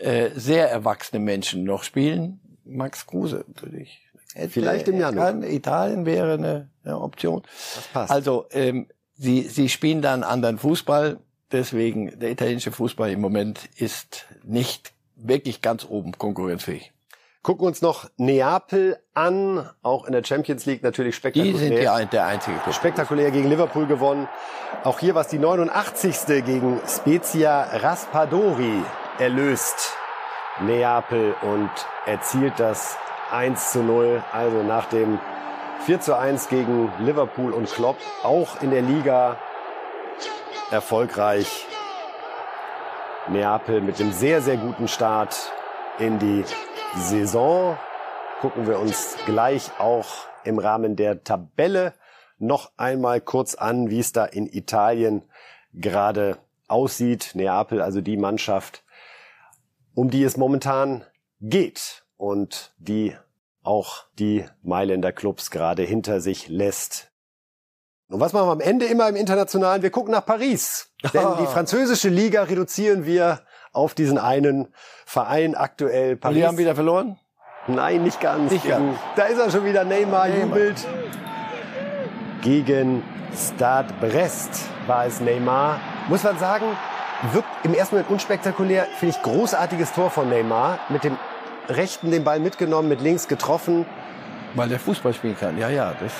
äh, 0.00 0.30
sehr 0.34 0.70
erwachsene 0.70 1.20
Menschen 1.20 1.64
noch 1.64 1.82
spielen. 1.84 2.40
Max 2.64 3.06
Kruse 3.06 3.44
natürlich. 3.46 4.00
Hätte, 4.34 4.50
Vielleicht 4.50 4.88
im 4.88 4.98
Januar. 4.98 5.26
Kann, 5.26 5.42
Italien 5.44 6.06
wäre 6.06 6.34
eine, 6.34 6.68
eine 6.84 7.00
Option. 7.00 7.42
Das 7.74 7.86
passt. 7.88 8.10
Also 8.10 8.46
ähm, 8.50 8.88
sie, 9.16 9.42
sie 9.42 9.68
spielen 9.68 10.02
da 10.02 10.12
einen 10.12 10.24
anderen 10.24 10.58
Fußball. 10.58 11.18
Deswegen 11.52 12.18
der 12.18 12.30
italienische 12.30 12.72
Fußball 12.72 13.10
im 13.10 13.20
Moment 13.20 13.68
ist 13.76 14.26
nicht 14.42 14.92
wirklich 15.14 15.62
ganz 15.62 15.86
oben 15.88 16.12
konkurrenzfähig. 16.18 16.92
Gucken 17.42 17.66
uns 17.66 17.82
noch 17.82 18.10
Neapel 18.16 18.98
an, 19.12 19.68
auch 19.82 20.06
in 20.06 20.12
der 20.12 20.24
Champions 20.24 20.64
League 20.64 20.82
natürlich 20.82 21.14
spektakulär. 21.14 21.52
Die 21.52 21.58
sind 21.58 21.76
die, 21.76 22.10
der 22.10 22.26
einzige 22.26 22.56
Club. 22.56 22.74
Spektakulär 22.74 23.30
gegen 23.30 23.50
Liverpool 23.50 23.86
gewonnen. 23.86 24.28
Auch 24.82 24.98
hier 24.98 25.14
war 25.14 25.20
es 25.20 25.28
die 25.28 25.38
89. 25.38 26.44
gegen 26.44 26.80
Spezia 26.88 27.62
Raspadori 27.76 28.82
erlöst. 29.18 29.96
Neapel 30.60 31.34
und 31.42 31.70
erzielt 32.06 32.54
das 32.58 32.96
1 33.30 33.72
zu 33.72 33.82
0. 33.82 34.22
Also 34.32 34.62
nach 34.62 34.86
dem 34.86 35.18
4 35.84 36.00
zu 36.00 36.16
1 36.16 36.48
gegen 36.48 36.92
Liverpool 37.00 37.52
und 37.52 37.70
Klopp 37.70 37.96
auch 38.22 38.62
in 38.62 38.70
der 38.70 38.82
Liga 38.82 39.36
erfolgreich. 40.70 41.66
Neapel 43.28 43.80
mit 43.80 43.98
dem 43.98 44.12
sehr, 44.12 44.42
sehr 44.42 44.56
guten 44.56 44.88
Start 44.88 45.52
in 45.98 46.18
die 46.18 46.44
Saison. 46.96 47.76
Gucken 48.40 48.66
wir 48.66 48.78
uns 48.78 49.16
gleich 49.26 49.70
auch 49.78 50.06
im 50.44 50.58
Rahmen 50.58 50.96
der 50.96 51.24
Tabelle 51.24 51.94
noch 52.38 52.72
einmal 52.76 53.20
kurz 53.20 53.54
an, 53.54 53.90
wie 53.90 54.00
es 54.00 54.12
da 54.12 54.24
in 54.24 54.46
Italien 54.46 55.22
gerade 55.72 56.38
aussieht. 56.68 57.32
Neapel, 57.34 57.80
also 57.80 58.00
die 58.00 58.16
Mannschaft, 58.16 58.83
um 59.94 60.10
die 60.10 60.24
es 60.24 60.36
momentan 60.36 61.04
geht 61.40 62.04
und 62.16 62.74
die 62.78 63.16
auch 63.62 64.04
die 64.18 64.44
Mailänder 64.62 65.12
Clubs 65.12 65.50
gerade 65.50 65.82
hinter 65.82 66.20
sich 66.20 66.48
lässt. 66.48 67.10
Und 68.08 68.20
was 68.20 68.32
machen 68.32 68.46
wir 68.46 68.52
am 68.52 68.60
Ende 68.60 68.84
immer 68.84 69.08
im 69.08 69.16
Internationalen? 69.16 69.82
Wir 69.82 69.90
gucken 69.90 70.12
nach 70.12 70.26
Paris. 70.26 70.92
Denn 71.14 71.26
die 71.40 71.46
französische 71.46 72.10
Liga 72.10 72.42
reduzieren 72.42 73.06
wir 73.06 73.40
auf 73.72 73.94
diesen 73.94 74.18
einen 74.18 74.68
Verein 75.06 75.54
aktuell. 75.54 76.16
Paris. 76.16 76.34
Und 76.34 76.40
die 76.40 76.46
haben 76.46 76.58
wieder 76.58 76.74
verloren? 76.74 77.18
Nein, 77.66 78.02
nicht 78.02 78.20
ganz. 78.20 78.52
Nicht 78.52 78.68
ganz. 78.68 78.98
Da 79.16 79.24
ist 79.24 79.38
er 79.38 79.50
schon 79.50 79.64
wieder. 79.64 79.84
Neymar, 79.84 80.28
Neymar. 80.28 80.58
jubelt. 80.58 80.86
Gegen 82.42 83.02
Stade 83.34 83.92
Brest 84.00 84.68
war 84.86 85.06
es 85.06 85.20
Neymar. 85.20 85.80
Muss 86.08 86.22
man 86.22 86.38
sagen, 86.38 86.66
wirkt 87.32 87.48
im 87.64 87.74
ersten 87.74 87.96
Moment 87.96 88.10
unspektakulär. 88.10 88.86
Finde 88.98 89.16
ich 89.16 89.22
großartiges 89.22 89.92
Tor 89.92 90.10
von 90.10 90.28
Neymar. 90.28 90.78
Mit 90.88 91.04
dem 91.04 91.16
rechten 91.68 92.10
den 92.10 92.24
Ball 92.24 92.40
mitgenommen, 92.40 92.88
mit 92.88 93.00
links 93.00 93.28
getroffen. 93.28 93.86
Weil 94.54 94.68
der 94.68 94.78
Fußball 94.78 95.14
spielen 95.14 95.36
kann. 95.38 95.58
Ja, 95.58 95.68
ja. 95.68 95.94
Das 96.00 96.12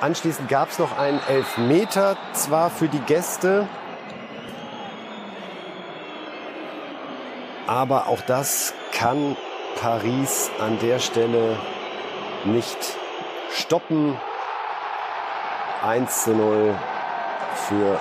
Anschließend 0.00 0.50
gab 0.50 0.70
es 0.70 0.78
noch 0.78 0.98
einen 0.98 1.20
Elfmeter, 1.26 2.16
zwar 2.34 2.68
für 2.68 2.86
die 2.86 3.00
Gäste, 3.00 3.66
aber 7.66 8.06
auch 8.08 8.20
das 8.20 8.74
kann 8.92 9.36
Paris 9.80 10.50
an 10.60 10.78
der 10.80 10.98
Stelle 10.98 11.56
nicht 12.44 12.78
stoppen. 13.50 14.18
1 15.82 16.24
zu 16.24 16.34
0 16.34 16.74
für 17.54 18.00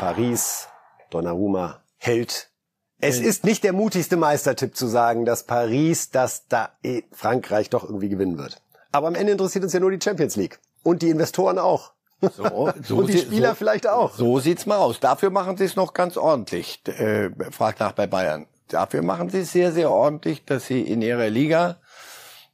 Paris. 0.00 0.68
Donnarumma 1.10 1.82
hält. 1.96 2.50
Es 2.98 3.20
ist 3.20 3.44
nicht 3.44 3.62
der 3.62 3.72
mutigste 3.72 4.16
Meistertipp 4.16 4.74
zu 4.74 4.86
sagen, 4.86 5.26
dass 5.26 5.44
Paris, 5.44 6.10
dass 6.10 6.48
da 6.48 6.70
Frankreich 7.12 7.68
doch 7.68 7.84
irgendwie 7.84 8.08
gewinnen 8.08 8.38
wird. 8.38 8.62
Aber 8.90 9.08
am 9.08 9.14
Ende 9.14 9.32
interessiert 9.32 9.64
uns 9.64 9.74
ja 9.74 9.80
nur 9.80 9.90
die 9.90 10.02
Champions 10.02 10.36
League. 10.36 10.58
Und 10.82 11.02
die 11.02 11.10
Investoren 11.10 11.58
auch. 11.58 11.92
So, 12.22 12.72
so 12.82 12.96
und 12.96 13.08
die 13.08 13.18
Spieler 13.18 13.50
so, 13.50 13.54
vielleicht 13.56 13.86
auch. 13.86 14.14
So 14.14 14.38
sieht's 14.38 14.64
mal 14.64 14.78
aus. 14.78 15.00
Dafür 15.00 15.30
machen 15.30 15.58
sie 15.58 15.64
es 15.64 15.76
noch 15.76 15.92
ganz 15.92 16.16
ordentlich. 16.16 16.80
Äh, 16.86 17.30
fragt 17.50 17.80
nach 17.80 17.92
bei 17.92 18.06
Bayern. 18.06 18.46
Dafür 18.68 19.02
machen 19.02 19.28
sie 19.28 19.40
es 19.40 19.52
sehr, 19.52 19.72
sehr 19.72 19.90
ordentlich, 19.90 20.44
dass 20.44 20.66
sie 20.66 20.80
in 20.80 21.02
ihrer 21.02 21.28
Liga 21.28 21.76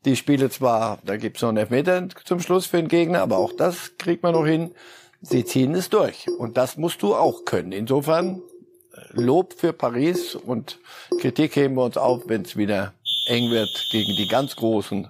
die 0.04 0.16
Spiele 0.16 0.50
zwar, 0.50 0.98
da 1.04 1.16
gibt's 1.16 1.42
noch 1.42 1.50
einen 1.50 1.58
Elfmeter 1.58 2.08
zum 2.24 2.40
Schluss 2.40 2.66
für 2.66 2.78
den 2.78 2.88
Gegner, 2.88 3.22
aber 3.22 3.38
auch 3.38 3.52
das 3.52 3.92
kriegt 3.98 4.22
man 4.22 4.32
noch 4.32 4.46
hin. 4.46 4.74
Sie 5.22 5.44
ziehen 5.44 5.74
es 5.74 5.88
durch. 5.88 6.28
Und 6.38 6.56
das 6.56 6.76
musst 6.76 7.02
du 7.02 7.14
auch 7.14 7.44
können. 7.44 7.72
Insofern 7.72 8.42
äh, 8.94 9.00
Lob 9.12 9.54
für 9.56 9.72
Paris 9.72 10.34
und 10.34 10.78
Kritik 11.20 11.56
heben 11.56 11.76
wir 11.76 11.84
uns 11.84 11.96
auf, 11.96 12.22
wenn 12.26 12.42
es 12.42 12.56
wieder 12.56 12.92
eng 13.26 13.50
wird 13.50 13.70
gegen 13.90 14.16
die 14.16 14.28
ganz 14.28 14.56
Großen. 14.56 15.08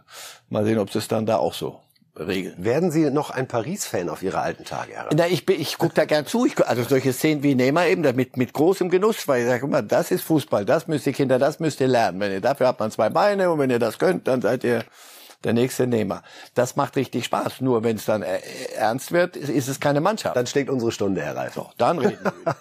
Mal 0.50 0.64
sehen, 0.64 0.78
ob 0.78 0.90
sie 0.90 0.98
es 0.98 1.08
dann 1.08 1.24
da 1.24 1.38
auch 1.38 1.54
so 1.54 1.80
regeln. 2.18 2.54
Werden 2.58 2.90
Sie 2.90 3.10
noch 3.10 3.30
ein 3.30 3.48
Paris-Fan 3.48 4.10
auf 4.10 4.22
Ihre 4.22 4.40
alten 4.40 4.64
Tage? 4.64 4.92
Herr 4.92 5.08
Na, 5.14 5.26
ich, 5.26 5.46
bin, 5.46 5.58
ich 5.60 5.78
gucke 5.78 5.94
da 5.94 6.04
gern 6.04 6.26
zu. 6.26 6.44
Ich, 6.44 6.58
also 6.66 6.82
solche 6.82 7.12
Szenen 7.12 7.42
wie 7.42 7.54
Neymar 7.54 7.86
eben, 7.86 8.02
mit, 8.14 8.36
mit 8.36 8.52
großem 8.52 8.90
Genuss, 8.90 9.26
weil 9.28 9.42
ich 9.42 9.48
sage, 9.48 9.66
mal, 9.66 9.82
das 9.82 10.10
ist 10.10 10.22
Fußball, 10.22 10.64
das 10.64 10.88
müsst 10.88 11.06
ihr 11.06 11.14
Kinder, 11.14 11.38
das 11.38 11.58
müsst 11.58 11.80
ihr 11.80 11.88
lernen. 11.88 12.20
Wenn 12.20 12.32
ihr 12.32 12.40
dafür 12.40 12.66
habt 12.66 12.80
man 12.80 12.90
zwei 12.90 13.08
Beine 13.08 13.50
und 13.50 13.58
wenn 13.58 13.70
ihr 13.70 13.78
das 13.78 13.98
könnt, 13.98 14.28
dann 14.28 14.42
seid 14.42 14.62
ihr 14.64 14.84
der 15.44 15.52
nächste 15.52 15.86
Nehmer. 15.86 16.22
Das 16.54 16.76
macht 16.76 16.96
richtig 16.96 17.24
Spaß. 17.24 17.60
Nur 17.60 17.84
wenn 17.84 17.96
es 17.96 18.04
dann 18.04 18.22
äh, 18.22 18.40
ernst 18.76 19.12
wird, 19.12 19.36
ist, 19.36 19.48
ist, 19.48 19.68
es 19.68 19.80
keine 19.80 20.00
Mannschaft. 20.00 20.36
Dann 20.36 20.46
schlägt 20.46 20.70
unsere 20.70 20.92
Stunde, 20.92 21.22
Herr 21.22 21.36
Reif. 21.36 21.54
So, 21.54 21.70
dann 21.78 21.98
reden 21.98 22.18
wir. 22.24 22.56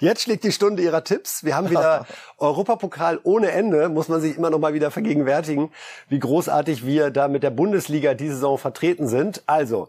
Jetzt 0.00 0.22
schlägt 0.22 0.44
die 0.44 0.52
Stunde 0.52 0.82
Ihrer 0.82 1.04
Tipps. 1.04 1.44
Wir 1.44 1.56
haben 1.56 1.70
wieder 1.70 2.06
Europapokal 2.38 3.20
ohne 3.22 3.50
Ende. 3.50 3.88
Muss 3.88 4.08
man 4.08 4.20
sich 4.20 4.36
immer 4.36 4.50
noch 4.50 4.58
mal 4.58 4.74
wieder 4.74 4.90
vergegenwärtigen, 4.90 5.70
wie 6.08 6.18
großartig 6.18 6.86
wir 6.86 7.10
da 7.10 7.28
mit 7.28 7.42
der 7.42 7.50
Bundesliga 7.50 8.14
diese 8.14 8.34
Saison 8.34 8.58
vertreten 8.58 9.08
sind. 9.08 9.42
Also, 9.46 9.88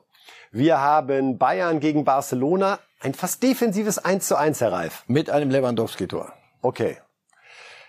wir 0.52 0.80
haben 0.80 1.38
Bayern 1.38 1.80
gegen 1.80 2.06
Barcelona. 2.06 2.80
Ein 3.02 3.14
fast 3.14 3.44
defensives 3.44 4.00
1 4.00 4.28
zu 4.28 4.38
1, 4.38 4.62
Herr 4.62 4.72
Reif. 4.72 5.04
Mit 5.08 5.30
einem 5.30 5.50
Lewandowski-Tor. 5.50 6.34
Okay. 6.62 6.98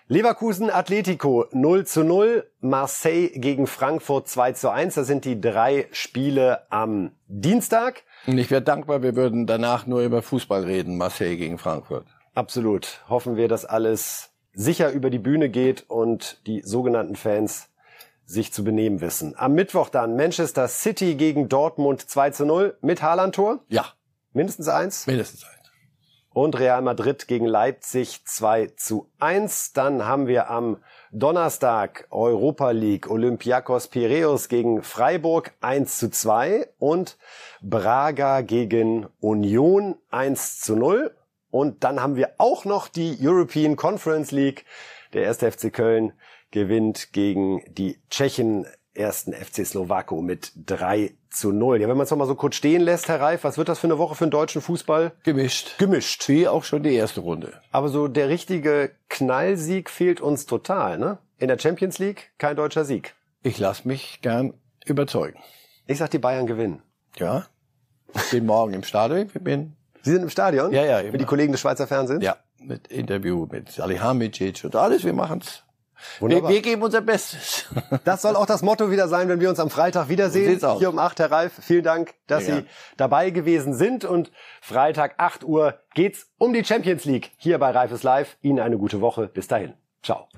Leverkusen 0.09 0.71
Atletico 0.71 1.47
0 1.51 1.85
zu 1.85 2.05
0, 2.05 2.49
Marseille 2.61 3.29
gegen 3.35 3.67
Frankfurt 3.67 4.29
2 4.29 4.53
zu 4.53 4.71
1. 4.71 4.95
Das 4.95 5.09
sind 5.09 5.25
die 5.25 5.41
drei 5.41 5.89
Spiele 5.91 6.71
am 6.71 7.11
Dienstag. 7.27 8.05
Und 8.29 8.39
ich 8.39 8.49
wäre 8.53 8.63
dankbar, 8.63 9.03
wir 9.03 9.17
würden 9.17 9.49
danach 9.49 9.89
nur 9.89 10.03
über 10.03 10.23
Fußball 10.23 10.63
reden, 10.63 10.97
Marseille 10.97 11.37
gegen 11.37 11.59
Frankfurt. 11.59 12.07
Absolut. 12.35 13.01
Hoffen 13.09 13.37
wir, 13.37 13.49
dass 13.49 13.65
alles 13.65 14.31
sicher 14.53 14.93
über 14.93 15.11
die 15.11 15.19
Bühne 15.19 15.49
geht 15.49 15.85
und 15.89 16.39
die 16.47 16.63
sogenannten 16.63 17.17
Fans 17.17 17.69
sich 18.25 18.53
zu 18.53 18.63
benehmen 18.63 19.01
wissen. 19.01 19.35
Am 19.37 19.55
Mittwoch 19.55 19.89
dann 19.89 20.15
Manchester 20.15 20.69
City 20.69 21.17
gegen 21.17 21.49
Dortmund 21.49 22.09
2 22.09 22.31
zu 22.31 22.47
0 22.47 22.79
mit 22.81 23.03
Haaland-Tor? 23.03 23.59
Ja. 23.71 23.87
Mindestens 24.33 24.69
eins? 24.69 25.09
Mindestens 25.09 25.43
eins 25.43 25.56
und 26.37 26.59
Real 26.59 26.83
Madrid 26.83 27.29
gegen 27.29 27.47
Leipzig 27.47 28.27
2 28.27 28.67
zu 28.77 29.09
1. 29.21 29.73
Dann 29.73 30.05
haben 30.05 30.27
wir 30.27 30.51
am 30.51 30.77
Donnerstag 31.11 32.09
Europa 32.11 32.73
League 32.73 33.09
Olympiakos 33.09 33.89
Piraeus 33.89 34.51
gegen 34.51 34.83
Freiburg 34.83 35.55
1 35.63 35.97
zu 35.97 36.11
2 36.11 36.69
und 36.79 37.17
Braga 37.63 38.43
gegen 38.43 39.07
Union 39.19 39.97
1 40.11 40.61
zu 40.61 40.77
0. 40.77 41.17
Und 41.51 41.85
dann 41.85 42.03
haben 42.03 42.17
wir 42.17 42.35
auch 42.37 42.67
noch 42.67 42.89
die 42.89 43.17
European 43.19 43.77
Conference 43.77 44.31
League. 44.31 44.67
Der 45.15 45.23
erste 45.23 45.51
FC 45.51 45.73
Köln 45.73 46.13
gewinnt 46.51 47.15
gegen 47.15 47.63
die 47.73 47.99
Tschechen 48.11 48.67
ersten 48.97 49.33
FC 49.33 49.67
Slowako 49.67 50.23
mit 50.23 50.53
3 50.67 51.15
zu 51.31 51.53
0. 51.53 51.81
Ja, 51.81 51.89
wenn 51.89 51.97
man 51.97 52.05
es 52.05 52.11
nochmal 52.11 52.27
so 52.27 52.35
kurz 52.35 52.57
stehen 52.57 52.83
lässt, 52.83 53.09
Herr 53.09 53.21
Reif, 53.21 53.45
was 53.45 53.59
wird 53.59 53.69
das 53.69 53.79
für 53.79 53.87
eine 53.87 53.99
Woche 53.99 54.15
für 54.15 54.27
den 54.27 54.31
deutschen 54.31 54.63
Fußball? 54.63 55.13
Gemischt. 55.23 55.79
Gemischt. 55.79 56.29
Wie 56.29 56.49
auch 56.49 56.65
schon 56.65 56.83
die 56.83 56.95
erste 56.95 57.21
Runde. 57.21 57.61
Aber 57.71 57.89
so 57.89 58.09
der 58.09 58.29
richtige 58.29 58.93
Knallsieg 59.09 59.91
fehlt 59.91 60.21
uns 60.21 60.47
total, 60.47 60.99
ne? 60.99 61.19
In 61.39 61.49
der 61.49 61.59
Champions 61.59 61.99
League 61.99 62.33
kein 62.39 62.57
deutscher 62.57 62.85
Sieg. 62.85 63.15
Ich 63.43 63.59
lasse 63.59 63.87
mich 63.87 64.21
gern 64.23 64.55
überzeugen. 64.87 65.39
Ich 65.87 65.99
sag, 65.99 66.11
die 66.11 66.19
Bayern 66.19 66.47
gewinnen. 66.47 66.83
Ja. 67.17 67.47
Ich 68.15 68.31
bin 68.31 68.47
morgen 68.47 68.73
im 68.73 68.83
Stadion. 68.83 69.21
Ich 69.21 69.33
bin 69.33 69.77
Sie 70.07 70.13
sind 70.13 70.23
im 70.23 70.31
Stadion? 70.31 70.73
Ja, 70.73 70.85
ja. 70.85 71.11
Mit 71.11 71.21
die 71.21 71.25
Kollegen 71.25 71.51
des 71.51 71.61
Schweizer 71.61 71.89
Fernsehens? 71.89 72.23
Ja. 72.23 72.37
Mit 72.61 72.87
Interview 72.87 73.49
mit 73.51 73.73
Salihamidzic 73.73 74.63
und 74.65 74.77
alles. 74.77 75.03
Wir 75.05 75.13
machen's 75.13 75.65
wir, 76.21 76.49
wir, 76.49 76.63
geben 76.63 76.83
unser 76.83 77.01
Bestes. 77.01 77.67
Das 78.05 78.23
soll 78.23 78.37
auch 78.37 78.47
das 78.47 78.63
Motto 78.63 78.91
wieder 78.91 79.09
sein, 79.09 79.29
wenn 79.29 79.41
wir 79.41 79.49
uns 79.49 79.59
am 79.59 79.71
Freitag 79.71 80.09
wiedersehen. 80.09 80.61
So 80.61 80.79
Hier 80.79 80.91
um 80.91 80.99
8, 80.99 81.19
Herr 81.19 81.31
Ralf. 81.31 81.53
Vielen 81.61 81.83
Dank, 81.83 82.15
dass 82.27 82.47
ja. 82.47 82.57
Sie 82.57 82.65
dabei 82.97 83.31
gewesen 83.31 83.75
sind. 83.75 84.05
Und 84.05 84.31
Freitag 84.61 85.15
8 85.19 85.45
Uhr 85.45 85.81
geht's 85.95 86.31
um 86.39 86.53
die 86.53 86.65
Champions 86.65 87.05
League 87.05 87.33
hier 87.37 87.59
bei 87.59 87.71
Reifes 87.71 88.03
Live. 88.03 88.37
Ihnen 88.43 88.61
eine 88.61 88.79
gute 88.79 89.01
Woche. 89.01 89.29
Bis 89.29 89.49
dahin. 89.49 89.75
Ciao. 90.03 90.29